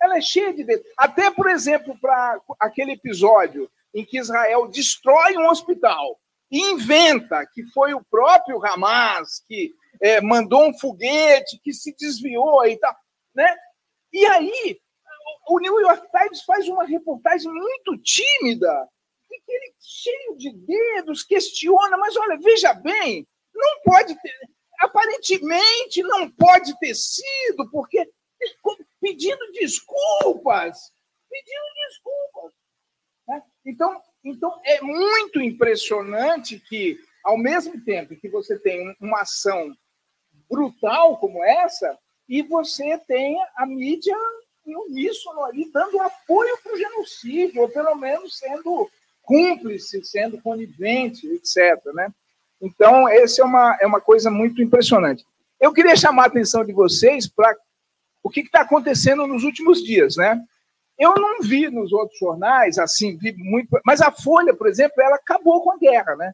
[0.00, 0.86] Ela é cheia de dedos.
[0.96, 6.20] Até, por exemplo, para aquele episódio em que Israel destrói um hospital
[6.50, 12.64] e inventa que foi o próprio Hamas que é, mandou um foguete que se desviou
[12.66, 12.94] e tal,
[13.34, 13.56] né?
[14.12, 14.80] E aí
[15.48, 18.88] o New York Times faz uma reportagem muito tímida,
[19.30, 24.48] ele cheio de dedos, questiona, mas olha, veja bem, não pode ter,
[24.80, 28.10] aparentemente não pode ter sido, porque
[29.00, 30.92] pedindo desculpas,
[31.28, 32.52] pedindo desculpas.
[33.28, 33.42] Né?
[33.66, 39.74] Então, então, é muito impressionante que, ao mesmo tempo que você tem uma ação
[40.48, 41.98] brutal como essa,
[42.28, 44.16] e você tenha a mídia
[44.66, 48.90] em uníssono ali dando apoio para o genocídio, ou pelo menos sendo
[49.22, 51.84] cúmplice, sendo conivente, etc.
[51.94, 52.12] Né?
[52.60, 55.24] Então, essa é uma, é uma coisa muito impressionante.
[55.60, 57.56] Eu queria chamar a atenção de vocês para
[58.22, 60.16] o que está acontecendo nos últimos dias.
[60.16, 60.40] Né?
[60.98, 63.68] Eu não vi nos outros jornais, assim, vi muito.
[63.84, 66.32] Mas a Folha, por exemplo, ela acabou com a guerra, né?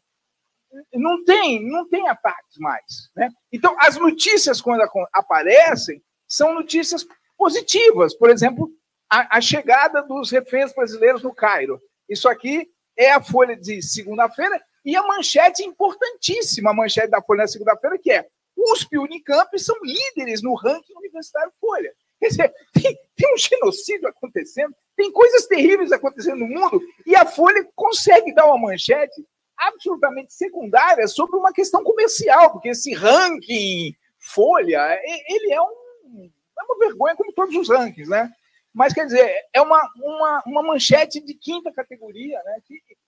[0.93, 3.11] Não tem, não tem ataques mais.
[3.15, 3.31] Né?
[3.53, 4.83] Então, as notícias, quando
[5.13, 7.07] aparecem, são notícias
[7.39, 8.15] positivas.
[8.15, 8.71] Por exemplo,
[9.09, 11.81] a, a chegada dos reféns brasileiros no Cairo.
[12.09, 17.43] Isso aqui é a Folha de segunda-feira e a manchete importantíssima, a manchete da Folha
[17.43, 18.25] na segunda-feira, que é
[18.57, 21.93] USP e Unicamp são líderes no ranking universitário Folha.
[22.21, 27.27] Quer dizer, tem, tem um genocídio acontecendo, tem coisas terríveis acontecendo no mundo, e a
[27.27, 29.27] Folha consegue dar uma manchete
[29.57, 36.79] absolutamente secundária sobre uma questão comercial, porque esse ranking Folha, ele é, um, é uma
[36.79, 38.33] vergonha como todos os rankings, né?
[38.73, 42.61] Mas, quer dizer, é uma, uma, uma manchete de quinta categoria, né?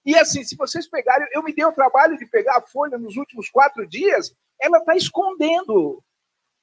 [0.08, 3.18] E, assim, se vocês pegarem, eu me dei o trabalho de pegar a Folha nos
[3.18, 6.02] últimos quatro dias, ela está escondendo.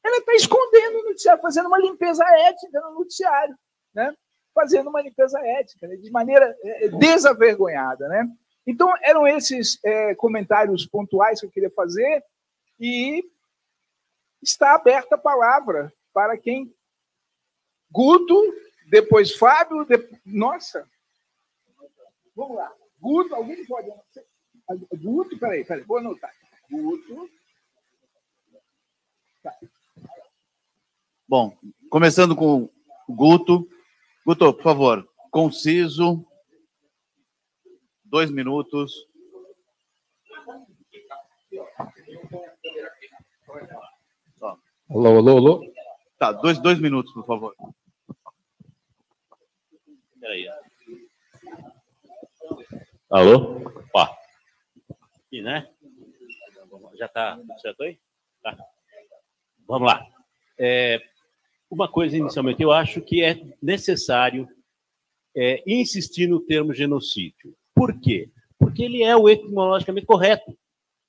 [0.04, 3.56] Ela está escondendo o noticiário, fazendo uma limpeza ética no noticiário,
[3.94, 4.16] né?
[4.52, 5.96] Fazendo uma limpeza ética, né?
[5.96, 8.28] de maneira é, desavergonhada, né?
[8.66, 12.24] Então, eram esses é, comentários pontuais que eu queria fazer
[12.80, 13.24] e
[14.42, 16.76] está aberta a palavra para quem.
[17.92, 18.42] Guto,
[18.90, 19.86] depois Fábio,
[20.26, 20.90] nossa.
[22.36, 22.74] Vamos lá.
[23.06, 23.88] Guto, alguém pode.
[24.98, 26.32] Guto, peraí, peraí, vou anotar.
[26.72, 27.30] Guto.
[29.44, 29.56] Tá.
[31.28, 31.56] Bom,
[31.92, 32.64] começando com
[33.08, 33.70] o Guto.
[34.26, 36.26] Guto, por favor, conciso,
[38.04, 38.92] dois minutos.
[44.90, 45.74] Alô, alô, alô.
[46.18, 47.56] Tá, dois, dois minutos, por favor.
[50.20, 50.48] Peraí.
[53.16, 53.62] Alô?
[53.94, 54.08] Ó.
[55.26, 55.70] Aqui, né?
[57.00, 57.98] Já tá certo aí?
[58.44, 58.58] Tá.
[59.66, 60.06] Vamos lá.
[60.60, 61.02] É,
[61.72, 64.50] uma coisa, inicialmente, eu acho que é necessário
[65.34, 67.56] é, insistir no termo genocídio.
[67.74, 68.30] Por quê?
[68.60, 70.54] Porque ele é o etimologicamente correto.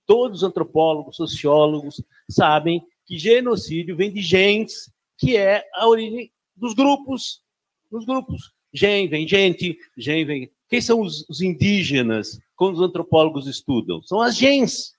[0.06, 2.00] Todos os antropólogos, sociólogos
[2.30, 7.42] sabem que genocídio vem de gens, que é a origem dos grupos,
[7.90, 8.54] dos grupos.
[8.72, 10.55] Gen vem gente, gen vem.
[10.68, 14.02] Quem são os, os indígenas quando os antropólogos estudam?
[14.02, 14.92] São as gens.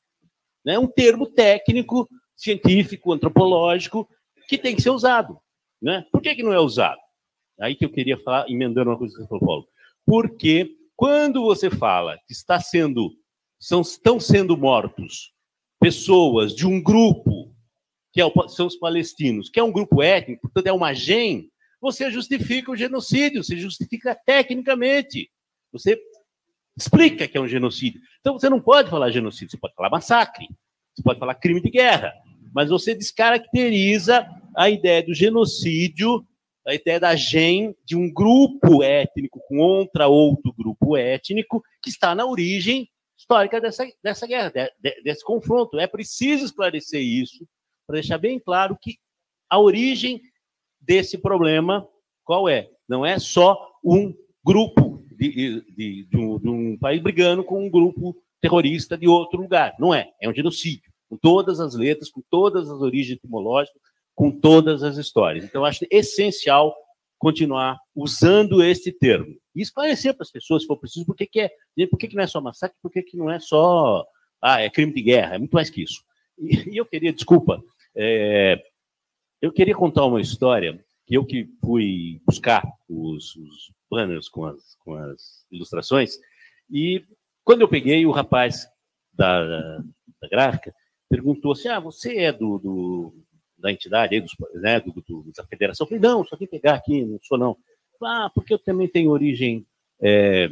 [0.66, 0.78] Né?
[0.80, 4.08] Um termo técnico, científico, antropológico,
[4.48, 5.40] que tem que ser usado.
[5.82, 6.06] Né?
[6.12, 7.00] Por que, que não é usado?
[7.60, 9.68] Aí que eu queria falar, emendando uma coisa do antropólogo.
[10.06, 13.12] Porque quando você fala que está sendo,
[13.60, 15.34] são, estão sendo mortos
[15.80, 17.54] pessoas de um grupo,
[18.12, 21.52] que é o, são os palestinos, que é um grupo étnico, portanto é uma gen,
[21.80, 25.30] você justifica o genocídio, você justifica tecnicamente.
[25.72, 26.00] Você
[26.78, 28.02] explica que é um genocídio.
[28.20, 30.48] Então você não pode falar genocídio, você pode falar massacre,
[30.94, 32.14] você pode falar crime de guerra,
[32.54, 36.26] mas você descaracteriza a ideia do genocídio
[36.68, 42.26] a ideia da gen de um grupo étnico contra outro grupo étnico que está na
[42.26, 45.80] origem histórica dessa, dessa guerra, de, de, desse confronto.
[45.80, 47.48] É preciso esclarecer isso
[47.88, 48.98] para deixar bem claro que
[49.50, 50.22] a origem
[50.82, 51.88] desse problema
[52.26, 52.70] qual é?
[52.88, 54.14] Não é só um
[54.44, 54.87] grupo
[55.18, 59.76] de, de, de, um, de um país brigando com um grupo terrorista de outro lugar.
[59.80, 60.12] Não é.
[60.22, 63.82] É um genocídio, com todas as letras, com todas as origens etimológicas,
[64.14, 65.46] com todas as histórias.
[65.46, 66.76] Então, acho essencial
[67.18, 71.40] continuar usando esse termo e esclarecer para as pessoas, se for preciso, por que, que
[71.40, 71.50] é,
[71.90, 74.06] por que, que não é só massacre, por que, que não é só
[74.42, 76.04] ah, é crime de guerra, é muito mais que isso.
[76.38, 77.60] E, e eu queria, desculpa,
[77.96, 78.62] é,
[79.42, 84.76] eu queria contar uma história que eu que fui buscar os, os banners com as,
[84.84, 86.18] com as ilustrações,
[86.70, 87.04] e
[87.44, 88.68] quando eu peguei, o rapaz
[89.14, 89.78] da,
[90.22, 90.74] da gráfica
[91.10, 93.14] perguntou assim, ah, você é do, do
[93.58, 95.86] da entidade, aí, dos, né, do, do, da federação.
[95.86, 97.58] Eu falei, não, só vim pegar aqui, não sou não.
[98.04, 99.66] Ah, porque eu também tenho origem,
[100.00, 100.52] é,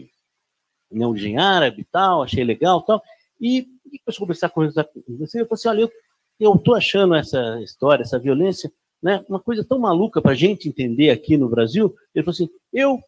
[0.90, 3.02] minha origem árabe e tal, achei legal tal.
[3.40, 4.76] E, e conversar com eles.
[4.76, 4.86] Eu
[5.30, 5.92] falei assim, olha,
[6.40, 8.72] eu estou achando essa história, essa violência,
[9.04, 11.96] né, uma coisa tão maluca para a gente entender aqui no Brasil.
[12.14, 13.00] Ele falou assim, eu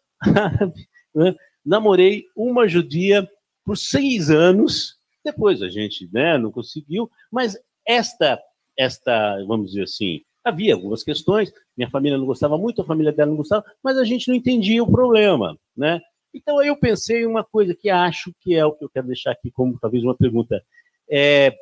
[1.14, 1.34] né,
[1.64, 3.28] namorei uma judia
[3.64, 8.40] por seis anos, depois a gente né, não conseguiu, mas esta
[8.78, 13.30] esta, vamos dizer assim, havia algumas questões, minha família não gostava muito, a família dela
[13.30, 16.00] não gostava, mas a gente não entendia o problema, né?
[16.32, 19.08] Então aí eu pensei em uma coisa que acho que é o que eu quero
[19.08, 20.62] deixar aqui como talvez uma pergunta.
[21.10, 21.56] É,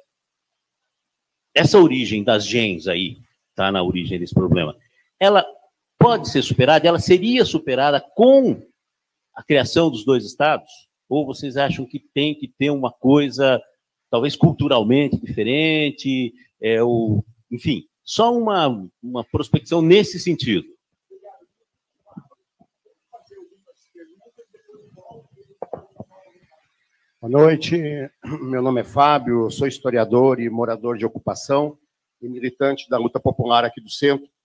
[1.55, 3.17] essa origem das gens aí,
[3.55, 4.77] tá na origem desse problema,
[5.19, 5.47] ela
[6.07, 8.63] pode ser superada, ela seria superada com
[9.35, 10.71] a criação dos dois estados?
[11.09, 13.61] Ou vocês acham que tem que ter uma coisa
[14.09, 20.69] talvez culturalmente diferente, é o, enfim, só uma, uma prospecção nesse sentido.
[27.21, 27.77] Boa noite,
[28.43, 31.77] meu nome é Fábio, sou historiador e morador de ocupação
[32.23, 34.36] e militante da luta popular aqui do centro.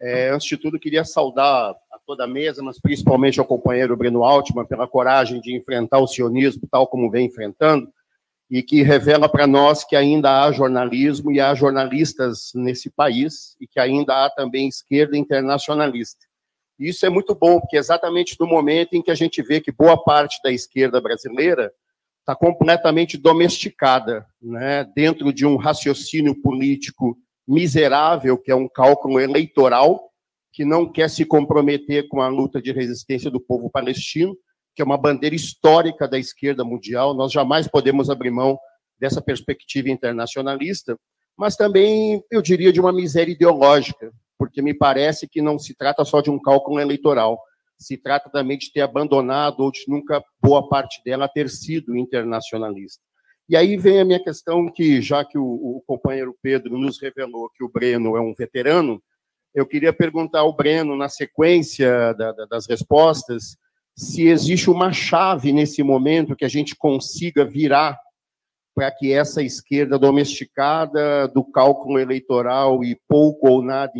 [0.00, 4.24] É, antes de tudo, queria saudar a toda a mesa, mas principalmente ao companheiro Breno
[4.24, 7.92] Altman pela coragem de enfrentar o sionismo tal como vem enfrentando,
[8.50, 13.66] e que revela para nós que ainda há jornalismo e há jornalistas nesse país e
[13.66, 16.26] que ainda há também esquerda internacionalista.
[16.76, 19.70] Isso é muito bom, porque é exatamente no momento em que a gente vê que
[19.70, 21.70] boa parte da esquerda brasileira
[22.20, 30.10] está completamente domesticada, né, dentro de um raciocínio político miserável, que é um cálculo eleitoral,
[30.52, 34.36] que não quer se comprometer com a luta de resistência do povo palestino,
[34.74, 37.14] que é uma bandeira histórica da esquerda mundial.
[37.14, 38.58] Nós jamais podemos abrir mão
[38.98, 40.96] dessa perspectiva internacionalista,
[41.36, 46.04] mas também, eu diria, de uma miséria ideológica, porque me parece que não se trata
[46.04, 47.40] só de um cálculo eleitoral,
[47.78, 53.02] se trata também de ter abandonado, ou de nunca boa parte dela ter sido internacionalista.
[53.50, 57.50] E aí vem a minha questão que, já que o, o companheiro Pedro nos revelou
[57.50, 59.02] que o Breno é um veterano,
[59.52, 63.56] eu queria perguntar ao Breno, na sequência da, da, das respostas,
[63.96, 67.98] se existe uma chave nesse momento que a gente consiga virar
[68.72, 73.92] para que essa esquerda domesticada do cálculo eleitoral e pouco ou nada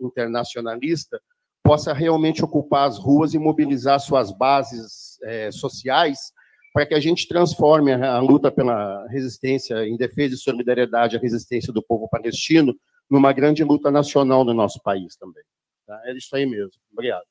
[0.00, 1.22] internacionalista
[1.62, 6.32] possa realmente ocupar as ruas e mobilizar suas bases é, sociais
[6.72, 11.72] para que a gente transforme a luta pela resistência, em defesa e solidariedade à resistência
[11.72, 12.74] do povo palestino,
[13.10, 15.44] numa grande luta nacional no nosso país também.
[15.86, 16.00] Tá?
[16.06, 16.80] É isso aí mesmo.
[16.90, 17.24] Obrigado.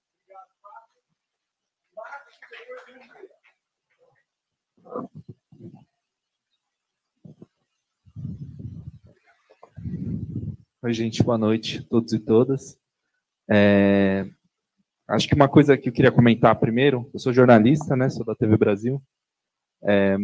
[10.84, 12.77] Oi, gente, boa noite, todos e todas.
[13.49, 14.26] É,
[15.07, 18.35] acho que uma coisa que eu queria comentar primeiro, eu sou jornalista, né, sou da
[18.35, 19.01] TV Brasil,
[19.83, 20.17] é,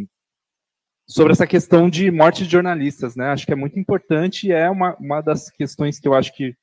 [1.08, 3.28] sobre essa questão de morte de jornalistas, né?
[3.30, 6.56] Acho que é muito importante e é uma, uma das questões que eu acho que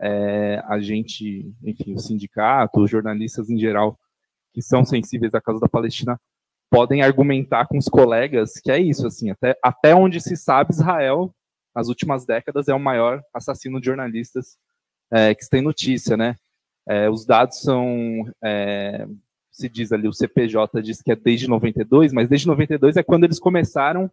[0.00, 3.98] é, a gente, enfim, o sindicato, os jornalistas em geral,
[4.52, 6.20] que são sensíveis à causa da Palestina,
[6.70, 11.34] podem argumentar com os colegas que é isso, assim, até, até onde se sabe, Israel,
[11.74, 14.58] nas últimas décadas, é o maior assassino de jornalistas
[15.10, 16.36] é, que se tem notícia, né?
[16.88, 19.06] É, os dados são é,
[19.56, 23.24] se diz ali, o CPJ diz que é desde 92, mas desde 92 é quando
[23.24, 24.10] eles começaram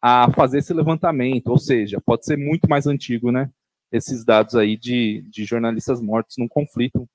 [0.00, 3.50] a fazer esse levantamento, ou seja, pode ser muito mais antigo, né?
[3.90, 7.08] Esses dados aí de, de jornalistas mortos num conflito,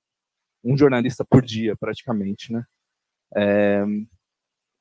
[0.61, 2.65] um jornalista por dia, praticamente, né?
[3.33, 3.81] É,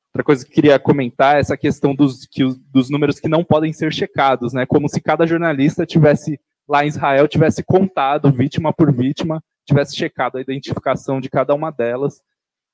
[0.08, 2.42] outra coisa que queria comentar é essa questão dos, que,
[2.72, 4.66] dos números que não podem ser checados, né?
[4.66, 10.36] Como se cada jornalista tivesse lá em Israel tivesse contado vítima por vítima, tivesse checado
[10.36, 12.20] a identificação de cada uma delas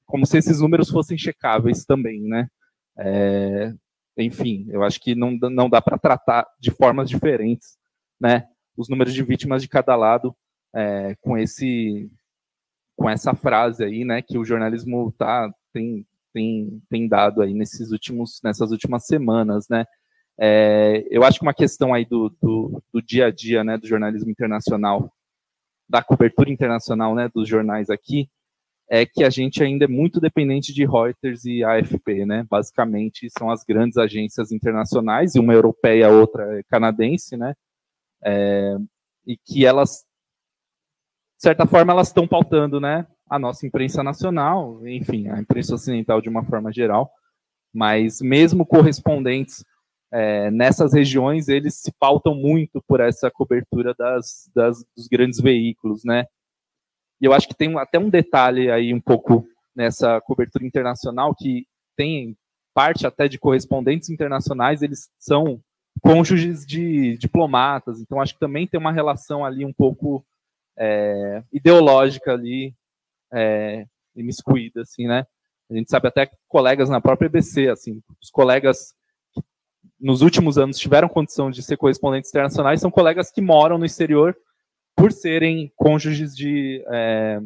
[0.06, 2.48] como se esses números fossem checáveis também, né?
[2.98, 3.72] É,
[4.18, 7.76] enfim, eu acho que não, não dá para tratar de formas diferentes,
[8.20, 8.46] né?
[8.76, 10.34] Os números de vítimas de cada lado
[10.74, 12.10] é, com esse
[12.96, 14.22] com essa frase aí, né?
[14.22, 19.84] Que o jornalismo tá tem tem, tem dado aí nesses últimos nessas últimas semanas, né?
[20.38, 23.86] É, eu acho que uma questão aí do, do, do dia a dia, né, do
[23.86, 25.12] jornalismo internacional,
[25.88, 28.28] da cobertura internacional, né, dos jornais aqui,
[28.88, 32.46] é que a gente ainda é muito dependente de Reuters e AFP, né?
[32.48, 37.54] Basicamente são as grandes agências internacionais, e uma europeia, outra canadense, né?
[38.22, 38.76] É,
[39.26, 40.04] e que elas,
[41.36, 43.06] de certa forma, elas estão pautando, né?
[43.28, 47.10] A nossa imprensa nacional, enfim, a imprensa ocidental de uma forma geral,
[47.72, 49.64] mas mesmo correspondentes
[50.12, 56.04] é, nessas regiões, eles se pautam muito por essa cobertura das, das, dos grandes veículos,
[56.04, 56.26] né?
[57.20, 61.66] E eu acho que tem até um detalhe aí um pouco nessa cobertura internacional que
[61.96, 62.36] tem
[62.72, 65.60] parte até de correspondentes internacionais, eles são
[66.02, 70.24] cônjuges de diplomatas, então acho que também tem uma relação ali um pouco
[70.76, 72.74] é, ideológica ali,
[73.32, 75.24] é, imiscuída, assim, né?
[75.70, 78.94] A gente sabe até colegas na própria EBC, assim, os colegas
[79.32, 79.42] que
[79.98, 84.36] nos últimos anos tiveram condição de ser correspondentes internacionais são colegas que moram no exterior
[84.96, 87.40] por serem cônjuges de, é,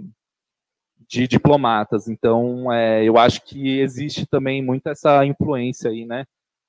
[1.08, 2.08] de diplomatas.
[2.08, 6.24] Então, é, eu acho que existe também muita essa influência aí, né?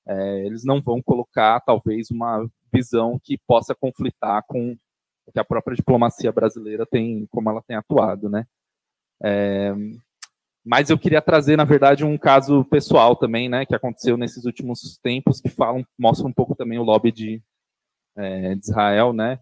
[0.08, 4.78] É, eles não vão colocar, talvez, uma visão que possa conflitar com
[5.26, 8.46] o que a própria diplomacia brasileira tem, como ela tem atuado, né?
[9.22, 9.74] É,
[10.66, 14.98] mas eu queria trazer, na verdade, um caso pessoal também, né, que aconteceu nesses últimos
[14.98, 17.42] tempos, que falam, mostra um pouco também o lobby de,
[18.16, 19.40] é, de Israel, né?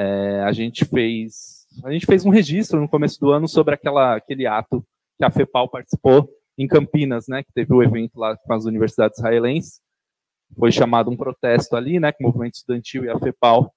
[0.00, 4.16] É, a gente fez a gente fez um registro no começo do ano sobre aquela,
[4.16, 4.84] aquele ato
[5.16, 9.18] que a FEPAL participou em Campinas, né, que teve o evento lá com as universidades
[9.18, 9.80] israelenses.
[10.56, 13.72] Foi chamado um protesto ali, né, com o movimento estudantil e a FEPAL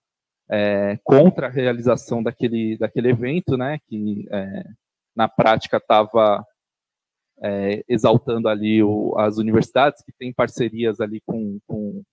[0.49, 4.63] é, contra a realização daquele, daquele evento, né, que é,
[5.15, 6.45] na prática estava
[7.43, 12.03] é, exaltando ali o, as universidades que têm parcerias ali com, com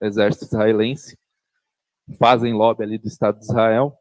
[0.00, 1.16] o exército israelense
[2.16, 3.96] fazem lobby ali do Estado de Israel,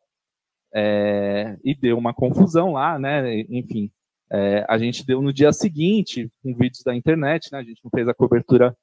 [0.74, 3.42] é, e deu uma confusão lá, né?
[3.50, 3.92] Enfim,
[4.32, 7.60] é, a gente deu no dia seguinte, com vídeos da internet, né?
[7.60, 8.76] A gente não fez a cobertura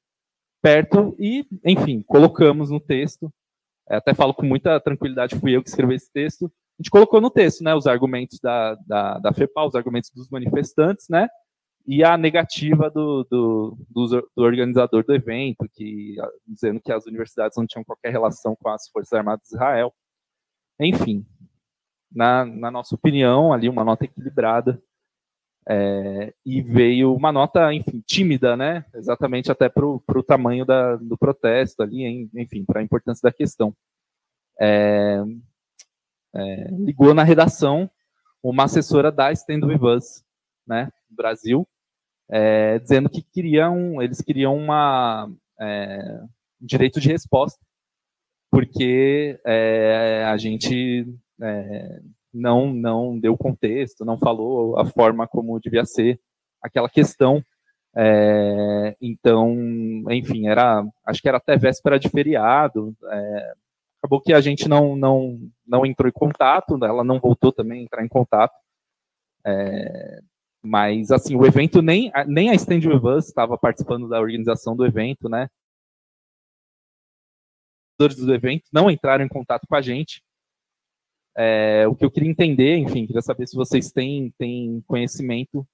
[0.63, 3.33] perto e, enfim, colocamos no texto.
[3.89, 6.47] É, até falo com muita tranquilidade, fui eu que escrevi esse texto.
[6.47, 10.29] A gente colocou no texto, né, os argumentos da, da, da FEPAL, os argumentos dos
[10.31, 11.29] manifestantes, né,
[11.86, 16.16] e a negativa do, do, do, do, organizador do evento, que
[16.47, 19.93] dizendo que as universidades não tinham qualquer relação com as Forças Armadas de Israel.
[20.81, 21.27] Enfim,
[22.11, 24.82] na, na nossa opinião, ali uma nota equilibrada,
[25.66, 28.85] é, e veio uma nota, enfim, tímida, né?
[28.94, 33.74] Exatamente até para o tamanho da, do protesto ali, enfim, para a importância da questão.
[34.61, 35.23] É,
[36.35, 37.90] é, ligou na redação
[38.43, 40.24] uma assessora da Stand With Us,
[40.66, 41.66] né, Brasil,
[42.31, 45.31] é, dizendo que queriam, eles queriam uma
[45.61, 46.21] é,
[46.61, 47.61] direito de resposta,
[48.51, 51.07] porque é, a gente
[52.33, 56.21] não, não deu contexto, não falou a forma como devia ser
[56.61, 57.45] aquela questão.
[57.97, 59.55] É, então,
[60.11, 62.95] enfim, era, acho que era até véspera de feriado.
[63.11, 63.53] É,
[64.03, 67.85] acabou que a gente não, não, não entrou em contato, ela não voltou também a
[67.85, 68.55] entrar em contato.
[69.47, 70.21] É,
[70.65, 74.86] mas, assim, o evento nem, nem a Stand With Us estava participando da organização do
[74.86, 75.49] evento, né?
[78.01, 80.23] Os do evento não entraram em contato com a gente.
[81.36, 85.66] É, o que eu queria entender, enfim, queria saber se vocês têm, têm conhecimento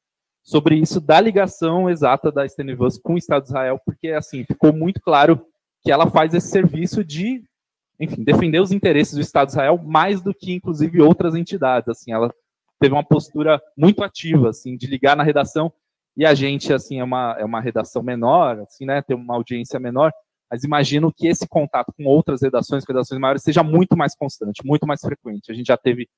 [0.42, 4.72] sobre isso, da ligação exata da Stenivus com o Estado de Israel, porque, assim, ficou
[4.72, 5.46] muito claro
[5.82, 7.44] que ela faz esse serviço de,
[8.00, 12.12] enfim, defender os interesses do Estado de Israel mais do que, inclusive, outras entidades, assim,
[12.12, 12.34] ela
[12.80, 15.72] teve uma postura muito ativa, assim, de ligar na redação,
[16.16, 19.78] e a gente, assim, é uma, é uma redação menor, assim, né, tem uma audiência
[19.78, 20.12] menor,
[20.50, 24.66] mas imagino que esse contato com outras redações, com redações maiores, seja muito mais constante,
[24.66, 25.52] muito mais frequente.
[25.52, 26.08] A gente já teve,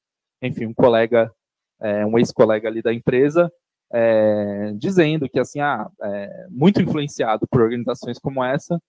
[0.40, 1.30] enfim, um colega,
[1.80, 3.52] é, um ex-colega ali da empresa,
[3.92, 8.80] é, dizendo que, assim, ah, é, muito influenciado por organizações como essa,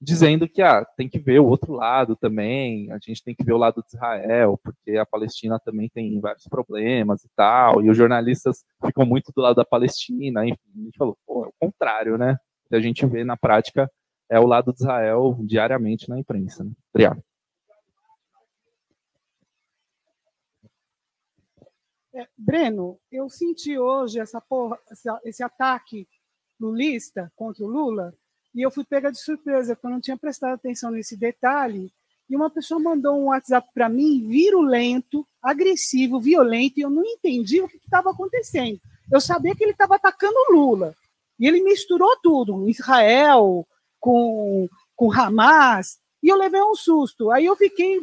[0.00, 3.52] dizendo que ah, tem que ver o outro lado também, a gente tem que ver
[3.52, 7.96] o lado de Israel, porque a Palestina também tem vários problemas e tal, e os
[7.96, 12.18] jornalistas ficam muito do lado da Palestina, enfim, a gente falou, pô, é o contrário,
[12.18, 12.36] né?
[12.68, 13.90] Que a gente vê na prática
[14.28, 16.64] é o lado de Israel diariamente na imprensa.
[16.64, 16.72] Né?
[16.92, 17.22] Obrigado.
[22.14, 24.78] É, Breno, eu senti hoje essa porra,
[25.24, 26.08] esse ataque
[26.60, 28.14] lulista contra o Lula
[28.54, 31.92] e eu fui pega de surpresa, porque eu não tinha prestado atenção nesse detalhe.
[32.30, 37.60] E uma pessoa mandou um WhatsApp para mim, virulento, agressivo, violento, e eu não entendi
[37.60, 38.78] o que estava acontecendo.
[39.12, 40.94] Eu sabia que ele estava atacando o Lula.
[41.38, 43.66] E ele misturou tudo, Israel,
[43.98, 47.30] com, com Hamas, e eu levei um susto.
[47.30, 47.98] Aí eu fiquei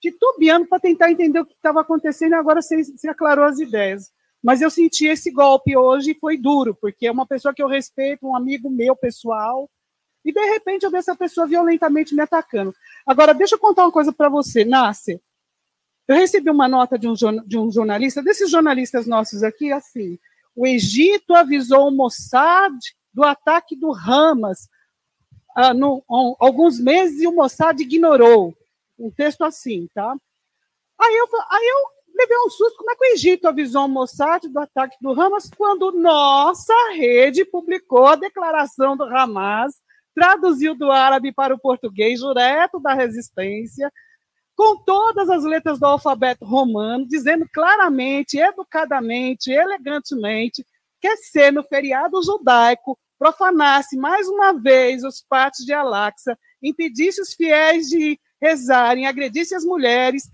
[0.00, 4.10] titubeando para tentar entender o que estava acontecendo, e agora você, você aclarou as ideias.
[4.42, 7.68] Mas eu senti esse golpe hoje e foi duro, porque é uma pessoa que eu
[7.68, 9.70] respeito, um amigo meu pessoal,
[10.24, 12.74] e de repente eu vi essa pessoa violentamente me atacando.
[13.06, 15.20] Agora, deixa eu contar uma coisa para você, Nasser.
[16.08, 20.18] Eu recebi uma nota de um, de um jornalista, desses jornalistas nossos aqui, assim,
[20.54, 22.74] o Egito avisou o Mossad
[23.12, 24.68] do ataque do Hamas
[25.54, 28.56] ah, no, um, alguns meses e o Mossad ignorou.
[28.98, 30.14] Um texto assim, tá?
[31.00, 32.76] Aí eu, aí eu levei um susto.
[32.76, 37.44] Como é que o Egito avisou o Mossad do ataque do Hamas quando nossa rede
[37.44, 39.74] publicou a declaração do Hamas,
[40.14, 43.90] traduziu do árabe para o português, direto da resistência,
[44.54, 50.64] com todas as letras do alfabeto romano, dizendo claramente, educadamente, elegantemente,
[51.00, 57.32] que ser no feriado judaico profanasse mais uma vez os pátios de Alaxa, impedisse os
[57.34, 60.28] fiéis de rezarem, agredisse as mulheres.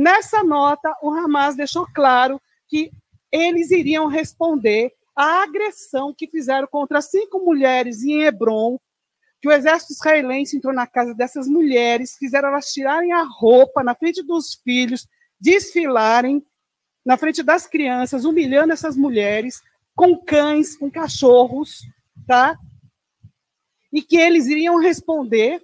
[0.00, 2.90] Nessa nota, o Hamas deixou claro que
[3.30, 8.80] eles iriam responder à agressão que fizeram contra cinco mulheres em Hebron,
[9.42, 13.94] que o exército israelense entrou na casa dessas mulheres, fizeram elas tirarem a roupa na
[13.94, 15.06] frente dos filhos,
[15.38, 16.42] desfilarem
[17.04, 19.60] na frente das crianças, humilhando essas mulheres,
[19.94, 21.82] com cães, com cachorros,
[22.26, 22.58] tá?
[23.92, 25.60] E que eles iriam responder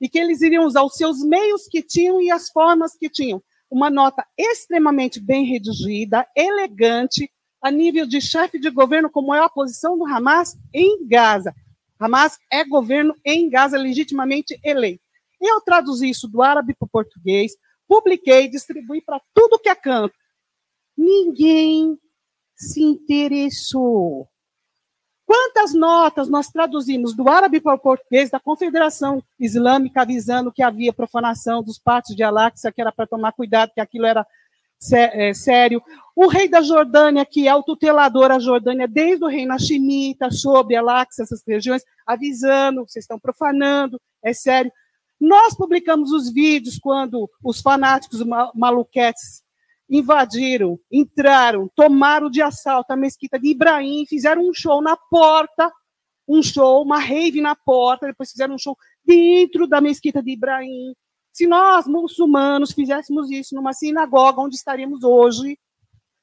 [0.00, 3.42] e que eles iriam usar os seus meios que tinham e as formas que tinham.
[3.70, 7.30] Uma nota extremamente bem redigida, elegante,
[7.62, 11.54] a nível de chefe de governo, como é a posição do Hamas em Gaza.
[11.98, 15.02] Hamas é governo em Gaza legitimamente eleito.
[15.40, 17.52] Eu traduzi isso do árabe para o português,
[17.88, 20.14] publiquei, distribuí para tudo que é canto.
[20.96, 21.98] Ninguém
[22.54, 24.28] se interessou.
[25.26, 30.92] Quantas notas nós traduzimos do árabe para o português da Confederação Islâmica avisando que havia
[30.92, 34.26] profanação dos pátios de Al-Aqsa, que era para tomar cuidado, que aquilo era
[34.92, 35.82] é, sério.
[36.14, 40.76] O rei da Jordânia, que é o tutelador à Jordânia desde o reino Hashemita, sobre
[40.76, 44.70] Alax, essas regiões, avisando, vocês estão profanando, é sério.
[45.18, 49.43] Nós publicamos os vídeos quando os fanáticos ma- maluquetes
[49.88, 55.70] invadiram, entraram, tomaram de assalto a mesquita de Ibrahim, fizeram um show na porta,
[56.26, 60.94] um show, uma rave na porta, depois fizeram um show dentro da mesquita de Ibrahim.
[61.32, 65.58] Se nós, muçulmanos, fizéssemos isso numa sinagoga, onde estaríamos hoje?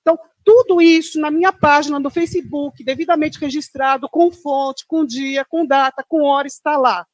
[0.02, 5.66] Então, tudo isso na minha página do Facebook, devidamente registrado, com fonte, com dia, com
[5.66, 7.06] data, com hora, está lá.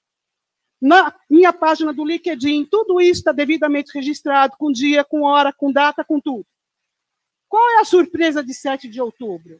[0.81, 5.71] Na minha página do LinkedIn, tudo isso está devidamente registrado, com dia, com hora, com
[5.71, 6.45] data, com tudo.
[7.49, 9.59] Qual é a surpresa de 7 de outubro?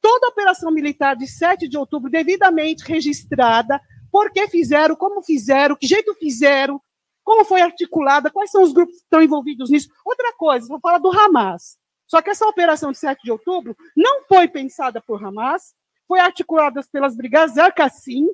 [0.00, 5.86] Toda operação militar de 7 de outubro, devidamente registrada, por que fizeram, como fizeram, que
[5.86, 6.80] jeito fizeram,
[7.22, 9.88] como foi articulada, quais são os grupos que estão envolvidos nisso.
[10.04, 11.78] Outra coisa, vou falar do Hamas.
[12.06, 15.74] Só que essa operação de 7 de outubro não foi pensada por Hamas,
[16.08, 18.26] foi articulada pelas brigadas Al-Qassim,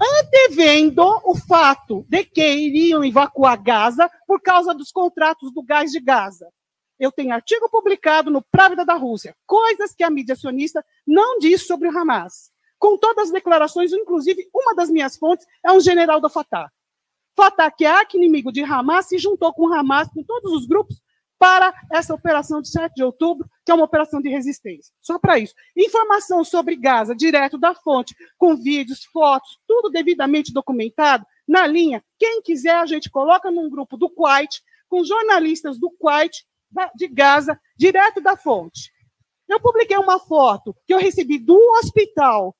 [0.00, 6.00] antevendo o fato de que iriam evacuar Gaza por causa dos contratos do gás de
[6.00, 6.48] Gaza.
[6.98, 11.66] Eu tenho artigo publicado no Právida da Rússia, coisas que a mídia sionista não diz
[11.66, 12.52] sobre o Hamas.
[12.78, 16.70] Com todas as declarações, inclusive uma das minhas fontes é um general do Fatah.
[17.34, 21.01] Fatah, que é arqui-inimigo de Hamas, se juntou com Hamas, com todos os grupos,
[21.42, 24.94] para essa operação de 7 de outubro, que é uma operação de resistência.
[25.00, 25.52] Só para isso.
[25.76, 32.00] Informação sobre Gaza, direto da fonte, com vídeos, fotos, tudo devidamente documentado, na linha.
[32.16, 36.44] Quem quiser, a gente coloca num grupo do Kuwait, com jornalistas do Kuwait,
[36.94, 38.92] de Gaza, direto da fonte.
[39.48, 42.54] Eu publiquei uma foto que eu recebi do hospital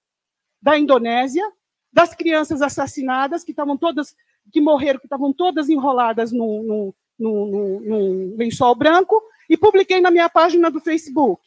[0.60, 1.48] da Indonésia,
[1.92, 4.16] das crianças assassinadas, que estavam todas,
[4.52, 10.00] que morreram, que estavam todas enroladas no, no, no, no- num lençol branco, e publiquei
[10.00, 11.42] na minha página do Facebook.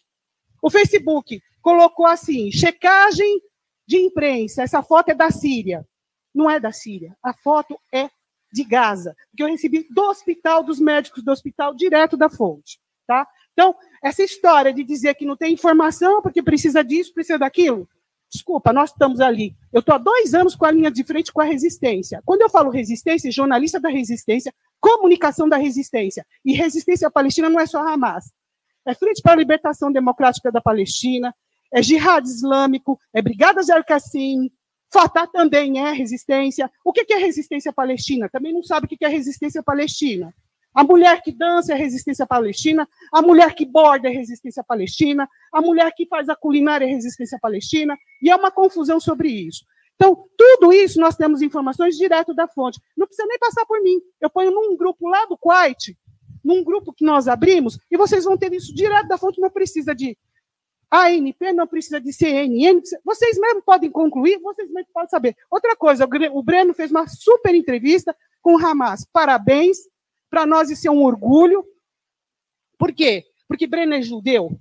[0.61, 3.41] O Facebook colocou assim: checagem
[3.87, 4.63] de imprensa.
[4.63, 5.85] Essa foto é da Síria.
[6.33, 7.15] Não é da Síria.
[7.21, 8.09] A foto é
[8.51, 12.79] de Gaza, que eu recebi do hospital, dos médicos do hospital, direto da fonte.
[13.05, 13.27] Tá?
[13.53, 17.87] Então, essa história de dizer que não tem informação porque precisa disso, precisa daquilo,
[18.31, 19.55] desculpa, nós estamos ali.
[19.71, 22.21] Eu estou há dois anos com a linha de frente com a resistência.
[22.25, 26.25] Quando eu falo resistência, jornalista da resistência, comunicação da resistência.
[26.43, 28.31] E resistência palestina não é só Hamas.
[28.85, 31.33] É Frente para a Libertação Democrática da Palestina,
[31.73, 34.51] é Jihad Islâmico, é Brigadas de Al-Qassim,
[34.93, 36.71] Fatah também é resistência.
[36.83, 38.29] O que é resistência palestina?
[38.29, 40.33] Também não sabe o que é resistência palestina.
[40.75, 45.61] A mulher que dança é resistência palestina, a mulher que borda é resistência palestina, a
[45.61, 49.63] mulher que faz a culinária é resistência palestina, e é uma confusão sobre isso.
[49.95, 52.81] Então, tudo isso nós temos informações direto da fonte.
[52.97, 54.01] Não precisa nem passar por mim.
[54.19, 55.97] Eu ponho num grupo lá do Kuwait,
[56.43, 59.95] num grupo que nós abrimos, e vocês vão ter isso direto da fonte, não precisa
[59.95, 60.17] de
[60.91, 62.81] ANP, não precisa de CNN.
[63.03, 65.35] Vocês mesmo podem concluir, vocês mesmo podem saber.
[65.49, 69.07] Outra coisa, o Breno fez uma super entrevista com o Hamas.
[69.11, 69.77] Parabéns.
[70.29, 71.65] Para nós isso é um orgulho.
[72.77, 73.25] Por quê?
[73.47, 74.59] Porque Breno é judeu.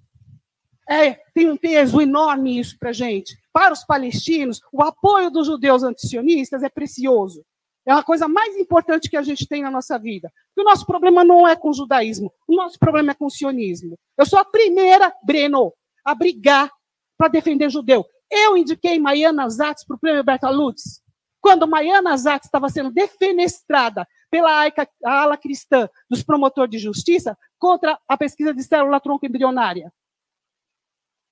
[0.89, 3.37] É, tem um peso enorme isso para a gente.
[3.53, 7.45] Para os palestinos, o apoio dos judeus antisionistas é precioso.
[7.87, 10.33] É a coisa mais importante que a gente tem na nossa vida.
[10.49, 13.31] Porque o nosso problema não é com o judaísmo, o nosso problema é com o
[13.31, 13.99] sionismo.
[14.17, 15.73] Eu sou a primeira, Breno,
[16.05, 16.71] a brigar
[17.17, 18.05] para defender judeu.
[18.31, 21.03] Eu indiquei Maiana Zatz para o prêmio Berta Lutz.
[21.41, 24.69] Quando Maiana Zatz estava sendo defenestrada pela
[25.05, 29.95] ala cristã dos promotores de justiça contra a pesquisa de célula tronco embrionária.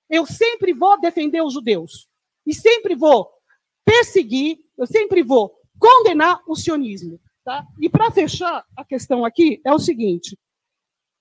[0.08, 2.08] Eu sempre vou defender os judeus.
[2.46, 3.28] E sempre vou
[3.84, 7.18] perseguir, eu sempre vou condenar o sionismo.
[7.44, 7.66] Tá?
[7.80, 10.38] E para fechar a questão aqui, é o seguinte: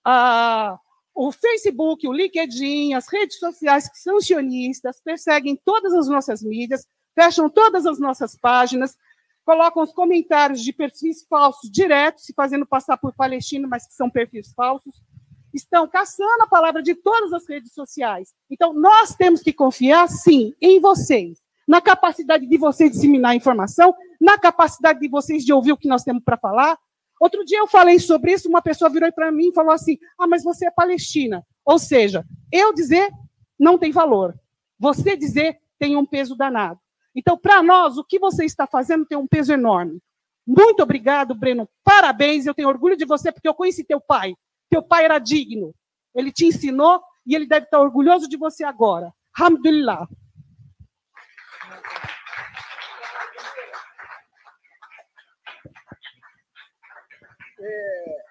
[0.06, 0.80] a-
[1.16, 6.86] o Facebook, o LinkedIn, as redes sociais que são sionistas perseguem todas as nossas mídias,
[7.16, 8.96] fecham todas as nossas páginas,
[9.46, 14.10] colocam os comentários de perfis falsos diretos, se fazendo passar por palestino, mas que são
[14.10, 15.02] perfis falsos.
[15.54, 18.34] Estão caçando a palavra de todas as redes sociais.
[18.50, 24.38] Então, nós temos que confiar, sim, em vocês, na capacidade de vocês disseminar informação, na
[24.38, 26.78] capacidade de vocês de ouvir o que nós temos para falar.
[27.20, 30.28] Outro dia eu falei sobre isso, uma pessoa virou para mim e falou assim: Ah,
[30.28, 31.46] mas você é palestina.
[31.66, 33.10] Ou seja, eu dizer
[33.60, 34.36] não tem valor.
[34.80, 36.80] Você dizer tem um peso danado.
[37.16, 40.02] Então, para nós, o que você está fazendo tem um peso enorme.
[40.46, 41.70] Muito obrigado, Breno.
[41.84, 42.46] Parabéns.
[42.46, 44.36] Eu tenho orgulho de você porque eu conheci teu pai.
[44.70, 45.74] Teu pai era digno.
[46.16, 49.14] Ele te ensinou e ele deve estar orgulhoso de você agora.
[49.38, 50.08] Alhamdulillah.
[57.64, 58.22] É,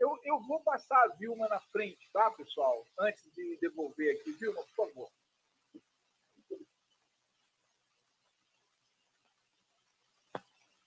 [0.00, 2.84] eu, eu vou passar a Vilma na frente, tá, pessoal?
[2.98, 4.32] Antes de devolver aqui.
[4.32, 5.08] Vilma, por favor.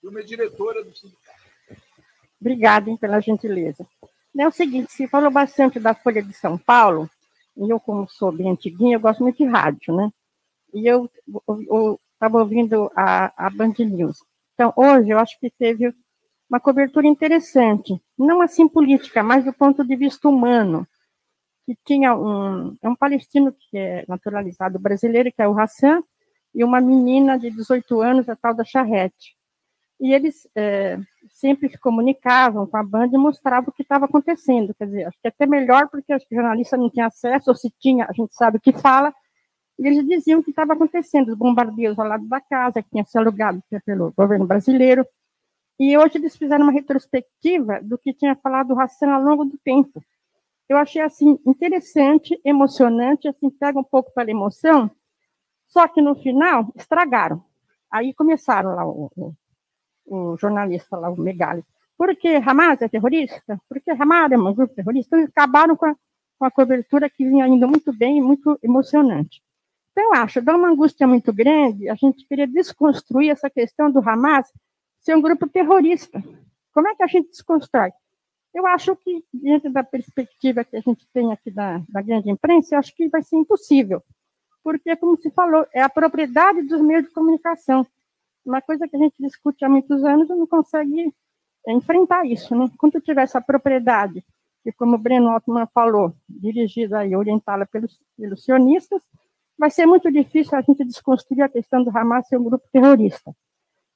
[0.06, 1.40] Vilma é diretora do sindicato.
[2.40, 3.84] Obrigada hein, pela gentileza.
[4.38, 7.10] É o seguinte, você falou bastante da Folha de São Paulo,
[7.56, 10.10] e eu, como sou bem antiguinha, eu gosto muito de rádio, né?
[10.72, 11.10] E eu
[12.12, 14.18] estava ouvindo a, a Band News.
[14.54, 15.92] Então, hoje, eu acho que teve
[16.48, 20.86] uma cobertura interessante, não assim política, mas do ponto de vista humano,
[21.64, 26.00] que tinha um, é um palestino que é naturalizado brasileiro, que é o Hassan,
[26.54, 29.35] e uma menina de 18 anos, a tal da Charrete.
[30.00, 30.98] E eles é,
[31.30, 34.74] sempre se comunicavam com a banda e mostravam o que estava acontecendo.
[34.74, 37.56] Quer dizer, acho que até melhor, porque acho que o jornalista não tinha acesso, ou
[37.56, 39.14] se tinha, a gente sabe o que fala,
[39.78, 43.04] e eles diziam o que estava acontecendo, os bombardeios ao lado da casa, que tinha
[43.04, 45.06] sido alugado pelo governo brasileiro,
[45.78, 49.58] e hoje eles fizeram uma retrospectiva do que tinha falado o Hassan ao longo do
[49.58, 50.02] tempo.
[50.68, 54.90] Eu achei assim interessante, emocionante, assim pega um pouco pela emoção.
[55.68, 57.44] Só que no final estragaram.
[57.90, 59.34] Aí começaram lá o,
[60.06, 61.64] o, jornalista lá, o Megali.
[61.96, 63.60] Por que Hamas é terrorista?
[63.68, 65.16] Porque Hamas é um grupo terrorista.
[65.16, 65.96] Então, acabaram com a,
[66.38, 69.42] com a cobertura que vinha indo muito bem muito emocionante.
[69.92, 74.46] Então, acho, dá uma angústia muito grande a gente querer desconstruir essa questão do Hamas
[75.00, 76.22] ser um grupo terrorista.
[76.72, 77.90] Como é que a gente desconstrói?
[78.52, 82.78] Eu acho que, diante da perspectiva que a gente tem aqui da, da grande imprensa,
[82.78, 84.02] acho que vai ser impossível.
[84.64, 87.86] Porque, como se falou, é a propriedade dos meios de comunicação.
[88.46, 91.12] Uma coisa que a gente discute há muitos anos não consegue
[91.66, 92.54] enfrentar isso.
[92.56, 92.70] Né?
[92.78, 94.24] Quando tiver essa propriedade,
[94.62, 99.02] que, como o Breno Altman falou, dirigida e orientada pelos, pelos sionistas,
[99.58, 103.34] vai ser muito difícil a gente desconstruir a questão do Hamas ser um grupo terrorista.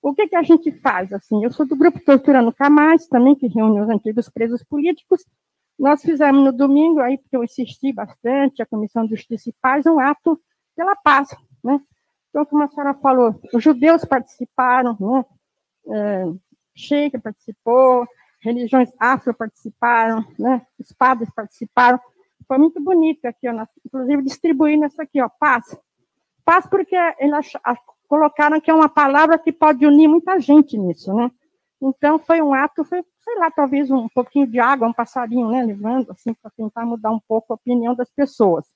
[0.02, 1.12] O que, que a gente faz?
[1.12, 5.24] Assim, eu sou do grupo Tortura no Camais, também, que reúne os antigos presos políticos.
[5.78, 9.84] Nós fizemos no domingo, aí, porque eu insisti bastante, a Comissão de Justiça e Paz,
[9.86, 10.40] um ato
[10.74, 11.28] pela paz.
[11.62, 11.80] Né?
[12.30, 15.24] Então, como a senhora falou, os judeus participaram, né?
[15.88, 16.24] é,
[16.74, 18.06] Sheik participou,
[18.40, 20.64] religiões afro participaram, né?
[20.78, 22.00] os padres participaram.
[22.46, 25.76] Foi muito bonito aqui, ó, inclusive distribuindo essa aqui, ó, paz.
[26.44, 27.32] Paz porque ele
[28.08, 31.30] colocaram que é uma palavra que pode unir muita gente nisso, né?
[31.82, 35.62] Então, foi um ato, foi, sei lá, talvez um pouquinho de água, um passarinho, né,
[35.62, 38.66] levando, assim, para tentar mudar um pouco a opinião das pessoas.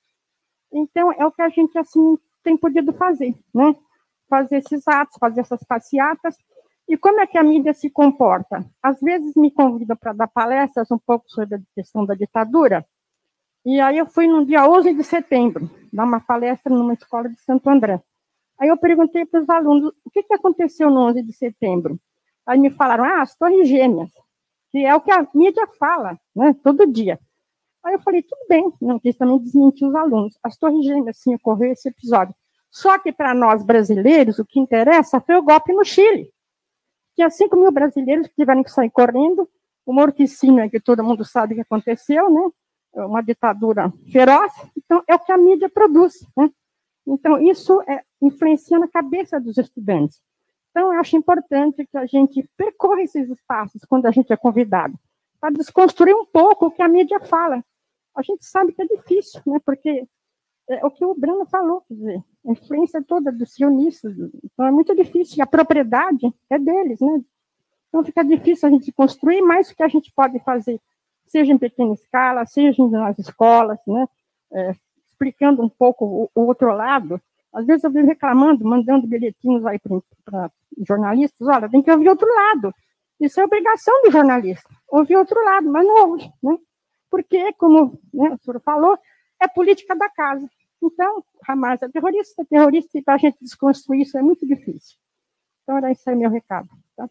[0.71, 3.75] Então, é o que a gente, assim, tem podido fazer, né?
[4.29, 6.37] Fazer esses atos, fazer essas passeatas.
[6.87, 8.63] E como é que a mídia se comporta?
[8.81, 12.85] Às vezes me convidam para dar palestras um pouco sobre a questão da ditadura,
[13.65, 17.35] e aí eu fui no dia 11 de setembro, dar uma palestra numa escola de
[17.41, 17.99] Santo André.
[18.59, 21.99] Aí eu perguntei para os alunos o que, que aconteceu no 11 de setembro.
[22.45, 24.11] Aí me falaram, ah, as torres gêmeas,
[24.71, 27.19] que é o que a mídia fala, né, todo dia.
[27.85, 30.39] Aí eu falei, tudo bem, não quis também desmentir os alunos.
[30.41, 32.33] As torres gêmeas, sim, ocorreu esse episódio.
[32.71, 36.31] Só que para nós brasileiros, o que interessa foi o golpe no Chile.
[37.15, 39.47] Tinha 5 mil brasileiros que tiveram que sair correndo.
[39.85, 42.49] O morticínio é que todo mundo sabe o que aconteceu, né?
[43.05, 44.51] Uma ditadura feroz.
[44.75, 46.49] Então, é o que a mídia produz, né?
[47.05, 50.19] Então, isso é, influencia na cabeça dos estudantes.
[50.71, 54.97] Então, eu acho importante que a gente percorra esses espaços quando a gente é convidado,
[55.39, 57.63] para desconstruir um pouco o que a mídia fala.
[58.15, 59.59] A gente sabe que é difícil, né?
[59.65, 60.07] porque
[60.67, 64.71] é o que o Bruno falou, quer dizer, a influência toda dos sionistas, então é
[64.71, 67.23] muito difícil, a propriedade é deles, né?
[67.87, 70.81] Então fica difícil a gente construir, mas o que a gente pode fazer,
[71.27, 74.07] seja em pequena escala, seja nas escolas, né?
[74.51, 74.75] É,
[75.07, 77.21] explicando um pouco o, o, outro lado.
[77.53, 80.51] Às vezes eu venho reclamando, mandando bilhetinhos aí para
[80.85, 82.73] jornalistas, olha, tem que ouvir outro lado.
[83.19, 86.57] Isso é obrigação do jornalista, ouvir outro lado, mas não ouve, né?
[87.15, 88.99] Porque, como né, o senhor falou,
[89.41, 90.49] é política da casa.
[90.83, 94.97] Então, Hamas é terrorista, é terrorista, e para a gente desconstruir isso é muito difícil.
[95.63, 96.67] Então, era esse aí meu recado.
[96.93, 97.09] Tá?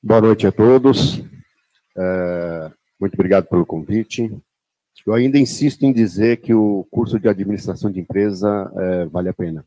[0.00, 1.18] Boa noite a todos.
[1.98, 4.30] É, muito obrigado pelo convite.
[5.06, 9.34] Eu ainda insisto em dizer que o curso de administração de empresa é, vale a
[9.34, 9.64] pena.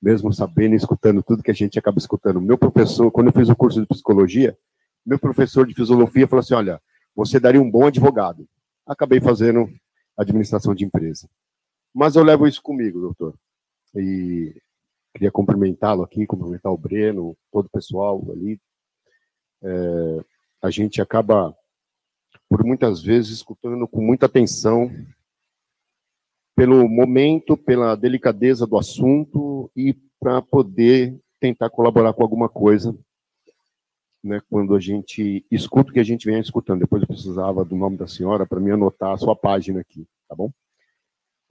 [0.00, 2.40] Mesmo sabendo e escutando tudo que a gente acaba escutando.
[2.40, 4.56] Meu professor, quando eu fiz o curso de psicologia,
[5.04, 6.80] meu professor de filosofia falou assim: olha,
[7.14, 8.46] você daria um bom advogado.
[8.86, 9.68] Acabei fazendo
[10.16, 11.28] administração de empresa.
[11.94, 13.34] Mas eu levo isso comigo, doutor.
[13.94, 14.54] E
[15.14, 18.60] queria cumprimentá-lo aqui, cumprimentar o Breno, todo o pessoal ali,
[19.62, 20.24] é,
[20.60, 21.55] a gente acaba,
[22.48, 24.90] por muitas vezes, escutando com muita atenção
[26.54, 32.96] pelo momento, pela delicadeza do assunto e para poder tentar colaborar com alguma coisa,
[34.24, 36.80] né, quando a gente escuta o que a gente vem escutando.
[36.80, 40.34] Depois eu precisava do nome da senhora para me anotar a sua página aqui, tá
[40.34, 40.50] bom?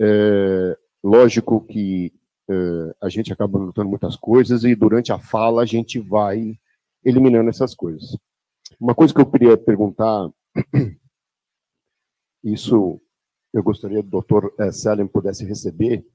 [0.01, 2.11] É, lógico que
[2.49, 6.57] é, a gente acaba lutando muitas coisas e durante a fala a gente vai
[7.03, 8.17] eliminando essas coisas.
[8.79, 10.29] Uma coisa que eu queria perguntar,
[12.43, 13.01] isso
[13.53, 16.05] eu gostaria que o doutor eh, Selim pudesse receber,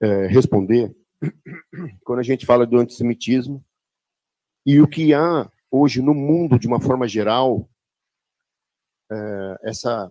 [0.00, 0.96] é, responder,
[2.04, 3.62] quando a gente fala do antissemitismo
[4.64, 7.68] e o que há hoje no mundo, de uma forma geral,
[9.12, 10.10] é, essa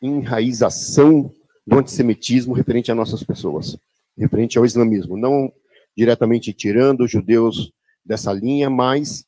[0.00, 1.30] enraização
[1.66, 3.76] do antissemitismo referente a nossas pessoas,
[4.16, 5.52] referente ao islamismo, não
[5.94, 7.72] diretamente tirando os judeus
[8.04, 9.26] dessa linha, mas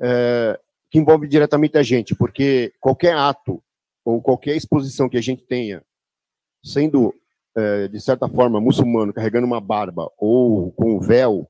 [0.00, 3.62] é, que envolve diretamente a gente, porque qualquer ato
[4.04, 5.82] ou qualquer exposição que a gente tenha,
[6.62, 7.14] sendo,
[7.56, 11.48] é, de certa forma, muçulmano, carregando uma barba ou com um véu,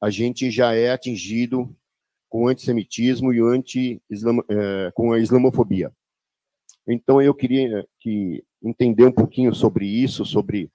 [0.00, 1.74] a gente já é atingido
[2.28, 4.00] com antissemitismo e anti
[4.48, 5.92] é, com a islamofobia.
[6.86, 10.70] Então, eu queria que entender um pouquinho sobre isso, sobre...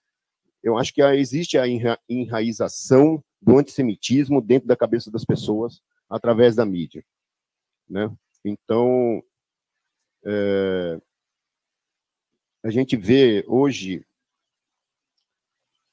[0.63, 1.65] Eu acho que existe a
[2.09, 7.03] enraização do antissemitismo dentro da cabeça das pessoas através da mídia.
[7.89, 8.11] Né?
[8.43, 9.23] Então,
[10.25, 10.99] é,
[12.63, 14.05] a gente vê hoje,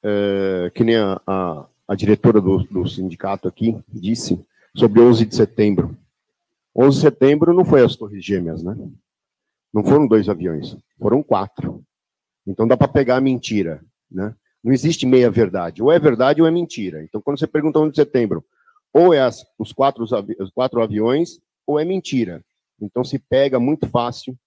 [0.03, 4.45] é, que nem a, a, a diretora do, do, sindicato aqui disse,
[4.75, 5.97] sobre 11 de setembro.
[6.75, 8.75] 11 de setembro não foi as Torres Gêmeas, né?
[9.73, 11.83] Não foram dois aviões, foram quatro.
[12.45, 14.35] Então dá para pegar a mentira, né?
[14.63, 15.83] Não existe meia verdade.
[15.83, 17.03] Ou é verdade ou é mentira.
[17.03, 18.43] Então, quando você pergunta 11 de setembro,
[18.91, 22.43] ou é as, os, quatro, os quatro aviões, ou é mentira.
[22.79, 24.37] Então, se pega muito fácil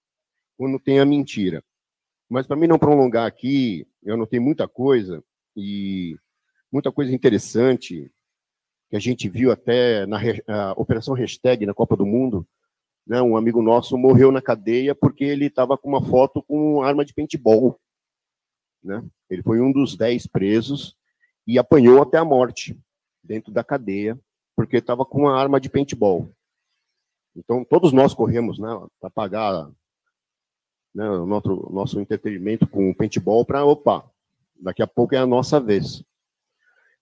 [0.57, 1.63] quando tem a mentira.
[2.29, 5.23] Mas para mim não prolongar aqui, eu anotei muita coisa
[5.55, 6.15] e
[6.71, 8.11] muita coisa interessante
[8.89, 10.19] que a gente viu até na
[10.77, 12.47] operação hashtag na Copa do Mundo.
[13.07, 17.03] Né, um amigo nosso morreu na cadeia porque ele estava com uma foto com arma
[17.03, 17.79] de paintball.
[18.83, 19.03] Né?
[19.27, 20.95] Ele foi um dos dez presos
[21.47, 22.79] e apanhou até a morte
[23.23, 24.19] dentro da cadeia
[24.55, 26.31] porque estava com uma arma de paintball.
[27.39, 28.67] Então, todos nós corremos né,
[28.99, 29.71] para pagar
[30.93, 34.09] né, o nosso, nosso entretenimento com o paintball para, opa,
[34.59, 36.03] daqui a pouco é a nossa vez.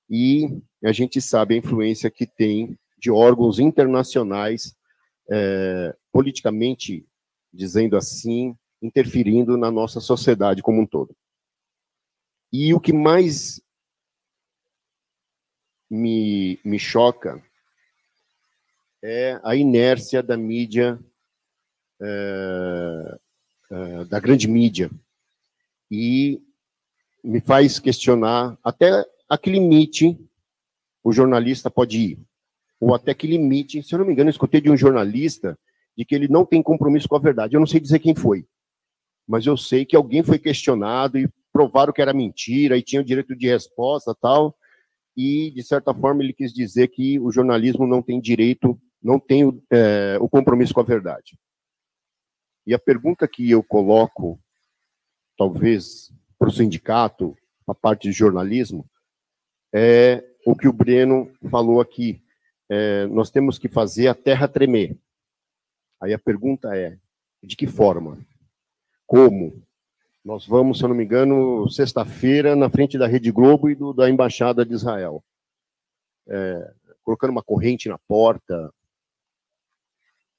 [0.07, 4.75] E a gente sabe a influência que tem de órgãos internacionais,
[5.29, 7.05] é, politicamente,
[7.51, 11.15] dizendo assim, interferindo na nossa sociedade como um todo.
[12.53, 13.59] E o que mais
[15.89, 17.43] me, me choca
[19.03, 20.99] é a inércia da mídia,
[22.01, 23.17] é,
[23.71, 24.89] é, da grande mídia.
[25.89, 26.41] E
[27.23, 30.17] me faz questionar até a que limite
[31.03, 32.19] o jornalista pode ir.
[32.79, 35.57] Ou até que limite, se eu não me engano, eu escutei de um jornalista
[35.97, 37.55] de que ele não tem compromisso com a verdade.
[37.55, 38.45] Eu não sei dizer quem foi,
[39.27, 43.05] mas eu sei que alguém foi questionado e provaram que era mentira e tinha o
[43.05, 44.55] direito de resposta tal.
[45.15, 49.63] E, de certa forma, ele quis dizer que o jornalismo não tem direito não tenho
[49.71, 51.37] é, o compromisso com a verdade.
[52.65, 54.39] E a pergunta que eu coloco,
[55.37, 58.89] talvez, para o sindicato, a parte de jornalismo,
[59.73, 62.21] é o que o Breno falou aqui.
[62.69, 64.97] É, nós temos que fazer a terra tremer.
[66.01, 66.97] Aí a pergunta é:
[67.43, 68.19] de que forma?
[69.05, 69.63] Como?
[70.23, 73.93] Nós vamos, se eu não me engano, sexta-feira, na frente da Rede Globo e do,
[73.93, 75.23] da Embaixada de Israel.
[76.27, 78.73] É, colocando uma corrente na porta,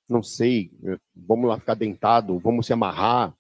[0.09, 0.71] não sei,
[1.15, 3.35] vamos lá ficar dentado, vamos se amarrar.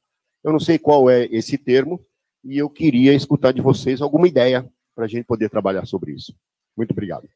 [0.44, 2.04] Eu não sei qual é esse termo
[2.44, 6.34] e eu queria escutar de vocês alguma ideia para a gente poder trabalhar sobre isso.
[6.76, 7.28] Muito obrigado.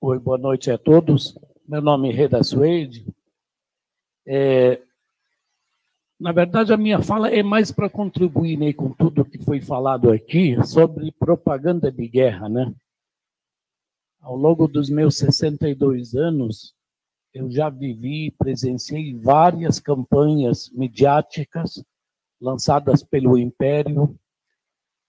[0.00, 1.38] Oi, boa noite a todos.
[1.66, 3.06] Meu nome é Reda Suede.
[4.26, 4.80] É,
[6.22, 10.08] na verdade, a minha fala é mais para contribuir né, com tudo que foi falado
[10.08, 12.48] aqui sobre propaganda de guerra.
[12.48, 12.72] Né?
[14.20, 16.76] Ao longo dos meus 62 anos,
[17.34, 21.82] eu já vivi e presenciei várias campanhas midiáticas
[22.40, 24.16] lançadas pelo Império,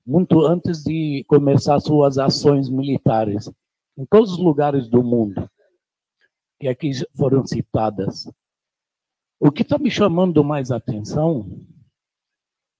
[0.03, 3.51] muito antes de começar suas ações militares,
[3.95, 5.47] em todos os lugares do mundo,
[6.59, 8.27] que aqui foram citadas.
[9.45, 11.45] O que está me chamando mais atenção,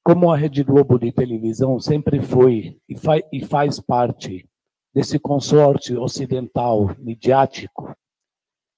[0.01, 4.49] como a Rede Globo de televisão sempre foi e, fa e faz parte
[4.93, 7.93] desse consórcio ocidental midiático,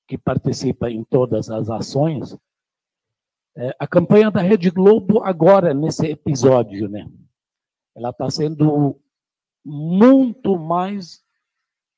[0.07, 2.35] que participa em todas as ações.
[3.55, 7.07] É, a campanha da Rede Globo agora nesse episódio, né?
[7.95, 8.99] Ela está sendo
[9.63, 11.23] muito mais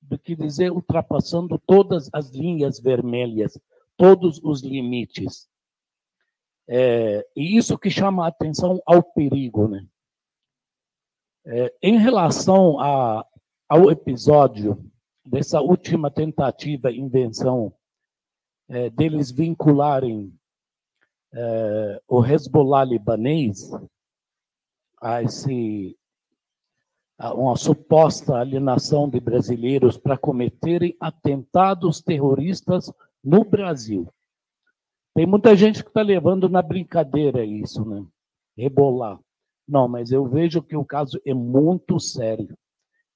[0.02, 3.58] do que dizer ultrapassando todas as linhas vermelhas,
[3.96, 5.48] todos os limites.
[6.68, 9.86] É, e isso que chama a atenção ao perigo, né?
[11.46, 13.26] É, em relação a,
[13.70, 14.78] ao episódio
[15.26, 17.74] dessa última tentativa, invenção,
[18.68, 20.34] é, deles vincularem
[21.34, 23.72] é, o Hezbollah libanês
[25.02, 25.98] a esse
[27.20, 34.08] a uma suposta alienação de brasileiros para cometerem atentados terroristas no Brasil.
[35.18, 38.06] Tem muita gente que está levando na brincadeira isso, né?
[38.56, 39.20] Rebolar.
[39.68, 42.56] Não, mas eu vejo que o caso é muito sério.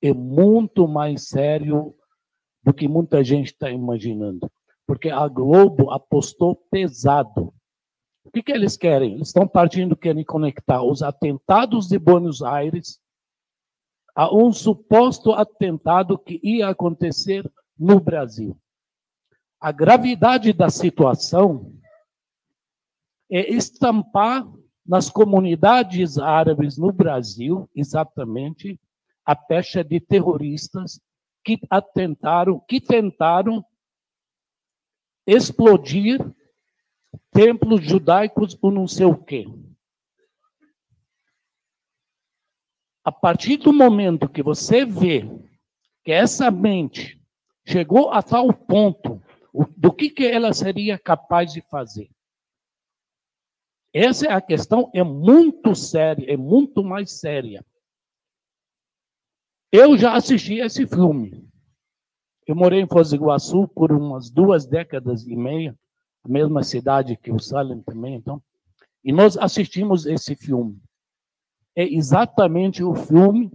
[0.02, 1.94] É muito mais sério
[2.64, 4.52] do que muita gente está imaginando.
[4.88, 7.54] Porque a Globo apostou pesado.
[8.26, 9.14] O que, que eles querem?
[9.14, 13.00] Eles estão partindo, querem conectar os atentados de Buenos Aires
[14.16, 17.48] a um suposto atentado que ia acontecer
[17.78, 18.58] no Brasil.
[19.60, 21.80] A gravidade da situação
[23.32, 24.46] é estampar
[24.86, 28.78] nas comunidades árabes no Brasil, exatamente,
[29.26, 31.00] a pecha de terroristas
[31.44, 33.66] que atentaram, que tentaram
[35.26, 36.20] explodir
[37.32, 39.46] templos judaicos por não sei o quê.
[43.04, 45.24] A partir do momento que você vê
[46.04, 47.20] que essa mente
[47.66, 49.22] chegou a tal ponto
[49.78, 52.10] do que, que ela seria capaz de fazer.
[53.94, 57.66] Essa é a questão, é muito séria, é muito mais séria.
[59.72, 61.48] Eu já assisti esse filme.
[62.48, 65.78] Eu morei em Foz do Iguaçu por umas duas décadas e meia,
[66.28, 68.42] mesma cidade que o Salem também, então.
[69.04, 70.82] E nós assistimos esse filme.
[71.76, 73.52] É exatamente o filme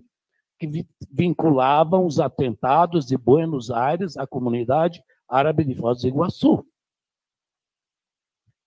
[0.58, 6.66] que vinculava os atentados de Buenos Aires à comunidade árabe de Foz do Iguaçu.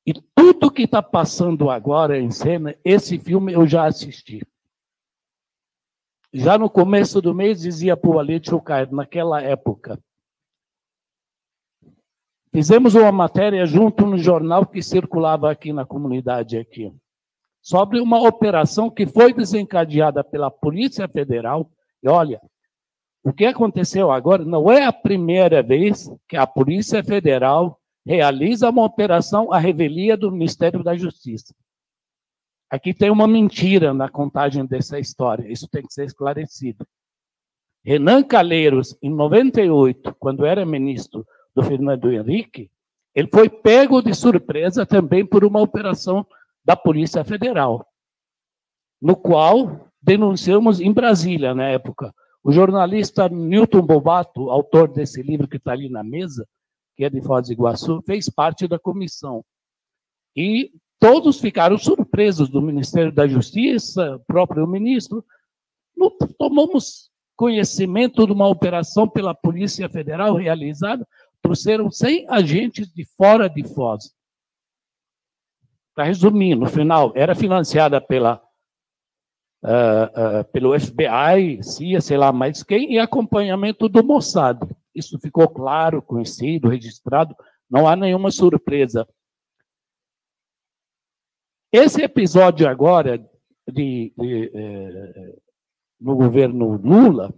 [0.09, 4.41] E tudo que está passando agora em cena, esse filme eu já assisti.
[6.33, 9.99] Já no começo do mês, dizia para o Ali Chucair, naquela época.
[12.51, 16.91] Fizemos uma matéria junto no jornal que circulava aqui na comunidade aqui,
[17.61, 21.71] sobre uma operação que foi desencadeada pela Polícia Federal.
[22.01, 22.41] E olha,
[23.23, 27.78] o que aconteceu agora não é a primeira vez que a Polícia Federal
[28.09, 31.53] realiza uma operação à revelia do Ministério da Justiça.
[32.67, 36.87] Aqui tem uma mentira na contagem dessa história, isso tem que ser esclarecido.
[37.85, 41.23] Renan Calheiros, em 98, quando era ministro
[41.55, 42.71] do Fernando Henrique,
[43.13, 46.25] ele foi pego de surpresa também por uma operação
[46.65, 47.85] da Polícia Federal,
[48.99, 52.11] no qual denunciamos em Brasília, na época.
[52.43, 56.47] O jornalista Newton Bobato, autor desse livro que está ali na mesa,
[56.99, 59.41] que é de Foz do Iguaçu, fez parte da comissão.
[60.35, 60.69] E
[60.99, 65.23] todos ficaram surpresos do Ministério da Justiça, próprio ministro.
[66.37, 71.07] Tomamos conhecimento de uma operação pela Polícia Federal realizada,
[71.41, 74.13] trouxeram 100 agentes de fora de Foz.
[75.95, 78.43] Para resumir, no final, era financiada pela,
[79.63, 84.59] uh, uh, pelo FBI, CIA, sei lá mais quem, e acompanhamento do Mossad.
[84.99, 87.35] Isso ficou claro, conhecido, registrado,
[87.69, 89.07] não há nenhuma surpresa.
[91.71, 93.17] Esse episódio agora
[93.67, 95.35] de, de eh,
[95.99, 97.33] no governo Lula,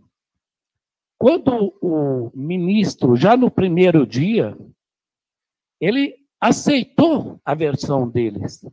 [1.17, 4.57] quando o ministro, já no primeiro dia,
[5.79, 8.65] ele aceitou a versão deles.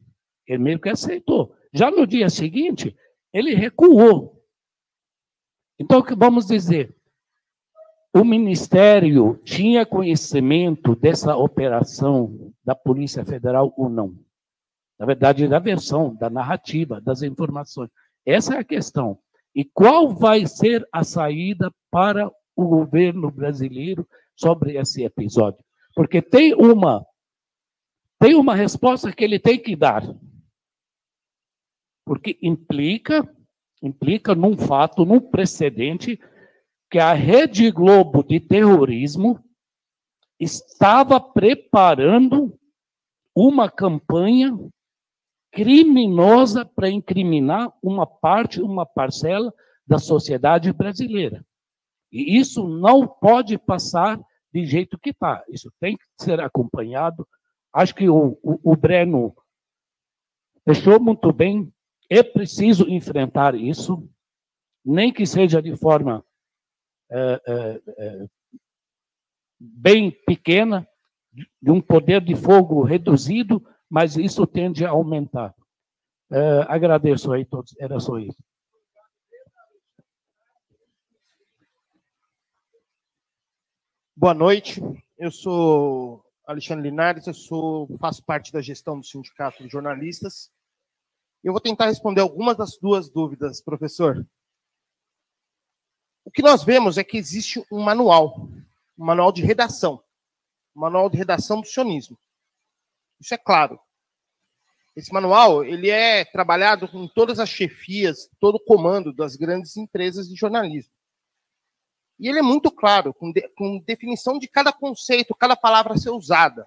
[0.46, 1.54] Ele meio que aceitou.
[1.72, 2.96] Já no dia seguinte,
[3.32, 4.42] ele recuou.
[5.78, 6.96] Então, vamos dizer,
[8.14, 14.16] o Ministério tinha conhecimento dessa operação da Polícia Federal ou não?
[14.98, 17.90] Na verdade, da versão, da narrativa, das informações.
[18.26, 19.18] Essa é a questão.
[19.54, 25.64] E qual vai ser a saída para o governo brasileiro sobre esse episódio?
[25.94, 27.06] Porque tem uma
[28.20, 30.02] tem uma resposta que ele tem que dar.
[32.04, 33.28] Porque implica
[33.80, 36.18] implica num fato, num precedente
[36.90, 39.42] que a Rede Globo de terrorismo
[40.40, 42.58] estava preparando
[43.34, 44.56] uma campanha
[45.52, 49.52] criminosa para incriminar uma parte, uma parcela
[49.86, 51.44] da sociedade brasileira.
[52.12, 54.20] E isso não pode passar
[54.52, 55.44] de jeito que está.
[55.48, 57.26] Isso tem que ser acompanhado.
[57.72, 59.34] Acho que o, o, o Breno
[60.64, 61.72] fechou muito bem.
[62.10, 64.08] É preciso enfrentar isso,
[64.84, 66.24] nem que seja de forma
[69.58, 70.86] bem pequena,
[71.60, 75.54] de um poder de fogo reduzido, mas isso tende a aumentar.
[76.30, 78.38] É, agradeço aí todos, era só isso.
[84.14, 84.82] Boa noite,
[85.16, 90.50] eu sou Alexandre Linares, eu sou, faço parte da gestão do Sindicato de Jornalistas.
[91.44, 94.26] Eu vou tentar responder algumas das duas dúvidas, professor.
[96.28, 98.50] O que nós vemos é que existe um manual,
[98.98, 100.04] um manual de redação,
[100.76, 102.18] um manual de redação do sionismo.
[103.18, 103.80] Isso é claro.
[104.94, 110.28] Esse manual ele é trabalhado com todas as chefias, todo o comando das grandes empresas
[110.28, 110.92] de jornalismo.
[112.20, 115.96] E ele é muito claro, com, de, com definição de cada conceito, cada palavra a
[115.96, 116.66] ser usada.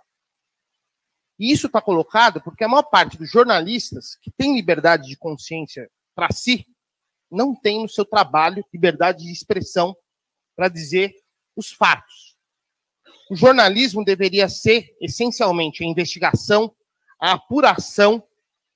[1.37, 5.87] E isso está colocado porque a maior parte dos jornalistas que tem liberdade de consciência
[6.15, 6.65] para si
[7.31, 9.95] não tem no seu trabalho liberdade de expressão
[10.55, 11.15] para dizer
[11.55, 12.35] os fatos.
[13.29, 16.75] O jornalismo deveria ser essencialmente a investigação,
[17.19, 18.21] a apuração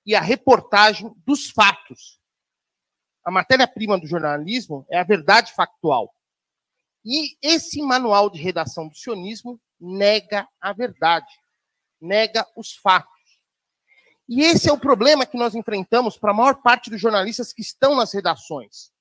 [0.06, 2.20] e a reportagem dos fatos.
[3.24, 6.16] A matéria-prima do jornalismo é a verdade factual.
[7.04, 11.32] E esse manual de redação do sionismo nega a verdade,
[12.00, 13.15] nega os fatos.
[14.28, 17.62] E esse é o problema que nós enfrentamos para a maior parte dos jornalistas que
[17.62, 18.92] estão nas redações.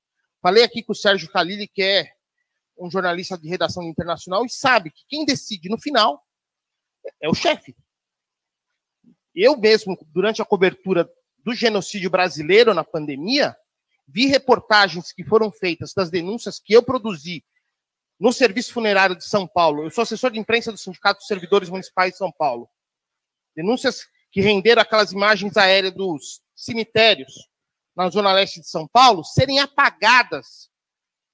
[0.42, 2.12] Falei aqui com o Sérgio Kalili, que é
[2.78, 6.22] um jornalista de redação internacional, e sabe que quem decide no final
[7.22, 7.74] é o chefe.
[9.34, 13.56] Eu mesmo, durante a cobertura do genocídio brasileiro na pandemia,
[14.06, 17.44] vi reportagens que foram feitas das denúncias que eu produzi
[18.20, 19.84] no Serviço Funerário de São Paulo.
[19.84, 22.68] Eu sou assessor de imprensa do Sindicato dos Servidores Municipais de São Paulo.
[23.56, 27.48] Denúncias que renderam aquelas imagens aéreas dos cemitérios
[27.94, 30.68] na Zona Leste de São Paulo serem apagadas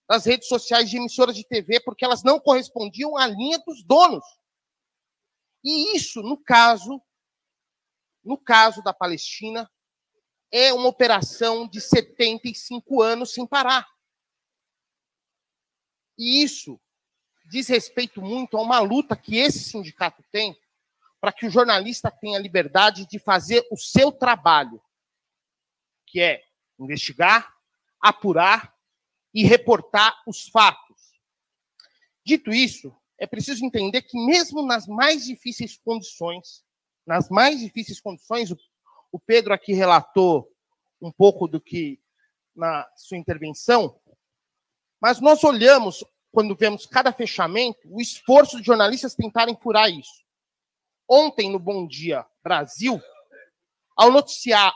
[0.06, 4.22] das redes sociais de emissoras de TV porque elas não correspondiam à linha dos donos.
[5.64, 7.00] E isso, no caso,
[8.22, 9.70] no caso da Palestina,
[10.52, 13.88] é uma operação de 75 anos sem parar.
[16.18, 16.78] E isso
[17.46, 20.54] diz respeito muito a uma luta que esse sindicato tem
[21.20, 24.82] para que o jornalista tenha liberdade de fazer o seu trabalho,
[26.06, 26.42] que é
[26.78, 27.54] investigar,
[28.00, 28.74] apurar
[29.34, 30.98] e reportar os fatos.
[32.24, 36.64] Dito isso, é preciso entender que mesmo nas mais difíceis condições,
[37.06, 38.50] nas mais difíceis condições,
[39.12, 40.50] o Pedro aqui relatou
[41.00, 42.00] um pouco do que
[42.54, 44.00] na sua intervenção,
[45.00, 50.24] mas nós olhamos, quando vemos cada fechamento, o esforço de jornalistas tentarem furar isso.
[51.10, 53.00] Ontem, no Bom Dia Brasil,
[53.96, 54.72] ao noticiar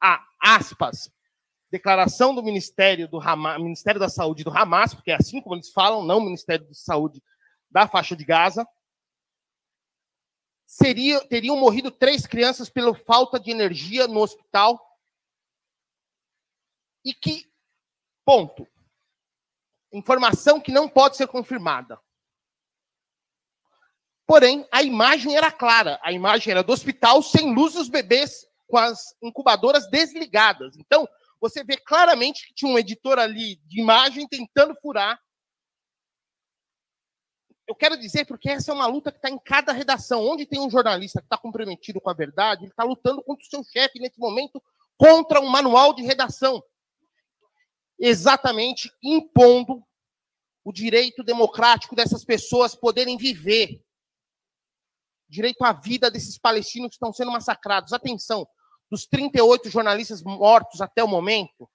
[0.00, 1.12] a aspas,
[1.70, 5.70] declaração do Ministério do Hamas, Ministério da Saúde do Hamas, porque é assim como eles
[5.70, 7.22] falam, não Ministério da Saúde
[7.70, 8.66] da faixa de Gaza,
[10.64, 14.80] seria, teriam morrido três crianças pela falta de energia no hospital
[17.04, 17.52] e que,
[18.24, 18.66] ponto,
[19.92, 22.00] Informação que não pode ser confirmada.
[24.30, 25.98] Porém, a imagem era clara.
[26.04, 30.76] A imagem era do hospital sem luz os bebês com as incubadoras desligadas.
[30.76, 31.04] Então,
[31.40, 35.20] você vê claramente que tinha um editor ali de imagem tentando furar.
[37.66, 40.24] Eu quero dizer porque essa é uma luta que está em cada redação.
[40.24, 43.50] Onde tem um jornalista que está comprometido com a verdade, ele está lutando contra o
[43.50, 44.62] seu chefe nesse momento,
[44.96, 46.62] contra um manual de redação
[47.98, 49.82] exatamente impondo
[50.62, 53.82] o direito democrático dessas pessoas poderem viver.
[55.30, 57.92] Direito à vida desses palestinos que estão sendo massacrados.
[57.92, 58.46] Atenção,
[58.90, 61.70] dos 38 jornalistas mortos até o momento,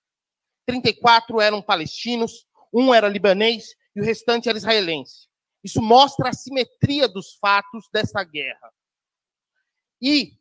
[0.68, 5.30] 34 eram palestinos, um era libanês e o restante era israelense.
[5.64, 8.72] Isso mostra a simetria dos fatos dessa guerra.
[10.02, 10.38] E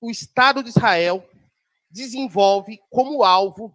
[0.00, 1.26] o Estado de Israel
[1.90, 3.74] desenvolve como alvo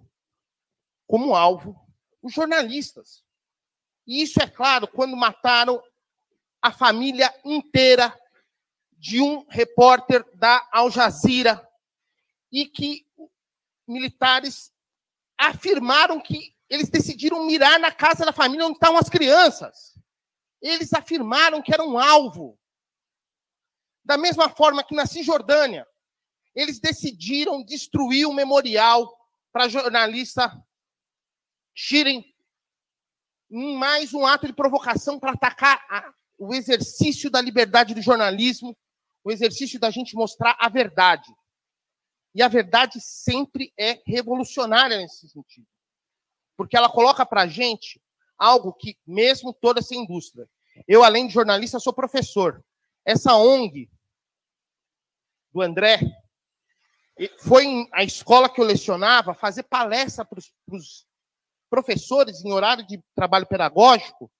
[1.07, 1.75] como alvo
[2.21, 3.23] os jornalistas.
[4.05, 5.81] E isso é claro quando mataram
[6.61, 8.17] a família inteira
[8.91, 11.67] de um repórter da Al Jazeera
[12.51, 13.05] e que
[13.87, 14.73] militares
[15.37, 19.97] afirmaram que eles decidiram mirar na casa da família onde estavam as crianças.
[20.61, 22.59] Eles afirmaram que era um alvo.
[24.03, 25.87] Da mesma forma que na Cisjordânia,
[26.55, 29.15] eles decidiram destruir o memorial
[29.51, 30.51] para a jornalista
[31.73, 32.25] Shirin
[33.49, 38.77] em mais um ato de provocação para atacar a, o exercício da liberdade do jornalismo,
[39.23, 41.33] o exercício da gente mostrar a verdade.
[42.33, 45.67] E a verdade sempre é revolucionária nesse sentido.
[46.55, 48.01] Porque ela coloca para a gente
[48.37, 50.47] algo que, mesmo toda essa indústria,
[50.87, 52.63] eu, além de jornalista, sou professor.
[53.03, 53.89] Essa ONG
[55.51, 55.99] do André
[57.39, 60.39] foi a escola que eu lecionava fazer palestra para
[60.71, 61.07] os
[61.69, 64.31] professores em horário de trabalho pedagógico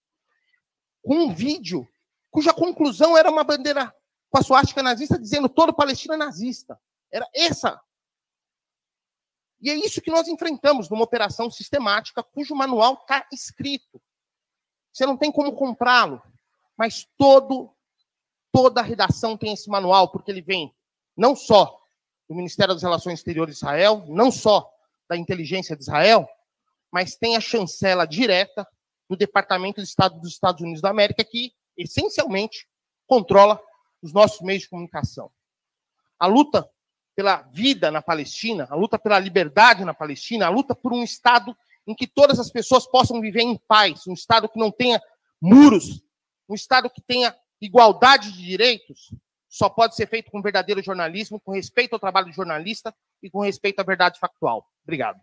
[1.07, 1.87] com um vídeo
[2.29, 3.95] cuja conclusão era uma bandeira
[4.29, 6.77] com a suástica nazista dizendo todo palestino é nazista.
[7.09, 7.81] Era essa.
[9.61, 14.01] E é isso que nós enfrentamos numa operação sistemática cujo manual está escrito.
[14.91, 16.21] Você não tem como comprá-lo,
[16.75, 17.73] mas todo
[18.51, 20.75] toda a redação tem esse manual porque ele vem
[21.15, 21.81] não só
[22.27, 24.69] do Ministério das Relações Exteriores de Israel, não só
[25.07, 26.27] da inteligência de Israel,
[26.91, 28.67] mas tem a chancela direta
[29.09, 32.67] do Departamento de Estado dos Estados Unidos da América que essencialmente
[33.05, 33.61] controla
[34.01, 35.31] os nossos meios de comunicação.
[36.19, 36.69] A luta
[37.15, 41.55] pela vida na Palestina, a luta pela liberdade na Palestina, a luta por um Estado
[41.87, 45.01] em que todas as pessoas possam viver em paz, um Estado que não tenha
[45.41, 46.03] muros,
[46.49, 49.11] um Estado que tenha igualdade de direitos,
[49.49, 52.93] só pode ser feito com verdadeiro jornalismo, com respeito ao trabalho do jornalista
[53.23, 54.69] e com respeito à verdade factual.
[54.83, 55.19] Obrigado.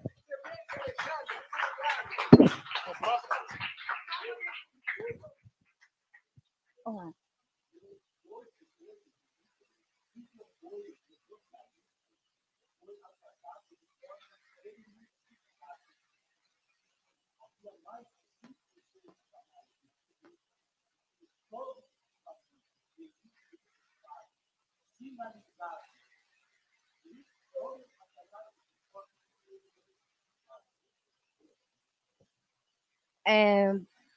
[33.26, 33.72] É,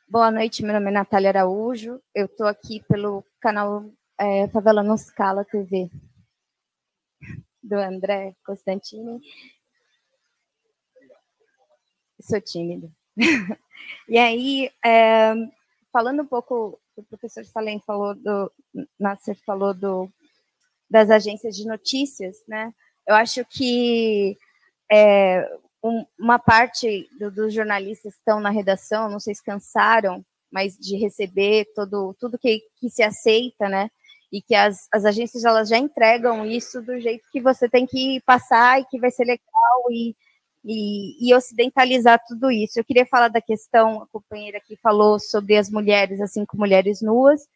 [0.09, 2.01] boa noite, meu nome é Natália Araújo.
[2.13, 5.89] Eu estou aqui pelo canal é, Favela Noscala TV,
[7.63, 9.21] do André Constantini.
[12.19, 12.91] Sou tímido.
[14.07, 15.33] e aí, é,
[15.91, 18.51] falando um pouco, o professor Salem falou do,
[18.99, 20.09] Nasser falou do,
[20.89, 22.73] das agências de notícias, né?
[23.07, 24.37] Eu acho que
[24.91, 25.49] é,
[25.83, 30.77] um, uma parte do, dos jornalistas que estão na redação, não sei se cansaram, mas
[30.77, 33.89] de receber todo, tudo que, que se aceita, né?
[34.31, 38.21] E que as, as agências elas já entregam isso do jeito que você tem que
[38.25, 40.15] passar e que vai ser legal e,
[40.63, 42.79] e, e ocidentalizar tudo isso.
[42.79, 47.01] Eu queria falar da questão, a companheira que falou sobre as mulheres, assim como mulheres
[47.01, 47.47] nuas,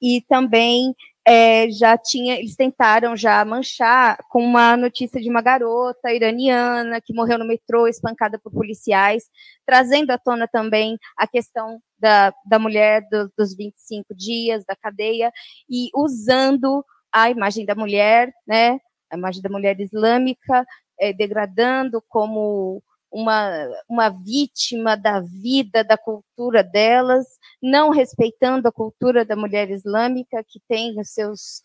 [0.00, 6.12] e também é, já tinha, eles tentaram já manchar com uma notícia de uma garota
[6.12, 9.30] iraniana que morreu no metrô, espancada por policiais,
[9.64, 15.32] trazendo à tona também a questão da, da mulher do, dos 25 dias da cadeia
[15.70, 18.78] e usando a imagem da mulher, né,
[19.10, 20.66] a imagem da mulher islâmica,
[21.02, 22.80] é, degradando como
[23.10, 27.26] uma, uma vítima da vida, da cultura delas,
[27.60, 31.64] não respeitando a cultura da mulher islâmica, que tem os seus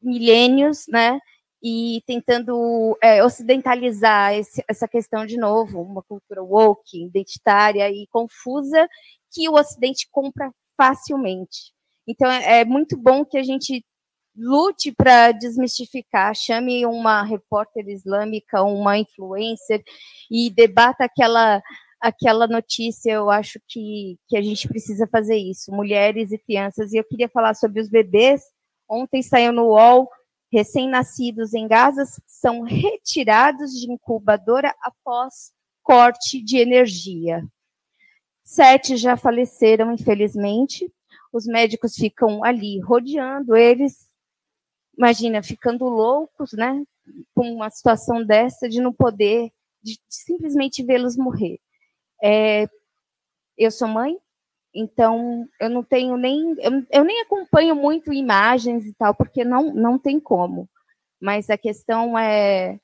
[0.00, 1.20] milênios, né?
[1.62, 8.88] E tentando é, ocidentalizar esse, essa questão de novo, uma cultura woke, identitária e confusa,
[9.32, 11.74] que o Ocidente compra facilmente.
[12.08, 13.84] Então, é, é muito bom que a gente
[14.36, 19.82] lute para desmistificar, chame uma repórter islâmica, uma influencer
[20.30, 21.62] e debata aquela
[22.00, 26.92] aquela notícia, eu acho que, que a gente precisa fazer isso, mulheres e crianças.
[26.92, 28.42] E eu queria falar sobre os bebês.
[28.88, 30.08] Ontem saiu no UOL,
[30.52, 35.52] recém-nascidos em Gaza são retirados de incubadora após
[35.82, 37.44] corte de energia.
[38.44, 40.88] Sete já faleceram, infelizmente.
[41.32, 44.05] Os médicos ficam ali rodeando eles,
[44.96, 46.82] imagina, ficando loucos, né,
[47.34, 49.50] com uma situação dessa, de não poder,
[49.82, 51.58] de, de simplesmente vê-los morrer.
[52.22, 52.66] É,
[53.58, 54.16] eu sou mãe,
[54.74, 59.74] então eu não tenho nem, eu, eu, nem acompanho muito imagens e tal, porque não,
[59.74, 60.68] não tem como.
[61.20, 62.78] Mas a questão é,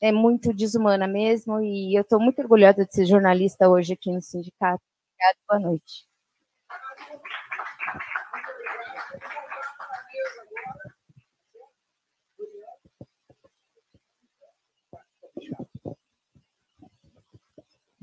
[0.00, 4.20] é muito desumana mesmo, e eu estou muito orgulhosa de ser jornalista hoje aqui no
[4.22, 4.82] sindicato.
[5.14, 6.13] Obrigada, boa noite.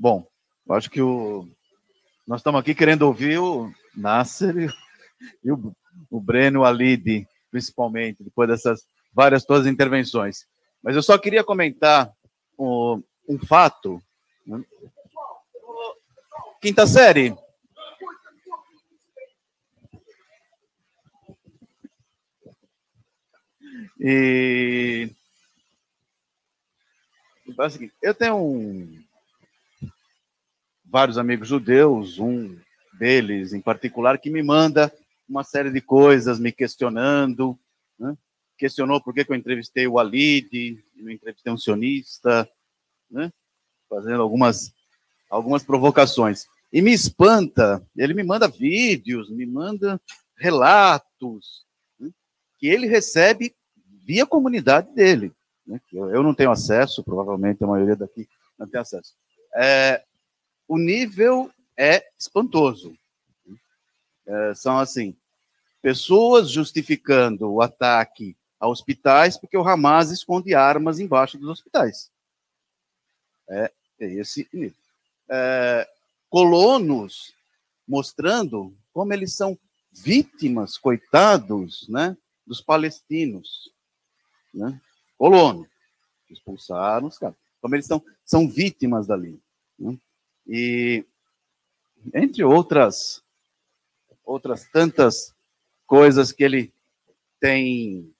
[0.02, 0.26] Bom,
[0.70, 1.48] acho que o,
[2.26, 4.68] nós estamos aqui querendo ouvir o Nasser
[5.44, 5.72] e, o,
[6.10, 10.44] o Breno Alide, principalmente, depois dessas várias todas intervenções.
[10.82, 12.12] Mas eu só queria comentar
[12.58, 14.02] um, um fato.
[14.44, 14.64] Né?
[16.60, 17.36] quinta série.
[24.00, 25.08] E
[27.46, 29.01] então é eu tenho um...
[30.92, 32.54] vários amigos judeus, um
[32.98, 34.92] deles em particular, que me manda
[35.26, 37.58] uma série de coisas me questionando,
[37.98, 38.14] né?
[38.58, 42.46] questionou por que, eu entrevistei o Alid, não entrevistei um sionista,
[43.10, 43.32] né?
[43.88, 44.70] fazendo algumas,
[45.30, 46.46] algumas provocações.
[46.70, 49.98] E me espanta, ele me manda vídeos, me manda
[50.36, 51.64] relatos
[51.98, 52.10] né?
[52.58, 53.54] que ele recebe
[54.04, 55.32] via comunidade dele,
[55.66, 55.80] né?
[55.90, 58.28] eu, não tenho acesso, provavelmente a maioria daqui
[58.58, 59.14] não tem acesso.
[59.56, 60.02] É,
[60.68, 62.96] o nível é espantoso.
[64.26, 65.16] É, são assim,
[65.80, 72.10] pessoas justificando o ataque a hospitais porque o Hamas esconde armas embaixo dos hospitais.
[73.48, 74.76] É, é esse nível.
[75.28, 75.88] É,
[76.30, 77.34] colonos
[77.86, 79.58] mostrando como eles são
[79.92, 82.16] vítimas, coitados, né,
[82.46, 83.70] dos palestinos,
[84.52, 84.80] né?
[85.18, 85.68] Colono,
[86.30, 87.36] expulsaram os caras.
[87.60, 89.40] Como eles são, são vítimas dali.
[89.78, 89.96] Né?
[90.46, 91.04] E
[92.12, 93.22] entre outras
[94.24, 95.34] outras tantas
[95.86, 96.72] coisas que ele
[97.40, 98.12] tem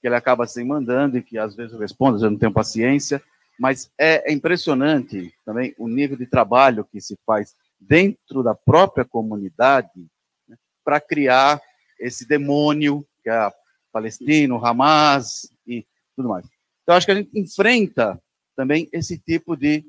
[0.00, 3.22] que ele acaba se mandando e que às vezes eu respondo, eu não tenho paciência,
[3.58, 9.04] mas é, é impressionante também o nível de trabalho que se faz dentro da própria
[9.04, 10.06] comunidade
[10.46, 11.60] né, para criar
[11.98, 13.52] esse demônio que é
[13.90, 16.46] Palestino, Hamas e tudo mais.
[16.82, 18.20] Então, acho que a gente enfrenta
[18.54, 19.84] também esse tipo de,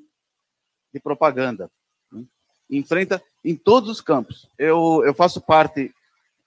[0.95, 1.69] de propaganda.
[2.11, 2.23] Né?
[2.69, 4.49] Enfrenta em todos os campos.
[4.57, 5.93] Eu, eu faço parte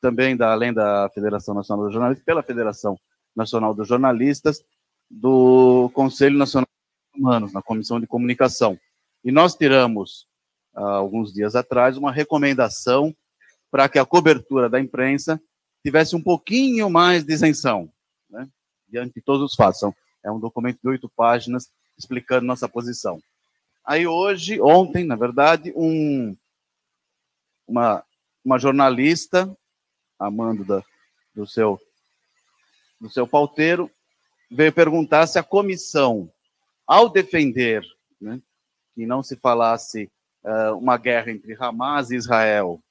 [0.00, 2.98] também, da, além da Federação Nacional dos Jornalistas, pela Federação
[3.36, 4.64] Nacional dos Jornalistas,
[5.10, 6.66] do Conselho Nacional
[7.14, 8.78] de Humanos, na Comissão de Comunicação.
[9.22, 10.26] E nós tiramos,
[10.74, 13.14] há alguns dias atrás, uma recomendação
[13.70, 15.40] para que a cobertura da imprensa
[15.84, 17.90] tivesse um pouquinho mais de isenção,
[18.30, 18.48] né?
[18.88, 19.82] diante de todos os fatos.
[20.24, 21.68] É um documento de oito páginas
[21.98, 23.20] explicando nossa posição.
[23.88, 26.36] Aí hoje, ontem, na verdade, um,
[27.66, 28.04] uma,
[28.44, 29.50] uma jornalista,
[30.18, 30.84] amando da,
[31.34, 31.80] do seu
[33.00, 33.90] do seu pauteiro,
[34.50, 36.30] veio perguntar se a comissão,
[36.86, 37.82] ao defender
[38.20, 38.42] né,
[38.94, 40.10] que não se falasse
[40.44, 42.82] uh, uma guerra entre Hamas e Israel,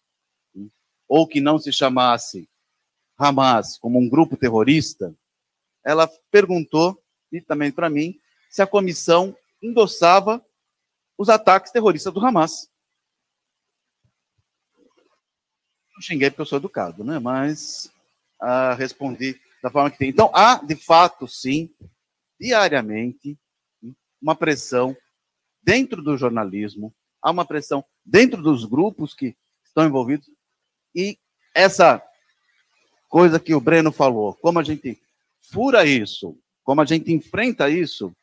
[0.56, 0.66] né,
[1.08, 2.50] ou que não se chamasse
[3.20, 5.14] Hamas como um grupo terrorista,
[5.86, 7.00] ela perguntou,
[7.32, 8.20] e também para mim,
[8.50, 10.44] se a comissão endossava
[11.18, 12.70] os ataques terroristas do Hamas.
[15.94, 17.18] Não xinguei porque eu sou educado, né?
[17.18, 17.92] Mas
[18.40, 20.10] ah, respondi da forma que tem.
[20.10, 21.74] Então, há, de fato, sim,
[22.40, 23.38] diariamente,
[24.22, 24.96] uma pressão
[25.62, 30.30] dentro do jornalismo, há uma pressão dentro dos grupos que estão envolvidos,
[30.96, 31.18] e
[31.54, 32.02] essa
[33.10, 35.02] coisa que o Breno falou, como a gente
[35.40, 38.16] fura isso, como a gente enfrenta isso,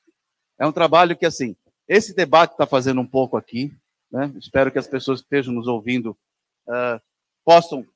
[0.59, 1.57] é um trabalho que, assim,
[1.89, 3.73] esse debate está fazendo um pouco aqui,
[4.11, 4.33] né?
[4.39, 6.17] espero que as pessoas que estejam nos ouvindo
[6.67, 7.01] uh,
[7.45, 7.87] possam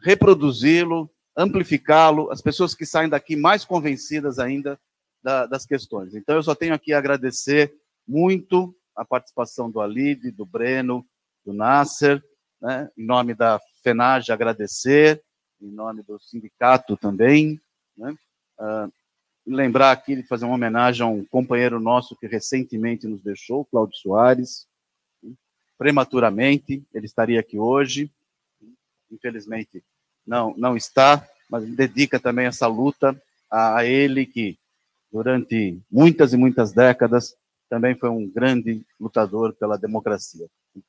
[0.00, 4.78] reproduzi-lo, amplificá-lo, as pessoas que saem daqui mais convencidas ainda
[5.22, 6.14] da, das questões.
[6.14, 7.74] Então, eu só tenho aqui a agradecer
[8.06, 11.04] muito a participação do Alide, do Breno,
[11.44, 12.22] do Nasser,
[12.60, 12.90] né?
[12.96, 15.22] em nome da FENAGE, agradecer,
[15.60, 17.60] em nome do sindicato também.
[17.96, 18.14] Né?
[18.58, 18.92] Uh,
[19.46, 23.96] lembrar aqui de fazer uma homenagem a um companheiro nosso que recentemente nos deixou, Cláudio
[23.96, 24.66] Soares,
[25.76, 28.10] prematuramente, ele estaria aqui hoje,
[29.10, 29.82] infelizmente
[30.26, 34.58] não, não está, mas dedica também essa luta a, a ele que,
[35.12, 37.36] durante muitas e muitas décadas,
[37.68, 40.46] também foi um grande lutador pela democracia.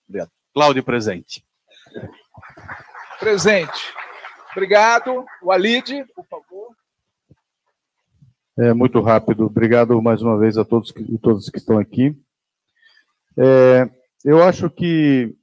[0.07, 0.31] Obrigado.
[0.53, 1.43] Cláudio, presente.
[3.19, 3.93] Presente.
[4.51, 5.25] Obrigado.
[5.41, 6.64] O Alide, por favor.
[8.57, 9.45] É, muito rápido.
[9.45, 12.17] Obrigado mais uma vez a todos e todas que estão aqui.
[13.37, 13.89] É,
[14.23, 15.35] eu acho que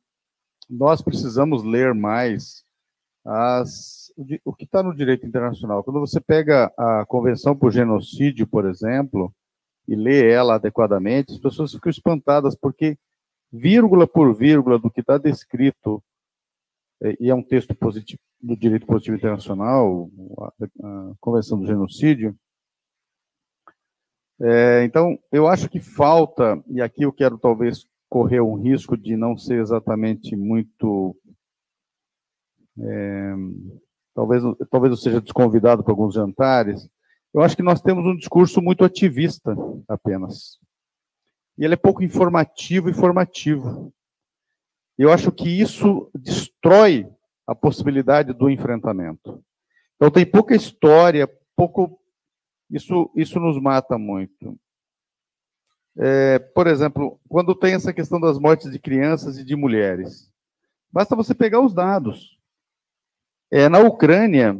[0.68, 2.65] nós precisamos ler mais
[3.23, 4.10] as,
[4.44, 5.84] o que está no direito internacional.
[5.84, 9.31] Quando você pega a Convenção por Genocídio, por exemplo,
[9.86, 12.97] e lê ela adequadamente, as pessoas ficam espantadas porque
[13.52, 16.02] vírgula por vírgula do que está descrito
[17.02, 22.34] é, e é um texto positivo, do direito positivo internacional, a, a Convenção do Genocídio.
[24.42, 29.16] É, então, eu acho que falta, e aqui eu quero talvez correr um risco de
[29.16, 31.16] não ser exatamente muito.
[32.76, 33.34] É,
[34.14, 36.88] talvez, talvez eu seja desconvidado para alguns jantares.
[37.32, 39.56] Eu acho que nós temos um discurso muito ativista
[39.88, 40.58] apenas.
[41.56, 43.94] E ele é pouco informativo e formativo.
[44.98, 47.08] Eu acho que isso destrói
[47.46, 49.42] a possibilidade do enfrentamento.
[49.96, 52.01] Então tem pouca história, pouco
[52.73, 54.59] isso isso nos mata muito.
[55.97, 60.33] É, por exemplo, quando tem essa questão das mortes de crianças e de mulheres,
[60.91, 62.39] basta você pegar os dados.
[63.51, 64.59] É, na Ucrânia,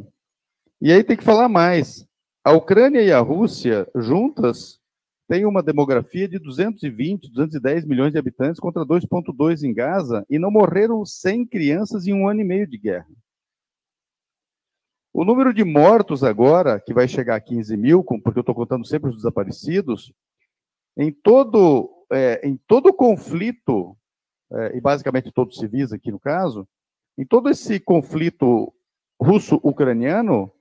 [0.79, 2.07] e aí tem que falar mais.
[2.43, 4.79] A Ucrânia e a Rússia juntas
[5.27, 10.51] têm uma demografia de 220, 210 milhões de habitantes contra 2,2 em Gaza e não
[10.51, 13.07] morreram 100 crianças em um ano e meio de guerra.
[15.13, 18.83] O número de mortos agora, que vai chegar a 15 mil, porque eu estou contando
[18.83, 20.11] sempre os desaparecidos,
[20.97, 23.95] em todo, é, em todo conflito,
[24.51, 26.67] é, e basicamente todos civis aqui no caso,
[27.15, 28.73] em todo esse conflito
[29.21, 30.51] russo-ucraniano,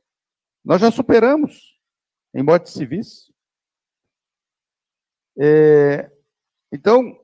[0.62, 1.78] nós já superamos
[2.34, 3.32] em mortes civis.
[5.38, 6.12] É,
[6.70, 7.18] então,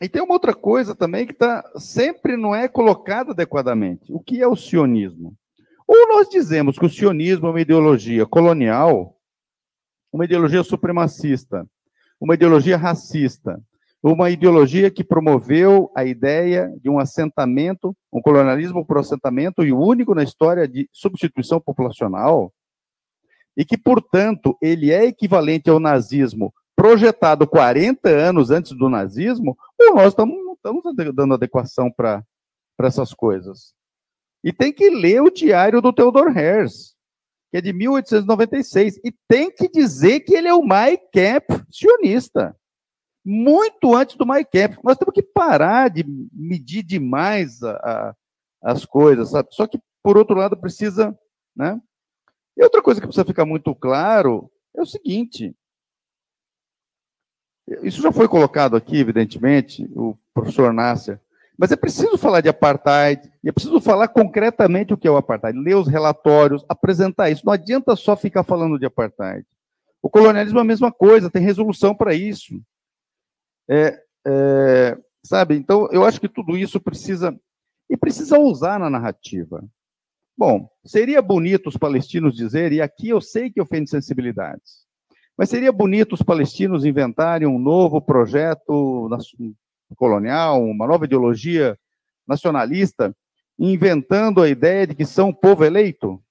[0.00, 4.12] e tem uma outra coisa também que tá, sempre não é colocada adequadamente.
[4.12, 5.36] O que é o sionismo?
[5.94, 9.14] Ou nós dizemos que o sionismo é uma ideologia colonial,
[10.10, 11.68] uma ideologia supremacista,
[12.18, 13.62] uma ideologia racista,
[14.02, 19.78] uma ideologia que promoveu a ideia de um assentamento, um colonialismo por assentamento e o
[19.78, 22.50] único na história de substituição populacional,
[23.54, 29.94] e que, portanto, ele é equivalente ao nazismo projetado 40 anos antes do nazismo, ou
[29.94, 30.82] nós estamos, estamos
[31.14, 32.24] dando adequação para
[32.80, 33.74] essas coisas.
[34.42, 36.96] E tem que ler o diário do Theodor Herz,
[37.50, 42.56] que é de 1896, e tem que dizer que ele é o Mike Camp sionista.
[43.24, 44.82] Muito antes do Mike Camp.
[44.82, 48.16] Nós temos que parar de medir demais a, a,
[48.62, 49.48] as coisas, sabe?
[49.52, 51.16] Só que, por outro lado, precisa.
[51.54, 51.80] Né?
[52.56, 55.54] E outra coisa que precisa ficar muito claro é o seguinte:
[57.82, 61.20] isso já foi colocado aqui, evidentemente, o professor Nasser
[61.62, 65.16] mas é preciso falar de apartheid, e é preciso falar concretamente o que é o
[65.16, 67.46] apartheid, ler os relatórios, apresentar isso.
[67.46, 69.46] Não adianta só ficar falando de apartheid.
[70.02, 72.60] O colonialismo é a mesma coisa, tem resolução para isso.
[73.70, 75.54] É, é, sabe?
[75.54, 77.32] Então, eu acho que tudo isso precisa.
[77.88, 79.64] E precisa usar na narrativa.
[80.36, 84.84] Bom, seria bonito os palestinos dizerem, e aqui eu sei que ofende sensibilidades,
[85.38, 89.08] mas seria bonito os palestinos inventarem um novo projeto
[89.94, 91.78] colonial, uma nova ideologia
[92.26, 93.14] nacionalista,
[93.58, 96.22] inventando a ideia de que são povo eleito?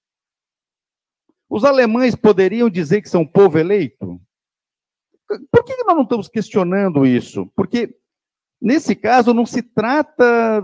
[1.49, 4.22] Os alemães poderiam dizer que são povo eleito?
[5.51, 7.49] Por que nós não estamos questionando isso?
[7.56, 7.95] Porque,
[8.61, 10.61] nesse caso, não se trata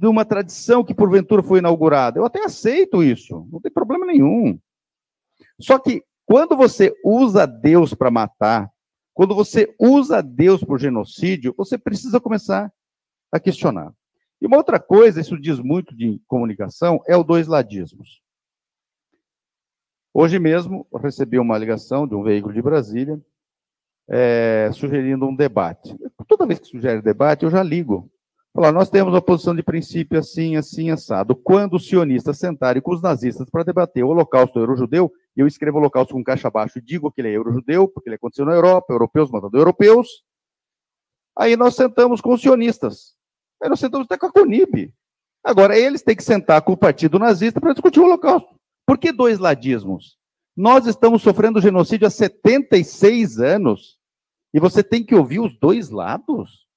[0.00, 2.18] de uma tradição que porventura foi inaugurada.
[2.18, 4.58] Eu até aceito isso, não tem problema nenhum.
[5.60, 8.70] Só que, quando você usa Deus para matar,
[9.20, 12.72] quando você usa Deus por genocídio, você precisa começar
[13.30, 13.92] a questionar.
[14.40, 18.22] E uma outra coisa, isso diz muito de comunicação, é o dois ladismos.
[20.14, 23.20] Hoje mesmo, recebi uma ligação de um veículo de Brasília,
[24.08, 25.94] é, sugerindo um debate.
[26.26, 28.10] Toda vez que sugere debate, eu já ligo.
[28.52, 31.36] Falar, nós temos uma posição de princípio assim, assim, assado.
[31.36, 36.14] Quando os sionistas sentarem com os nazistas para debater o holocausto euro-judeu, eu escrevo holocausto
[36.14, 39.30] com caixa abaixo e digo que ele é euro-judeu, porque ele aconteceu na Europa, europeus
[39.30, 40.24] matando europeus.
[41.38, 43.14] Aí nós sentamos com os sionistas.
[43.62, 44.92] Aí nós sentamos até com a Conib.
[45.44, 48.58] Agora, eles têm que sentar com o partido nazista para discutir o holocausto.
[48.84, 50.18] Por que dois ladismos?
[50.56, 53.96] Nós estamos sofrendo genocídio há 76 anos
[54.52, 56.68] e você tem que ouvir os dois lados?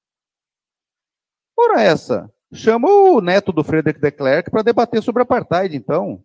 [1.56, 6.22] Ora essa, chama o neto do Frederic de Klerk para debater sobre apartheid, então.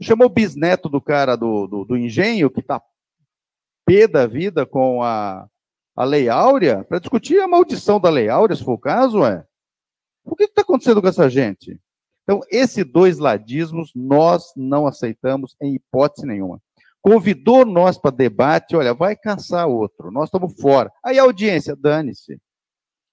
[0.00, 2.82] Chama o bisneto do cara do, do, do engenho, que está
[3.84, 5.48] pé da vida com a,
[5.94, 9.44] a Lei Áurea, para discutir a maldição da Lei Áurea, se for o caso, é.
[10.24, 11.78] O que está acontecendo com essa gente?
[12.22, 16.60] Então, esses dois ladismos nós não aceitamos em hipótese nenhuma.
[17.02, 20.90] Convidou nós para debate, olha, vai caçar outro, nós estamos fora.
[21.04, 22.40] Aí a audiência, dane-se.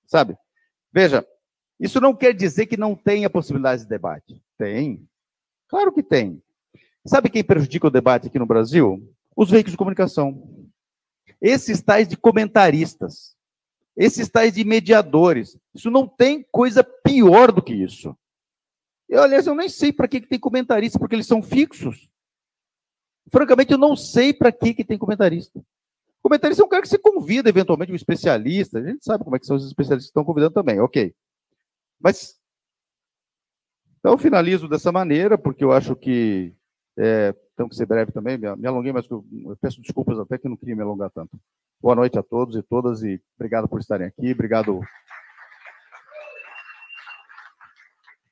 [0.08, 0.38] Sabe?
[0.94, 1.26] Veja,
[1.82, 4.40] isso não quer dizer que não tenha possibilidade de debate.
[4.56, 5.04] Tem.
[5.68, 6.40] Claro que tem.
[7.04, 9.12] Sabe quem prejudica o debate aqui no Brasil?
[9.36, 10.48] Os veículos de comunicação.
[11.42, 13.36] Esses tais de comentaristas.
[13.98, 15.58] Esses tais de mediadores.
[15.74, 18.16] Isso não tem coisa pior do que isso.
[19.10, 22.08] Eu, aliás, eu nem sei para que, que tem comentarista, porque eles são fixos.
[23.32, 25.60] Francamente, eu não sei para que, que tem comentarista.
[26.22, 28.78] Comentarista é um cara que você convida, eventualmente, um especialista.
[28.78, 31.12] A gente sabe como é que são os especialistas que estão convidando também, ok.
[32.02, 32.40] Mas,
[34.00, 36.56] então, eu finalizo dessa maneira, porque eu acho que
[36.98, 40.38] é, tenho que ser breve também, me, me alonguei, mas eu, eu, peço desculpas até
[40.38, 41.40] que não queria me alongar tanto.
[41.80, 44.82] Boa noite a todos e todas, e obrigado por estarem aqui, obrigado.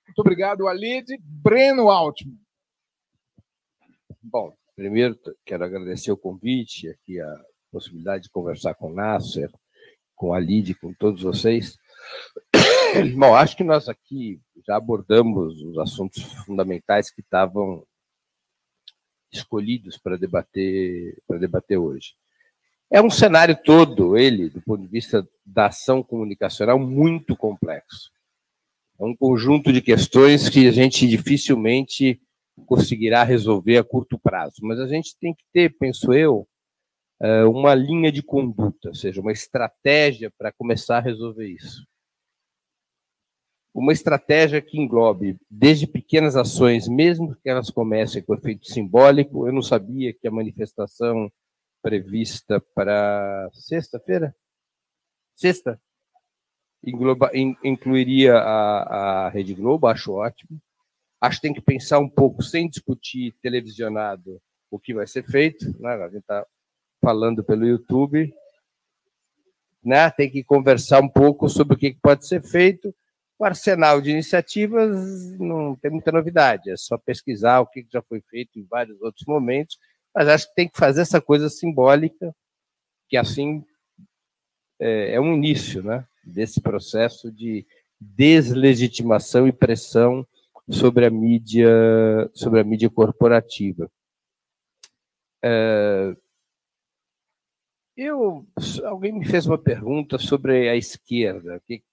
[0.08, 1.18] Muito obrigado, Alide.
[1.22, 2.38] Breno Altman.
[4.22, 7.42] Bom, primeiro quero agradecer o convite, aqui a
[7.72, 9.52] possibilidade de conversar com o Nasser,
[10.16, 11.78] com a Lid, com todos vocês.
[13.18, 17.84] Bom, acho que nós aqui já abordamos os assuntos fundamentais que estavam
[19.32, 22.14] escolhidos para debater para debater hoje.
[22.92, 28.12] É um cenário todo, ele, do ponto de vista da ação comunicacional, muito complexo.
[29.00, 32.20] É um conjunto de questões que a gente dificilmente
[32.66, 34.56] conseguirá resolver a curto prazo.
[34.64, 36.48] Mas a gente tem que ter, penso eu,
[37.22, 41.88] eh, uma linha de conduta, ou seja, uma estratégia para começar a resolver isso.
[43.80, 49.48] Uma estratégia que englobe desde pequenas ações, mesmo que elas comecem com efeito simbólico.
[49.48, 51.32] Eu não sabia que a manifestação
[51.82, 54.36] prevista para sexta-feira?
[55.34, 55.82] Sexta?
[56.84, 60.60] Engloba, in, incluiria a, a Rede Globo, acho ótimo.
[61.22, 65.74] Acho que tem que pensar um pouco, sem discutir televisionado, o que vai ser feito.
[65.80, 65.94] Né?
[65.94, 66.46] A gente está
[67.02, 68.30] falando pelo YouTube.
[69.82, 70.12] Né?
[70.12, 72.94] Tem que conversar um pouco sobre o que pode ser feito.
[73.40, 78.22] O arsenal de iniciativas não tem muita novidade, é só pesquisar o que já foi
[78.22, 79.78] feito em vários outros momentos
[80.14, 82.36] mas acho que tem que fazer essa coisa simbólica,
[83.08, 83.64] que assim
[84.80, 87.66] é, é um início né, desse processo de
[88.00, 90.26] deslegitimação e pressão
[90.70, 91.70] sobre a mídia,
[92.34, 93.90] sobre a mídia corporativa.
[95.44, 96.16] É,
[97.96, 98.46] eu,
[98.86, 101.84] alguém me fez uma pergunta sobre a esquerda, que,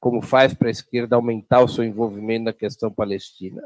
[0.00, 3.62] como faz para a esquerda aumentar o seu envolvimento na questão palestina.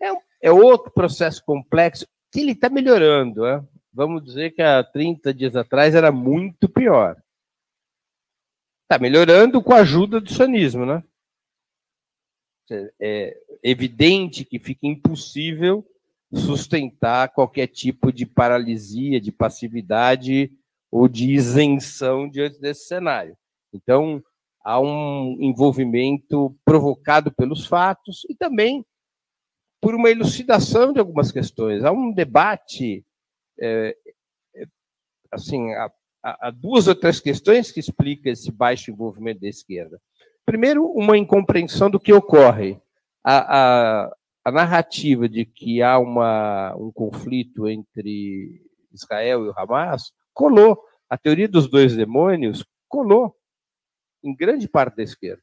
[0.00, 0.08] É,
[0.42, 3.42] é outro processo complexo que ele está melhorando.
[3.42, 3.64] Né?
[3.92, 7.16] Vamos dizer que há 30 dias atrás era muito pior.
[8.82, 11.02] Está melhorando com a ajuda do sionismo, né?
[13.00, 15.84] É evidente que fica impossível
[16.32, 20.52] sustentar qualquer tipo de paralisia, de passividade
[20.90, 23.36] ou de isenção diante desse cenário.
[23.72, 24.22] Então,
[24.62, 28.84] há um envolvimento provocado pelos fatos e também
[29.80, 31.84] por uma elucidação de algumas questões.
[31.84, 33.04] Há um debate,
[33.58, 33.96] é,
[34.54, 34.64] é,
[35.32, 35.90] assim, há,
[36.22, 40.00] há, duas ou três questões que explicam esse baixo envolvimento da esquerda.
[40.44, 42.78] Primeiro, uma incompreensão do que ocorre.
[43.24, 43.58] A,
[44.04, 50.78] a, a narrativa de que há uma, um conflito entre Israel e o Hamas colou.
[51.08, 53.34] A teoria dos dois demônios colou
[54.22, 55.42] em grande parte da esquerda.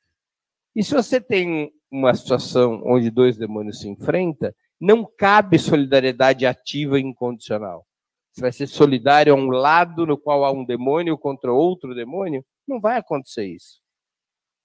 [0.75, 6.99] E se você tem uma situação onde dois demônios se enfrentam, não cabe solidariedade ativa
[6.99, 7.85] e incondicional.
[8.31, 12.45] Você vai ser solidário a um lado no qual há um demônio contra outro demônio,
[12.67, 13.81] não vai acontecer isso.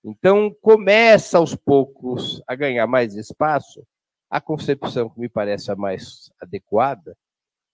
[0.05, 3.83] Então, começa aos poucos a ganhar mais espaço
[4.29, 7.17] a concepção que me parece a mais adequada,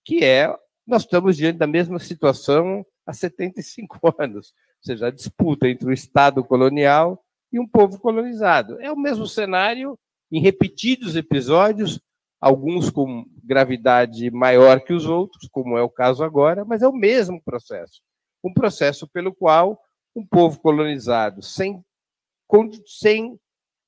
[0.04, 0.54] que é
[0.86, 6.44] nós estamos diante da mesma situação há 75 anos, seja, a disputa entre o Estado
[6.44, 8.80] colonial e um povo colonizado.
[8.80, 9.98] É o mesmo cenário
[10.30, 12.00] em repetidos episódios,
[12.40, 16.92] alguns com gravidade maior que os outros, como é o caso agora, mas é o
[16.92, 18.00] mesmo processo.
[18.44, 19.80] Um processo pelo qual
[20.14, 21.82] um povo colonizado, sem,
[22.86, 23.38] sem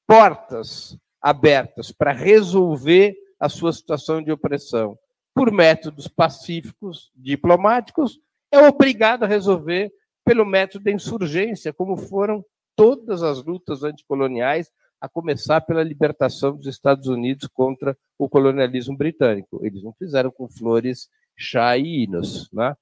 [0.06, 4.98] portas abertas para resolver a sua situação de opressão
[5.34, 8.18] por métodos pacíficos, diplomáticos,
[8.52, 9.92] é obrigado a resolver
[10.30, 12.44] pelo método da insurgência, como foram
[12.76, 19.58] todas as lutas anticoloniais, a começar pela libertação dos Estados Unidos contra o colonialismo britânico.
[19.66, 22.76] Eles não fizeram com flores, chá e hinos, né?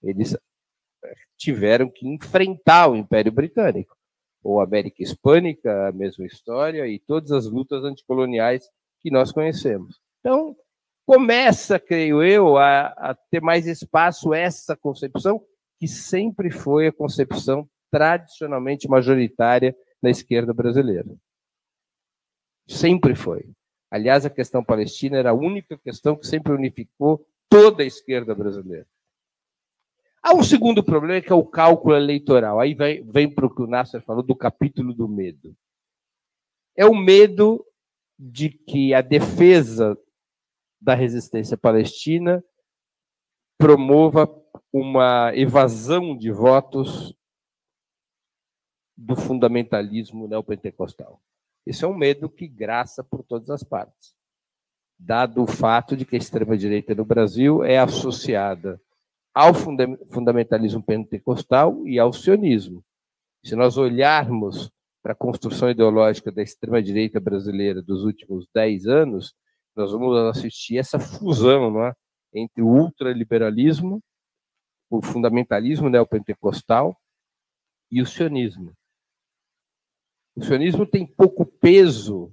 [0.00, 3.96] Eles eh, tiveram que enfrentar o Império Britânico.
[4.40, 10.00] Ou América Hispânica, a mesma história, e todas as lutas anticoloniais que nós conhecemos.
[10.20, 10.54] Então,
[11.04, 15.44] começa, creio eu, a, a ter mais espaço essa concepção,
[15.82, 21.12] que sempre foi a concepção tradicionalmente majoritária na esquerda brasileira.
[22.68, 23.50] Sempre foi.
[23.90, 28.86] Aliás, a questão palestina era a única questão que sempre unificou toda a esquerda brasileira.
[30.22, 32.60] Há um segundo problema que é o cálculo eleitoral.
[32.60, 35.52] Aí vem, vem para o que o Nasser falou do capítulo do medo.
[36.76, 37.66] É o medo
[38.16, 39.98] de que a defesa
[40.80, 42.40] da resistência palestina
[43.58, 44.41] promova
[44.72, 47.14] uma evasão de votos
[48.96, 51.20] do fundamentalismo neopentecostal.
[51.66, 54.14] Esse é um medo que graça por todas as partes,
[54.98, 58.80] dado o fato de que a extrema-direita no Brasil é associada
[59.34, 62.84] ao fundamentalismo pentecostal e ao sionismo.
[63.44, 64.70] Se nós olharmos
[65.02, 69.34] para a construção ideológica da extrema-direita brasileira dos últimos dez anos,
[69.74, 71.94] nós vamos assistir essa fusão é?
[72.34, 74.02] entre o ultraliberalismo,
[74.92, 76.94] o fundamentalismo neopentecostal
[77.90, 78.72] e o sionismo.
[80.36, 82.30] O sionismo tem pouco peso,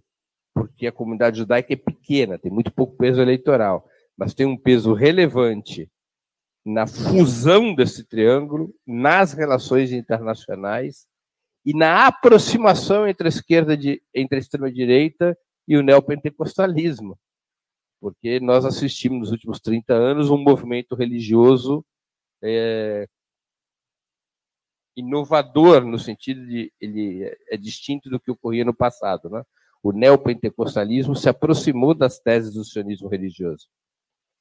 [0.54, 4.94] porque a comunidade judaica é pequena, tem muito pouco peso eleitoral, mas tem um peso
[4.94, 5.90] relevante
[6.66, 11.08] na fusão desse triângulo, nas relações internacionais
[11.66, 17.18] e na aproximação entre a esquerda, de, entre a extrema-direita e o neopentecostalismo.
[18.02, 21.86] Porque nós assistimos nos últimos 30 anos um movimento religioso
[22.42, 23.08] é,
[24.96, 29.30] inovador, no sentido de ele é distinto do que ocorria no passado.
[29.30, 29.44] Né?
[29.82, 33.68] O neopentecostalismo se aproximou das teses do sionismo religioso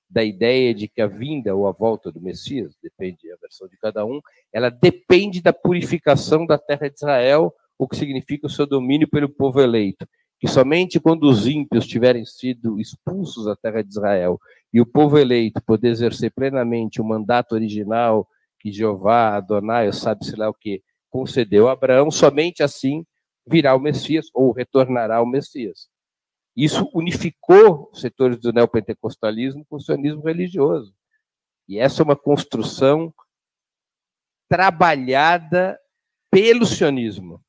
[0.08, 3.76] da ideia de que a vinda ou a volta do Messias, depende da versão de
[3.76, 4.20] cada um,
[4.52, 9.28] ela depende da purificação da terra de Israel, o que significa o seu domínio pelo
[9.28, 10.08] povo eleito.
[10.40, 14.40] Que somente quando os ímpios tiverem sido expulsos da terra de Israel
[14.72, 18.28] e o povo eleito poder exercer plenamente o mandato original
[18.60, 23.04] que Jeová, Adonai, sabe-se lá o que, concedeu a Abraão, somente assim
[23.46, 25.88] virá o Messias ou retornará o Messias.
[26.54, 30.94] Isso unificou os setores do neopentecostalismo com o sionismo religioso.
[31.66, 33.14] E essa é uma construção
[34.48, 35.78] trabalhada
[36.30, 37.40] pelo sionismo.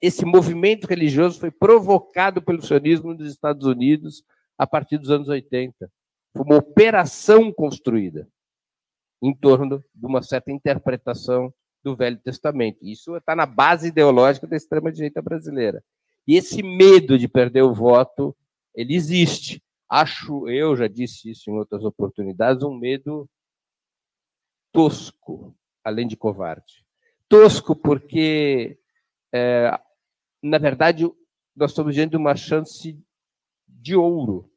[0.00, 4.22] Esse movimento religioso foi provocado pelo sionismo nos Estados Unidos
[4.60, 5.90] a partir dos anos 80.
[6.36, 8.28] Foi uma operação construída
[9.22, 11.50] em torno de uma certa interpretação
[11.82, 12.78] do Velho Testamento.
[12.82, 15.82] Isso está na base ideológica da extrema-direita brasileira.
[16.28, 18.36] E esse medo de perder o voto,
[18.74, 19.62] ele existe.
[19.88, 23.26] Acho, eu já disse isso em outras oportunidades, um medo
[24.72, 26.84] tosco, além de covarde.
[27.30, 28.78] Tosco porque,
[29.32, 29.70] é,
[30.42, 31.10] na verdade,
[31.56, 33.02] nós estamos diante de uma chance
[33.66, 34.49] de ouro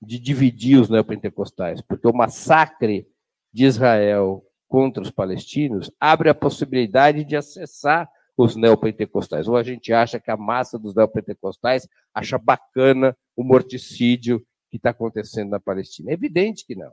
[0.00, 3.06] de dividir os neopentecostais, porque o massacre
[3.52, 9.48] de Israel contra os palestinos abre a possibilidade de acessar os neopentecostais.
[9.48, 14.90] Ou a gente acha que a massa dos neopentecostais acha bacana o morticídio que está
[14.90, 16.10] acontecendo na Palestina.
[16.10, 16.92] É evidente que não.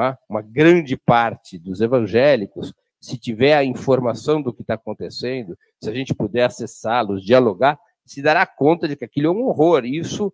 [0.00, 0.16] é?
[0.28, 5.94] Uma grande parte dos evangélicos, se tiver a informação do que está acontecendo, se a
[5.94, 9.84] gente puder acessá-los, dialogar, se dará conta de que aquilo é um horror.
[9.84, 10.32] Isso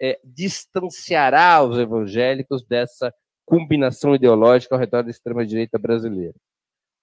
[0.00, 3.12] é, distanciará os evangélicos dessa
[3.44, 6.34] combinação ideológica ao redor da extrema-direita brasileira.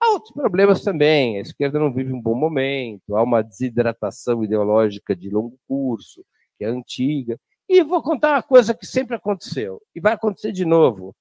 [0.02, 1.38] Há outros problemas também.
[1.38, 6.26] A esquerda não vive um bom momento, há uma desidratação ideológica de longo curso,
[6.58, 7.40] que é antiga.
[7.70, 11.16] E vou contar uma coisa que sempre aconteceu, e vai acontecer de novo.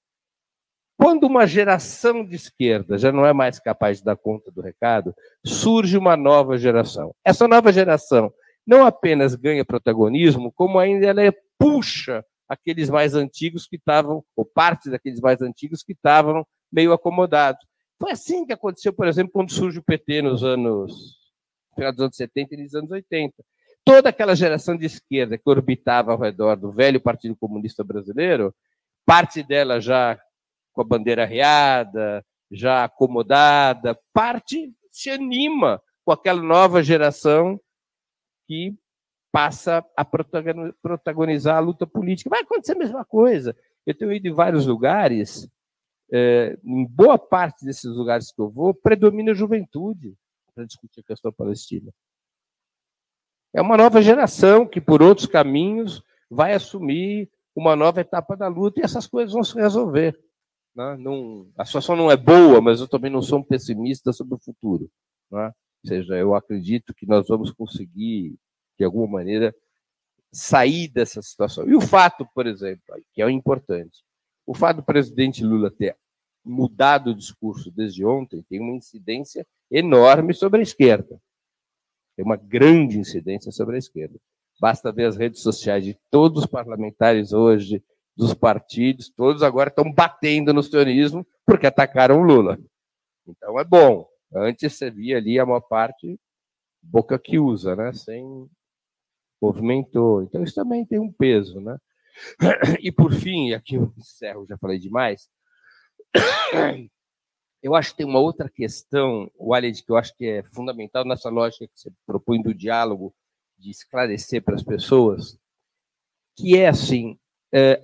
[0.99, 5.15] Quando uma geração de esquerda já não é mais capaz de dar conta do recado,
[5.47, 7.15] surge uma nova geração.
[7.25, 8.33] Essa nova geração
[8.67, 11.23] não apenas ganha protagonismo, como ainda ela
[11.61, 17.65] puxa aqueles mais antigos que estavam, ou parte daqueles mais antigos que estavam meio acomodados.
[18.01, 21.19] Foi assim que aconteceu, por exemplo, quando surge o PT nos anos,
[21.75, 23.35] final dos anos 70 e nos anos 80.
[23.85, 28.55] Toda aquela geração de esquerda que orbitava ao redor do velho Partido Comunista Brasileiro,
[29.05, 30.19] parte dela já
[30.73, 37.61] com a bandeira reada, já acomodada, parte se anima com aquela nova geração
[38.47, 38.75] que
[39.33, 42.31] passa a protagonizar a luta política.
[42.31, 43.57] Vai acontecer a mesma coisa.
[43.87, 45.49] Eu tenho ido em vários lugares
[46.13, 50.17] é, em boa parte desses lugares que eu vou, predomina a juventude
[50.55, 51.93] para discutir a questão palestina.
[53.53, 58.81] É uma nova geração que, por outros caminhos, vai assumir uma nova etapa da luta
[58.81, 60.19] e essas coisas vão se resolver.
[60.75, 60.97] Né?
[60.99, 64.39] Não, a situação não é boa, mas eu também não sou um pessimista sobre o
[64.39, 64.91] futuro.
[65.31, 65.47] Né?
[65.47, 68.37] Ou seja, eu acredito que nós vamos conseguir,
[68.81, 69.55] de alguma maneira,
[70.33, 71.69] sair dessa situação.
[71.69, 74.03] E o fato, por exemplo, que é o importante,
[74.47, 75.95] o fato do presidente Lula ter
[76.43, 81.21] mudado o discurso desde ontem tem uma incidência enorme sobre a esquerda.
[82.17, 84.19] Tem uma grande incidência sobre a esquerda.
[84.59, 87.85] Basta ver as redes sociais de todos os parlamentares hoje,
[88.17, 92.59] dos partidos, todos agora estão batendo no sionismo porque atacaram o Lula.
[93.27, 94.09] Então é bom.
[94.35, 96.19] Antes você via ali a maior parte
[96.83, 97.93] boca que usa, né?
[97.93, 98.49] Sem
[99.41, 100.23] movimentou.
[100.23, 101.79] Então isso também tem um peso, né?
[102.81, 105.29] E por fim, aqui eu encerro, já falei demais.
[107.63, 111.29] Eu acho que tem uma outra questão, Walid, que eu acho que é fundamental nessa
[111.29, 113.15] lógica que você propõe do diálogo,
[113.59, 115.39] de esclarecer para as pessoas,
[116.35, 117.19] que é assim:
[117.53, 117.79] é,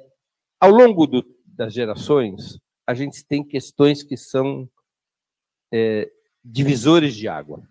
[0.58, 4.66] ao longo do, das gerações, a gente tem questões que são
[5.70, 6.10] é,
[6.42, 7.62] divisores de água.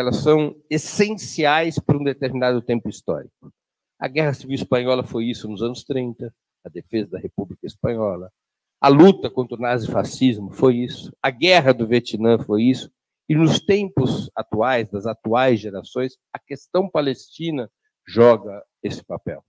[0.00, 3.52] Elas são essenciais para um determinado tempo histórico.
[3.98, 8.32] A Guerra Civil Espanhola foi isso nos anos 30, a defesa da República Espanhola.
[8.80, 11.12] A luta contra o nazifascismo foi isso.
[11.22, 12.90] A Guerra do Vietnã foi isso.
[13.28, 17.70] E nos tempos atuais, das atuais gerações, a questão palestina
[18.06, 19.44] joga esse papel.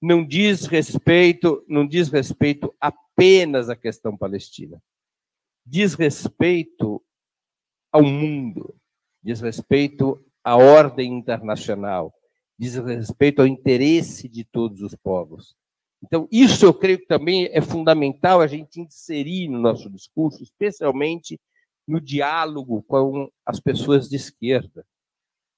[0.00, 4.82] Não diz respeito, não diz respeito apenas à questão palestina.
[5.64, 7.02] Diz respeito
[7.92, 8.74] ao mundo,
[9.26, 12.14] diz respeito à ordem internacional,
[12.56, 15.56] diz respeito ao interesse de todos os povos.
[16.00, 21.40] Então, isso eu creio que também é fundamental a gente inserir no nosso discurso, especialmente
[21.88, 24.86] no diálogo com as pessoas de esquerda.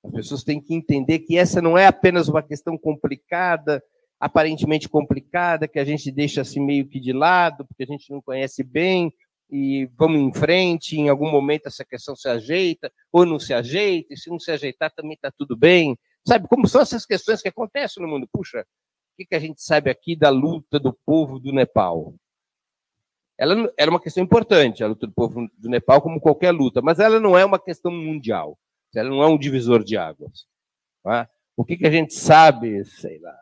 [0.03, 3.83] As pessoas têm que entender que essa não é apenas uma questão complicada,
[4.19, 8.23] aparentemente complicada, que a gente deixa assim meio que de lado, porque a gente não
[8.23, 9.13] conhece bem,
[9.51, 14.15] e vamos em frente, em algum momento essa questão se ajeita, ou não se ajeita,
[14.15, 15.99] e se não se ajeitar também está tudo bem.
[16.27, 18.29] Sabe, como são essas questões que acontecem no mundo?
[18.33, 18.67] Puxa,
[19.19, 22.15] que, que a gente sabe aqui da luta do povo do Nepal?
[23.37, 27.01] Ela era uma questão importante, a luta do povo do Nepal, como qualquer luta, mas
[27.01, 28.57] ela não é uma questão mundial.
[28.95, 30.47] Ela não é um divisor de águas.
[31.07, 31.27] É?
[31.57, 33.37] O que, que a gente sabe, sei lá,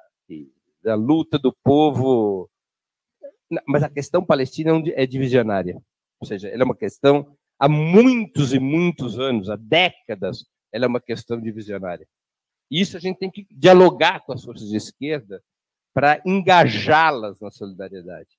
[0.82, 2.48] da luta do povo.
[3.66, 5.80] Mas a questão palestina é, é divisionária.
[6.20, 10.88] Ou seja, ela é uma questão há muitos e muitos anos, há décadas, ela é
[10.88, 12.06] uma questão divisionária.
[12.70, 15.42] Isso a gente tem que dialogar com as forças de esquerda
[15.94, 18.38] para engajá-las na solidariedade,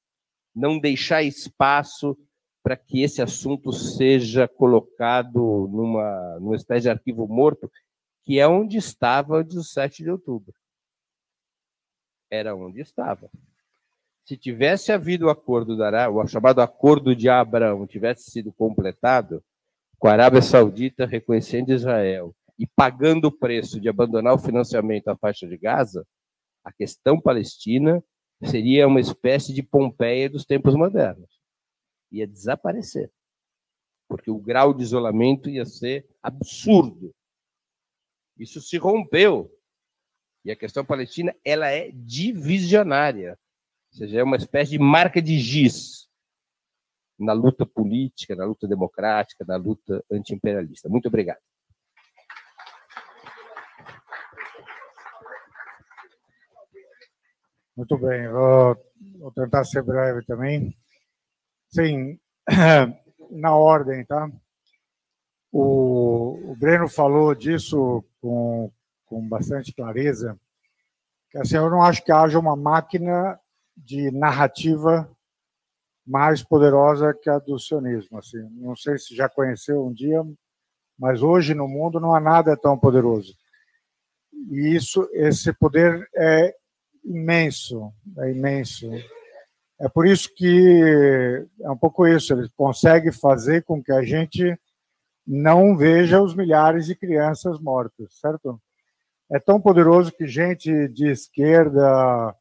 [0.53, 2.17] não deixar espaço
[2.61, 7.72] para que esse assunto seja colocado numa, numa espécie de arquivo morto,
[8.23, 10.53] que é onde estava o 17 de outubro.
[12.30, 13.31] Era onde estava.
[14.27, 19.41] Se tivesse havido o acordo da o chamado acordo de Abraão, tivesse sido completado,
[19.97, 25.15] com a Arábia Saudita reconhecendo Israel e pagando o preço de abandonar o financiamento à
[25.15, 26.06] faixa de Gaza,
[26.61, 28.03] a questão palestina
[28.43, 31.39] seria uma espécie de Pompeia dos tempos modernos.
[32.11, 33.09] Ia desaparecer.
[34.09, 37.15] Porque o grau de isolamento ia ser absurdo.
[38.38, 39.49] Isso se rompeu.
[40.43, 43.39] E a questão palestina, ela é divisionária.
[43.98, 46.08] Ou seja, é uma espécie de marca de giz
[47.17, 50.88] na luta política, na luta democrática, na luta antiimperialista.
[50.88, 51.40] Muito obrigado.
[57.76, 58.77] Muito bem, vou,
[59.17, 60.77] vou, tentar ser breve também.
[61.67, 62.19] Sim,
[63.32, 64.30] na ordem, tá?
[65.51, 68.72] O, o Breno falou disso com,
[69.08, 70.40] com bastante clareza,
[71.32, 73.40] que assim, eu não acho que haja uma máquina
[73.77, 75.09] de narrativa
[76.06, 78.17] mais poderosa que a do sionismo.
[78.17, 78.41] Assim.
[78.53, 80.23] Não sei se já conheceu um dia,
[80.97, 83.35] mas hoje no mundo não há nada tão poderoso.
[84.49, 86.56] E isso, esse poder é
[87.03, 88.89] imenso, é imenso.
[89.80, 94.57] É por isso que é um pouco isso, ele consegue fazer com que a gente
[95.25, 98.59] não veja os milhares de crianças mortas, certo?
[99.30, 102.33] É tão poderoso que gente de esquerda,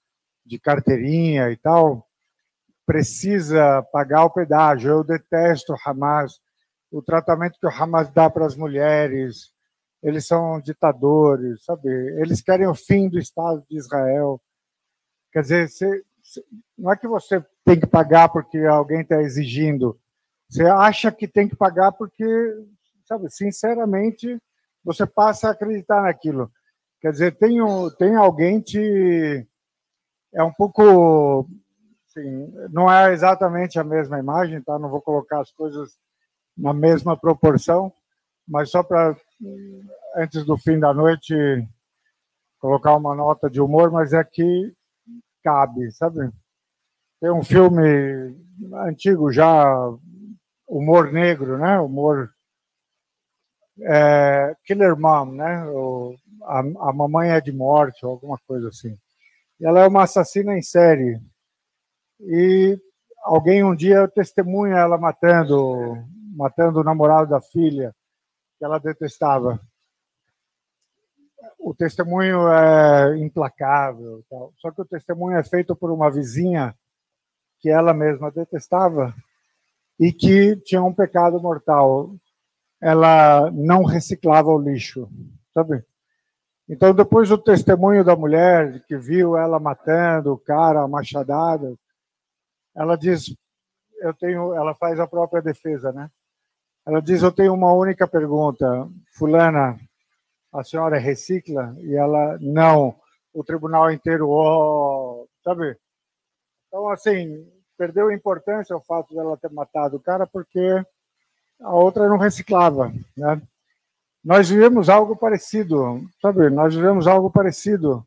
[0.46, 2.06] de carteirinha e tal,
[2.86, 4.90] precisa pagar o pedágio.
[4.90, 6.40] Eu detesto o Hamas,
[6.90, 9.52] o tratamento que o Hamas dá para as mulheres,
[10.02, 11.88] eles são ditadores, sabe?
[12.20, 14.40] Eles querem o fim do Estado de Israel.
[15.32, 16.04] Quer dizer, você,
[16.78, 19.98] não é que você tem que pagar porque alguém está exigindo.
[20.48, 22.24] Você acha que tem que pagar porque,
[23.04, 24.40] sabe, sinceramente,
[24.84, 26.50] você passa a acreditar naquilo.
[27.00, 27.58] Quer dizer, tem,
[27.98, 29.46] tem alguém te.
[30.36, 31.48] É um pouco.
[32.06, 34.78] Assim, não é exatamente a mesma imagem, tá?
[34.78, 35.98] Não vou colocar as coisas
[36.56, 37.92] na mesma proporção,
[38.46, 39.16] mas só para,
[40.16, 41.34] antes do fim da noite,
[42.58, 44.74] colocar uma nota de humor, mas é que
[45.42, 46.30] cabe, sabe?
[47.20, 48.36] Tem um filme
[48.74, 49.74] antigo já,
[50.68, 51.80] humor negro, né?
[51.80, 52.30] Humor
[53.80, 55.64] é, Killer Mom, né?
[55.66, 56.58] O, a,
[56.88, 58.96] a mamãe é de morte ou alguma coisa assim.
[59.60, 61.20] Ela é uma assassina em série.
[62.20, 62.78] E
[63.22, 66.04] alguém um dia testemunha ela matando,
[66.34, 67.94] matando o namorado da filha
[68.58, 69.60] que ela detestava
[71.66, 74.52] o testemunho é implacável, tal.
[74.58, 76.72] só que o testemunho é feito por uma vizinha
[77.58, 79.12] que ela mesma detestava
[79.98, 82.14] e que tinha um pecado mortal.
[82.80, 85.08] Ela não reciclava o lixo,
[85.52, 85.84] sabe?
[86.68, 91.74] Então, depois do testemunho da mulher que viu ela matando o cara, a machadada,
[92.74, 93.34] ela diz,
[94.00, 96.10] eu tenho, ela faz a própria defesa, né?
[96.86, 98.88] Ela diz: Eu tenho uma única pergunta.
[99.18, 99.76] Fulana,
[100.52, 101.74] a senhora recicla?
[101.80, 102.94] E ela: Não.
[103.34, 105.76] O tribunal inteiro, oh, sabe?
[106.68, 107.46] Então, assim,
[107.76, 110.82] perdeu importância o fato dela ter matado o cara porque
[111.60, 113.42] a outra não reciclava, né?
[114.26, 116.50] Nós vivemos algo parecido, sabe?
[116.50, 118.04] Nós vivemos algo parecido.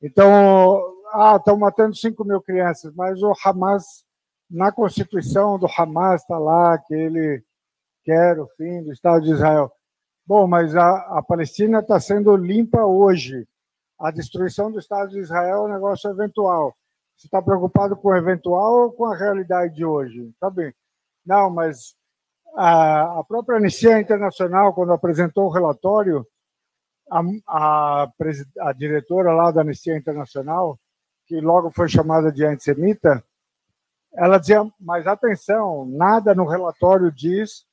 [0.00, 0.80] Então,
[1.12, 4.04] ah, estão matando 5 mil crianças, mas o Hamas,
[4.48, 7.42] na Constituição do Hamas está lá que ele
[8.04, 9.72] quer o fim do Estado de Israel.
[10.24, 13.44] Bom, mas a, a Palestina está sendo limpa hoje.
[13.98, 16.76] A destruição do Estado de Israel é um negócio eventual.
[17.16, 20.32] Você está preocupado com o eventual ou com a realidade de hoje?
[20.38, 20.72] Sabe?
[21.26, 21.96] Não, mas
[22.56, 26.26] a, a própria Anistia Internacional, quando apresentou o relatório,
[27.10, 28.12] a, a,
[28.60, 30.78] a diretora lá da Anistia Internacional,
[31.26, 33.22] que logo foi chamada de antissemita,
[34.14, 37.64] ela dizia: mas atenção, nada no relatório diz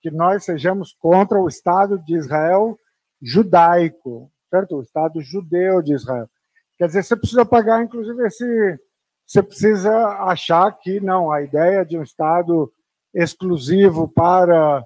[0.00, 2.78] que nós sejamos contra o Estado de Israel
[3.22, 4.76] judaico, certo?
[4.76, 6.28] O Estado judeu de Israel.
[6.76, 8.80] Quer dizer, você precisa pagar, inclusive, esse.
[9.26, 12.70] Você precisa achar que não, a ideia de um Estado
[13.14, 14.84] exclusivo para,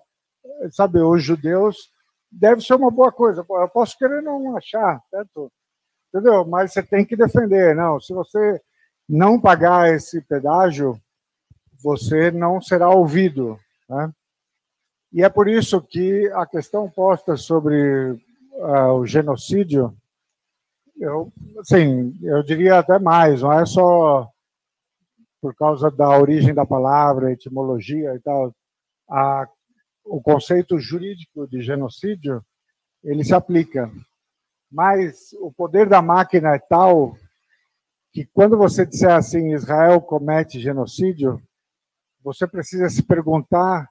[0.71, 1.91] sabe, os judeus
[2.31, 3.45] deve ser uma boa coisa.
[3.49, 5.51] Eu posso querer não achar, certo?
[6.09, 6.45] Entendeu?
[6.47, 7.75] Mas você tem que defender.
[7.75, 8.61] Não, se você
[9.09, 11.01] não pagar esse pedágio,
[11.83, 13.59] você não será ouvido.
[13.89, 14.13] Né?
[15.13, 18.11] E é por isso que a questão posta sobre
[18.53, 19.97] uh, o genocídio,
[20.99, 24.29] eu, assim, eu diria até mais, não é só
[25.41, 28.55] por causa da origem da palavra, etimologia e tal,
[29.09, 29.49] a,
[30.05, 32.45] o conceito jurídico de genocídio,
[33.03, 33.91] ele se aplica.
[34.71, 37.17] Mas o poder da máquina é tal
[38.13, 41.41] que quando você disser assim, Israel comete genocídio,
[42.23, 43.89] você precisa se perguntar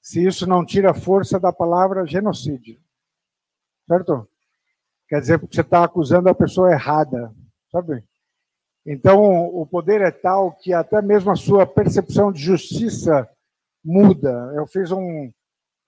[0.00, 2.80] se isso não tira força da palavra genocídio.
[3.86, 4.28] Certo?
[5.08, 7.32] Quer dizer, porque você está acusando a pessoa errada,
[7.70, 8.02] sabe?
[8.86, 13.28] Então, o poder é tal que até mesmo a sua percepção de justiça
[13.84, 14.52] muda.
[14.54, 15.32] Eu fiz um,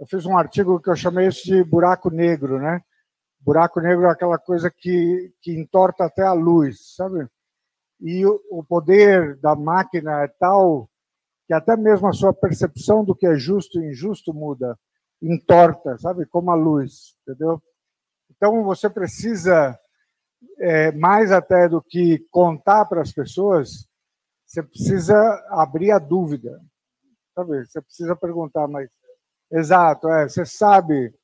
[0.00, 2.82] eu fiz um artigo que eu chamei isso de buraco negro, né?
[3.40, 7.28] Buraco negro é aquela coisa que, que entorta até a luz, sabe?
[8.00, 10.90] E o, o poder da máquina é tal
[11.46, 14.78] que até mesmo a sua percepção do que é justo e injusto muda,
[15.22, 16.26] entorta, sabe?
[16.26, 17.62] Como a luz, entendeu?
[18.30, 19.78] Então você precisa,
[20.58, 23.88] é, mais até do que contar para as pessoas,
[24.46, 25.14] você precisa
[25.50, 26.60] abrir a dúvida,
[27.34, 27.66] sabe?
[27.66, 28.88] Você precisa perguntar, mas
[29.50, 31.14] exato, é, você sabe,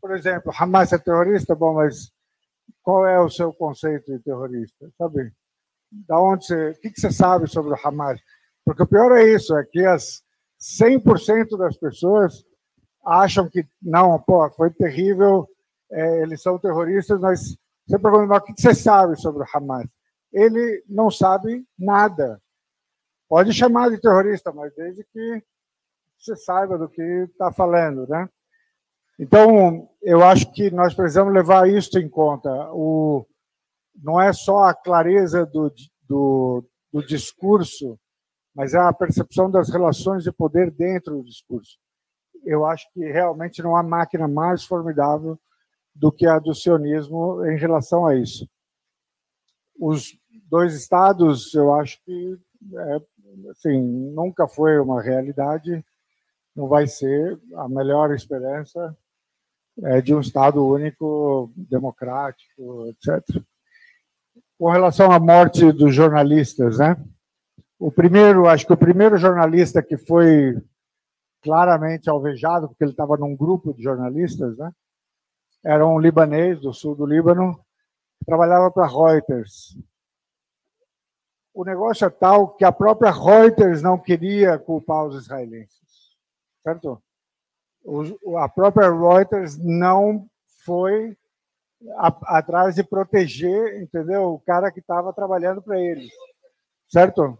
[0.00, 2.12] por exemplo, Hamas é terrorista, bom, mas
[2.82, 5.32] qual é o seu conceito de terrorista, sabe?
[5.90, 8.20] Da onde você, o que você sabe sobre o Hamas?
[8.64, 10.22] Porque o pior é isso, é que as
[10.60, 12.44] 100% das pessoas
[13.04, 15.46] acham que, não, pô, foi terrível,
[15.90, 19.90] é, eles são terroristas, mas você pergunta, o que você sabe sobre o Hamas?
[20.32, 22.40] Ele não sabe nada.
[23.28, 25.42] Pode chamar de terrorista, mas desde que
[26.18, 28.28] você saiba do que está falando, né?
[29.18, 32.50] Então, eu acho que nós precisamos levar isso em conta.
[32.72, 33.26] O,
[34.02, 35.72] não é só a clareza do,
[36.08, 37.98] do, do discurso
[38.54, 41.76] mas é a percepção das relações de poder dentro do discurso.
[42.44, 45.38] Eu acho que realmente não há máquina mais formidável
[45.94, 48.48] do que a do sionismo em relação a isso.
[49.78, 52.38] Os dois estados, eu acho que
[52.76, 53.00] é,
[53.50, 53.80] assim,
[54.14, 55.84] nunca foi uma realidade,
[56.54, 58.96] não vai ser a melhor esperança
[59.82, 63.42] é, de um estado único, democrático, etc.
[64.58, 66.96] Com relação à morte dos jornalistas, né?
[67.78, 70.56] O primeiro, acho que o primeiro jornalista que foi
[71.42, 74.72] claramente alvejado, porque ele estava num grupo de jornalistas, né?
[75.64, 77.54] Era um libanês do sul do Líbano,
[78.18, 79.76] que trabalhava para Reuters.
[81.52, 86.16] O negócio é tal que a própria Reuters não queria culpar os israelenses,
[86.62, 87.02] certo?
[88.38, 90.26] a própria Reuters não
[90.64, 91.16] foi
[91.96, 94.32] a, atrás de proteger, entendeu?
[94.32, 96.10] O cara que estava trabalhando para eles,
[96.88, 97.38] certo?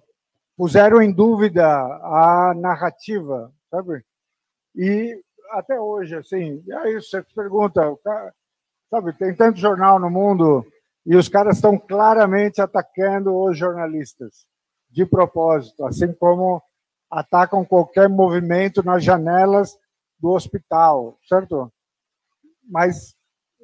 [0.57, 4.05] puseram em dúvida a narrativa, sabe?
[4.75, 7.81] E até hoje, assim, é isso, você pergunta,
[8.91, 10.67] sabe, tem tanto jornal no mundo
[11.07, 14.47] e os caras estão claramente atacando os jornalistas,
[14.91, 16.63] de propósito, assim como
[17.11, 19.77] atacam qualquer movimento nas janelas
[20.19, 21.73] do hospital, certo?
[22.69, 23.15] Mas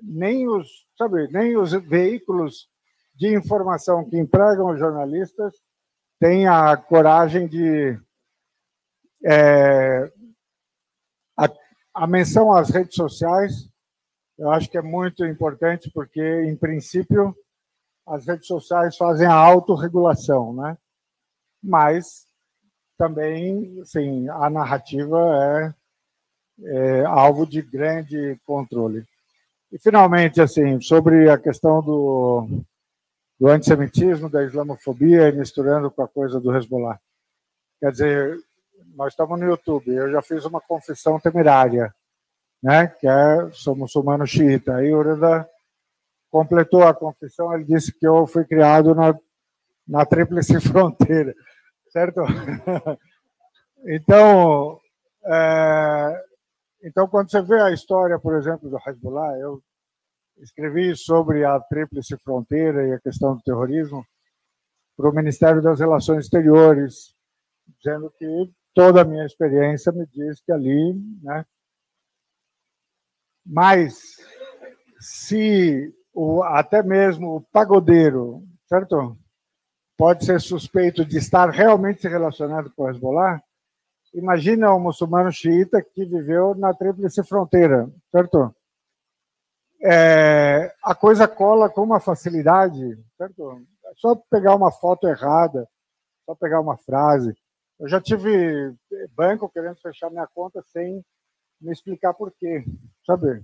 [0.02, 2.68] nem os, sabe, nem os veículos
[3.14, 5.54] de informação que empregam os jornalistas
[6.18, 7.98] tem a coragem de
[9.24, 10.10] é,
[11.94, 13.68] a menção às redes sociais,
[14.38, 17.36] eu acho que é muito importante, porque, em princípio,
[18.06, 20.78] as redes sociais fazem a autorregulação, né?
[21.62, 22.26] Mas
[22.96, 25.74] também, sim, a narrativa
[26.62, 29.04] é, é alvo de grande controle.
[29.72, 32.46] E, finalmente, assim, sobre a questão do,
[33.38, 36.98] do antissemitismo, da islamofobia, misturando com a coisa do Hezbollah.
[37.78, 38.38] Quer dizer,
[38.94, 41.94] nós estamos no YouTube, eu já fiz uma confissão temerária,
[42.62, 44.76] né, que é, sou muçulmano xiita.
[44.76, 45.48] Aí o Ureda
[46.30, 49.14] completou a confissão, ele disse que eu fui criado na,
[49.86, 51.34] na tríplice fronteira,
[51.88, 52.20] certo?
[53.86, 54.80] então,
[55.24, 56.24] é,
[56.82, 59.62] então, quando você vê a história, por exemplo, do Hezbollah, eu
[60.38, 64.04] escrevi sobre a tríplice fronteira e a questão do terrorismo
[64.96, 67.14] para o Ministério das Relações Exteriores,
[67.78, 71.44] dizendo que toda a minha experiência me diz que ali, né?
[73.44, 74.16] Mas
[74.98, 79.18] se o, até mesmo o pagodeiro, certo?
[79.98, 83.42] Pode ser suspeito de estar realmente relacionado com o Hezbollah.
[84.14, 88.54] Imagina um muçulmano xiita que viveu na tríplice fronteira, certo?
[89.82, 93.60] É, a coisa cola com uma facilidade, certo?
[93.84, 95.68] É só pegar uma foto errada,
[96.24, 97.36] só pegar uma frase.
[97.80, 98.74] Eu já tive
[99.16, 101.02] banco querendo fechar minha conta sem
[101.58, 102.62] me explicar por quê,
[103.06, 103.42] sabe?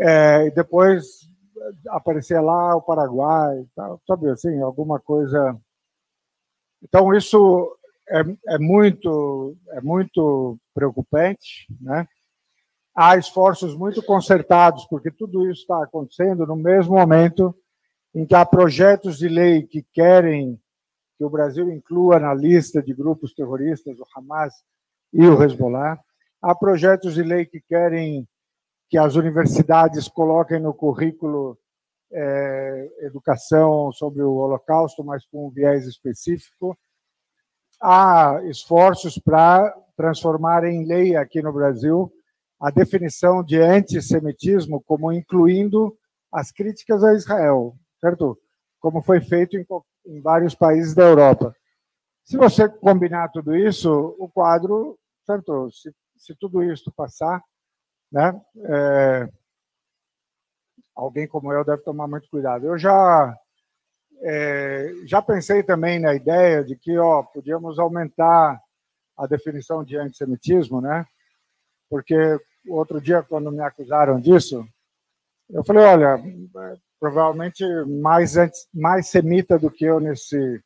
[0.00, 1.30] É, e depois
[1.88, 3.64] aparecer lá o Paraguai,
[4.04, 5.56] sabe assim, alguma coisa.
[6.82, 7.78] Então isso
[8.08, 12.08] é, é muito é muito preocupante, né?
[12.92, 17.54] Há esforços muito concertados porque tudo isso está acontecendo no mesmo momento
[18.12, 20.60] em que há projetos de lei que querem
[21.20, 24.54] que o Brasil inclua na lista de grupos terroristas o Hamas
[25.12, 26.00] e o Hezbollah.
[26.40, 28.26] Há projetos de lei que querem
[28.88, 31.58] que as universidades coloquem no currículo
[32.10, 36.74] é, educação sobre o Holocausto, mas com um viés específico.
[37.82, 42.10] Há esforços para transformar em lei aqui no Brasil
[42.58, 45.94] a definição de antissemitismo como incluindo
[46.32, 48.38] as críticas a Israel, certo?
[48.80, 49.66] Como foi feito em
[50.06, 51.54] em vários países da Europa.
[52.24, 57.42] Se você combinar tudo isso, o quadro, tanto se, se tudo isso passar,
[58.10, 59.28] né, é,
[60.94, 62.66] alguém como eu deve tomar muito cuidado.
[62.66, 63.36] Eu já
[64.22, 68.60] é, já pensei também na ideia de que ó, podíamos aumentar
[69.16, 71.06] a definição de antissemitismo, né?
[71.88, 72.14] Porque
[72.68, 74.66] outro dia, quando me acusaram disso,
[75.48, 76.22] eu falei, olha,
[77.00, 78.34] provavelmente mais,
[78.72, 80.62] mais semita do que eu nesse,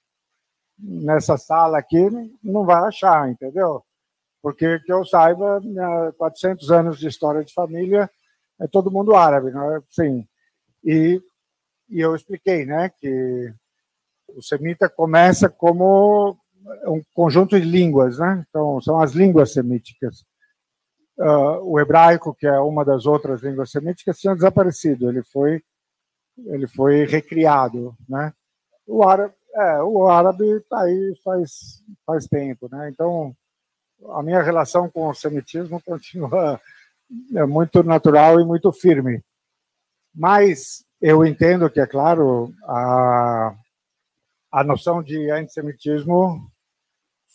[0.77, 2.11] nessa sala aqui,
[2.43, 3.83] não vai achar, entendeu?
[4.43, 5.63] Porque, que eu saiba,
[6.19, 8.11] 400 anos de história de família
[8.61, 9.81] é todo mundo árabe, não é?
[9.89, 10.27] Sim.
[10.85, 11.23] E,
[11.89, 13.55] e eu expliquei, né, que
[14.29, 16.37] o semita começa como
[16.87, 18.45] um conjunto de línguas, né?
[18.49, 20.25] Então, são as línguas semíticas.
[21.17, 25.09] Uh, o hebraico, que é uma das outras línguas semíticas, tinha desaparecido.
[25.09, 25.63] Ele foi
[26.39, 28.33] ele foi recriado, né?
[28.87, 32.91] O árabe, é, o árabe está aí faz, faz tempo, né?
[32.91, 33.35] Então,
[34.11, 36.61] a minha relação com o semitismo continua
[37.35, 39.23] é muito natural e muito firme.
[40.15, 43.55] Mas eu entendo que, é claro, a,
[44.51, 46.41] a noção de antissemitismo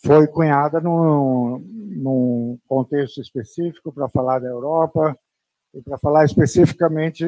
[0.02, 5.16] foi cunhada num, num contexto específico para falar da Europa
[5.74, 7.24] e para falar especificamente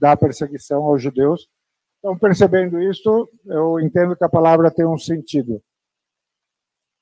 [0.00, 1.48] da perseguição aos judeus.
[1.98, 5.62] Então, percebendo isso, eu entendo que a palavra tem um sentido.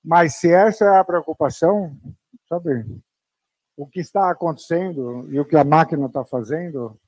[0.04, 1.96] Mas se essa é a preocupação,
[2.48, 2.84] sabe,
[3.76, 6.98] o que está acontecendo e o que a máquina está fazendo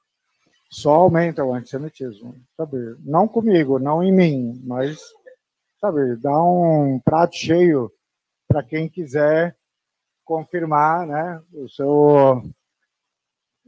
[0.70, 2.76] só aumenta o antissemitismo, sabe?
[3.00, 5.00] Não comigo, não em mim, mas,
[5.80, 7.90] sabe, dá um prato cheio
[8.46, 9.56] para quem quiser
[10.24, 12.44] confirmar, né, o seu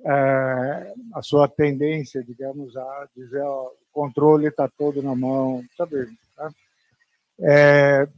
[0.05, 6.09] é, a sua tendência, digamos, a dizer ó, o controle está todo na mão, sabe?
[6.37, 6.51] Tá?
[7.41, 8.09] É,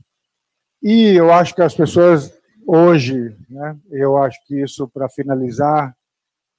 [0.83, 2.33] e eu acho que as pessoas
[2.67, 5.95] hoje, né, eu acho que isso, para finalizar,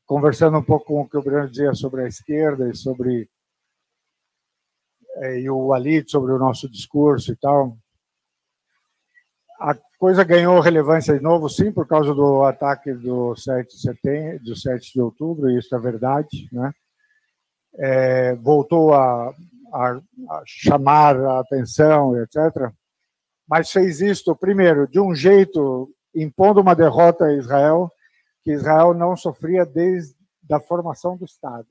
[0.05, 3.27] conversando um pouco com o que o Bruno dizia sobre a esquerda e sobre
[5.17, 7.77] é, e o Alit sobre o nosso discurso e tal,
[9.65, 14.43] a coisa ganhou relevância de novo, sim, por causa do ataque do 7 de, setembro,
[14.43, 16.47] do 7 de outubro, isso é verdade.
[16.51, 16.71] Né?
[17.73, 19.33] É, voltou a,
[19.73, 22.71] a, a, chamar a atenção, etc.
[23.49, 27.91] Mas fez isto, primeiro, de um jeito impondo uma derrota a Israel,
[28.43, 30.13] que Israel não sofria desde
[30.51, 31.69] a formação do Estado,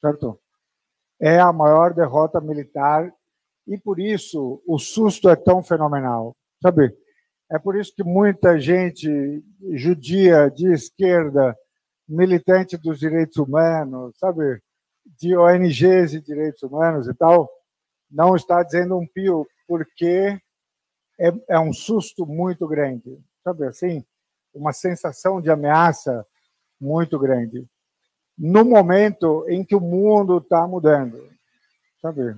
[0.00, 0.36] certo?
[1.20, 3.12] É a maior derrota militar
[3.68, 6.92] e por isso o susto é tão fenomenal, sabe?
[7.50, 9.42] É por isso que muita gente
[9.72, 11.56] judia de esquerda,
[12.08, 14.60] militante dos direitos humanos, sabe,
[15.04, 17.48] de ONGs de direitos humanos e tal,
[18.10, 20.40] não está dizendo um pio, porque
[21.18, 24.04] é, é um susto muito grande, sabe assim,
[24.52, 26.26] uma sensação de ameaça
[26.80, 27.66] muito grande.
[28.36, 31.28] No momento em que o mundo está mudando,
[32.02, 32.36] sabe,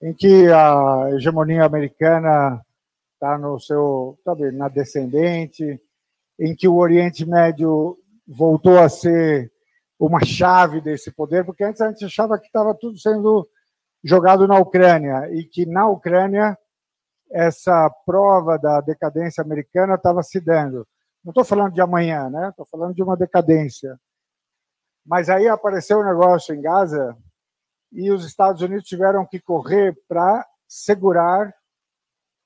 [0.00, 2.64] em que a hegemonia americana
[3.24, 5.80] está no seu, sabe, na descendente,
[6.38, 9.50] em que o Oriente Médio voltou a ser
[9.98, 13.48] uma chave desse poder, porque antes a gente achava que estava tudo sendo
[14.02, 16.58] jogado na Ucrânia e que na Ucrânia
[17.30, 20.86] essa prova da decadência americana estava se dando.
[21.24, 22.50] Não estou falando de amanhã, né?
[22.50, 23.98] Estou falando de uma decadência.
[25.06, 27.16] Mas aí apareceu um negócio em Gaza
[27.90, 31.54] e os Estados Unidos tiveram que correr para segurar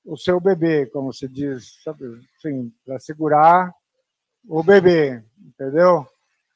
[0.09, 2.19] o seu bebê, como se diz, sabe?
[2.41, 3.71] Sim, para segurar
[4.47, 6.07] o bebê, entendeu?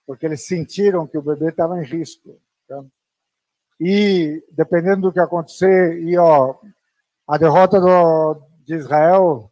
[0.07, 2.35] Porque eles sentiram que o bebê estava em risco.
[2.67, 2.83] Tá?
[3.79, 6.55] E dependendo do que acontecer, e ó,
[7.27, 9.51] a derrota do, de Israel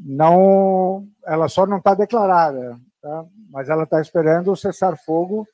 [0.00, 3.26] não, ela só não está declarada, tá?
[3.50, 5.46] mas ela está esperando o cessar-fogo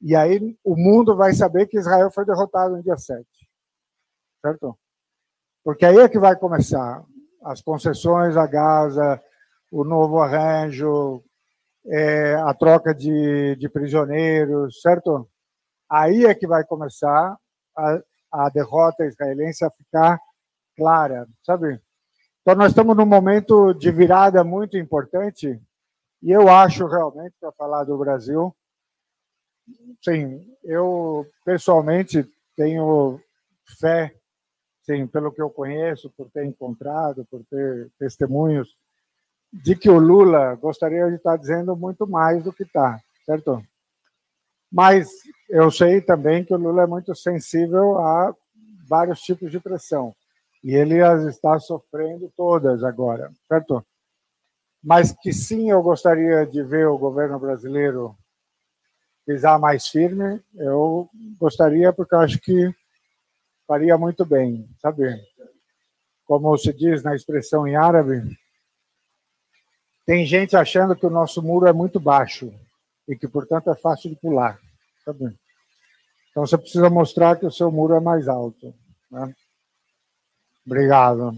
[0.00, 3.26] e aí o mundo vai saber que Israel foi derrotado no dia 7.
[4.40, 4.78] Certo?
[5.64, 7.04] Porque aí é que vai começar
[7.44, 9.22] as concessões a Gaza,
[9.70, 11.22] o novo arranjo,
[11.86, 15.28] é, a troca de, de, prisioneiros, certo?
[15.88, 17.36] Aí é que vai começar
[17.76, 20.20] a, a derrota israelense a ficar
[20.76, 21.80] clara, sabe?
[22.40, 25.60] Então, nós estamos num momento de virada muito importante,
[26.22, 28.54] e eu acho realmente, para falar do Brasil,
[30.02, 33.20] sim, eu pessoalmente tenho
[33.78, 34.14] fé
[34.82, 38.76] sim, pelo que eu conheço, por ter encontrado, por ter testemunhos,
[39.52, 43.62] de que o Lula gostaria de estar dizendo muito mais do que está, certo?
[44.70, 45.10] Mas
[45.50, 48.34] eu sei também que o Lula é muito sensível a
[48.88, 50.14] vários tipos de pressão.
[50.64, 53.84] E ele as está sofrendo todas agora, certo?
[54.82, 58.16] Mas que sim, eu gostaria de ver o governo brasileiro
[59.26, 62.74] pisar mais firme, eu gostaria, porque eu acho que
[63.72, 65.18] faria muito bem, sabe?
[66.26, 68.20] Como se diz na expressão em árabe,
[70.04, 72.52] tem gente achando que o nosso muro é muito baixo
[73.08, 74.60] e que, portanto, é fácil de pular,
[75.02, 75.34] sabe?
[76.30, 78.74] Então você precisa mostrar que o seu muro é mais alto.
[79.10, 79.34] Né?
[80.66, 81.34] Obrigado.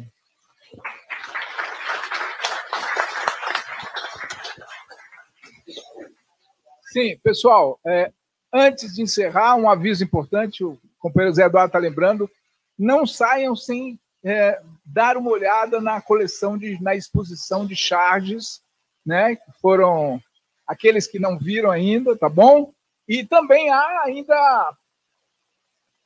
[6.87, 8.13] Sim, pessoal, é,
[8.53, 12.31] antes de encerrar, um aviso importante: o companheiro Zé Eduardo está lembrando,
[12.79, 18.63] não saiam sem é, dar uma olhada na coleção, de, na exposição de charges,
[19.05, 19.37] né?
[19.61, 20.19] Foram
[20.67, 22.73] aqueles que não viram ainda, tá bom?
[23.07, 24.75] E também há ainda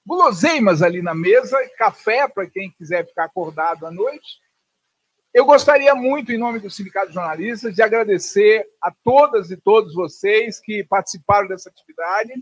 [0.05, 4.41] guloseimas ali na mesa, café para quem quiser ficar acordado à noite.
[5.33, 9.95] Eu gostaria muito, em nome do Sindicato de Jornalistas, de agradecer a todas e todos
[9.95, 12.33] vocês que participaram dessa atividade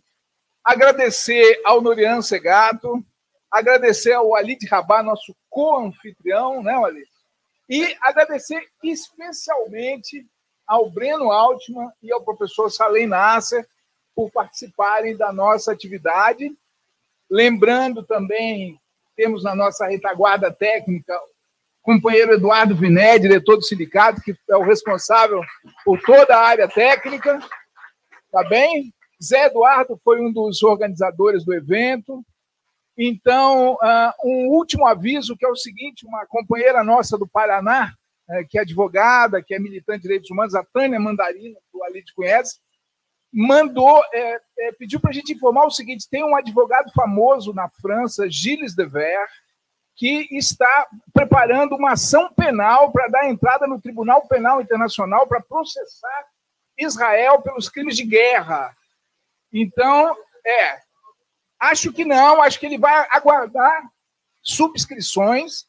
[0.67, 3.01] agradecer ao Norian Segato,
[3.49, 7.09] agradecer ao Alid Rabá, nosso co-anfitrião, né, Alid?
[7.69, 10.27] E agradecer especialmente
[10.67, 13.65] ao Breno Altman e ao professor Salem Nasser
[14.15, 16.51] por participarem da nossa atividade.
[17.31, 18.81] Lembrando também,
[19.15, 24.65] temos na nossa retaguarda técnica o companheiro Eduardo Viné, diretor do sindicato, que é o
[24.65, 25.41] responsável
[25.85, 27.39] por toda a área técnica.
[28.33, 28.93] Tá bem?
[29.23, 32.25] Zé Eduardo foi um dos organizadores do evento.
[32.97, 37.93] Então, uh, um último aviso, que é o seguinte: uma companheira nossa do Paraná,
[38.29, 41.85] uh, que é advogada, que é militante de direitos humanos, a Tânia Mandarina, que o
[41.85, 42.59] Alide conhece,
[43.33, 47.69] mandou, é, é, pediu para a gente informar o seguinte: tem um advogado famoso na
[47.69, 49.27] França, Gilles Dever,
[49.95, 56.27] que está preparando uma ação penal para dar entrada no Tribunal Penal Internacional para processar
[56.79, 58.75] Israel pelos crimes de guerra.
[59.59, 60.83] Então, é,
[61.59, 63.91] acho que não, acho que ele vai aguardar
[64.43, 65.67] subscrições.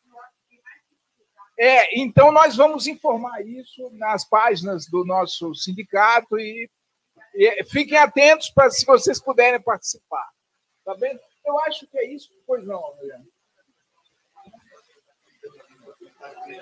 [1.58, 6.70] É, então nós vamos informar isso nas páginas do nosso sindicato e,
[7.34, 10.28] e fiquem atentos para se vocês puderem participar.
[10.84, 11.18] Tá bem?
[11.46, 13.26] Eu acho que é isso, pois não, Adriano.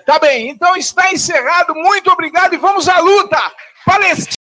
[0.06, 1.74] Tá bem, então está encerrado.
[1.74, 3.36] Muito obrigado e vamos à luta.
[3.84, 4.35] Palestina!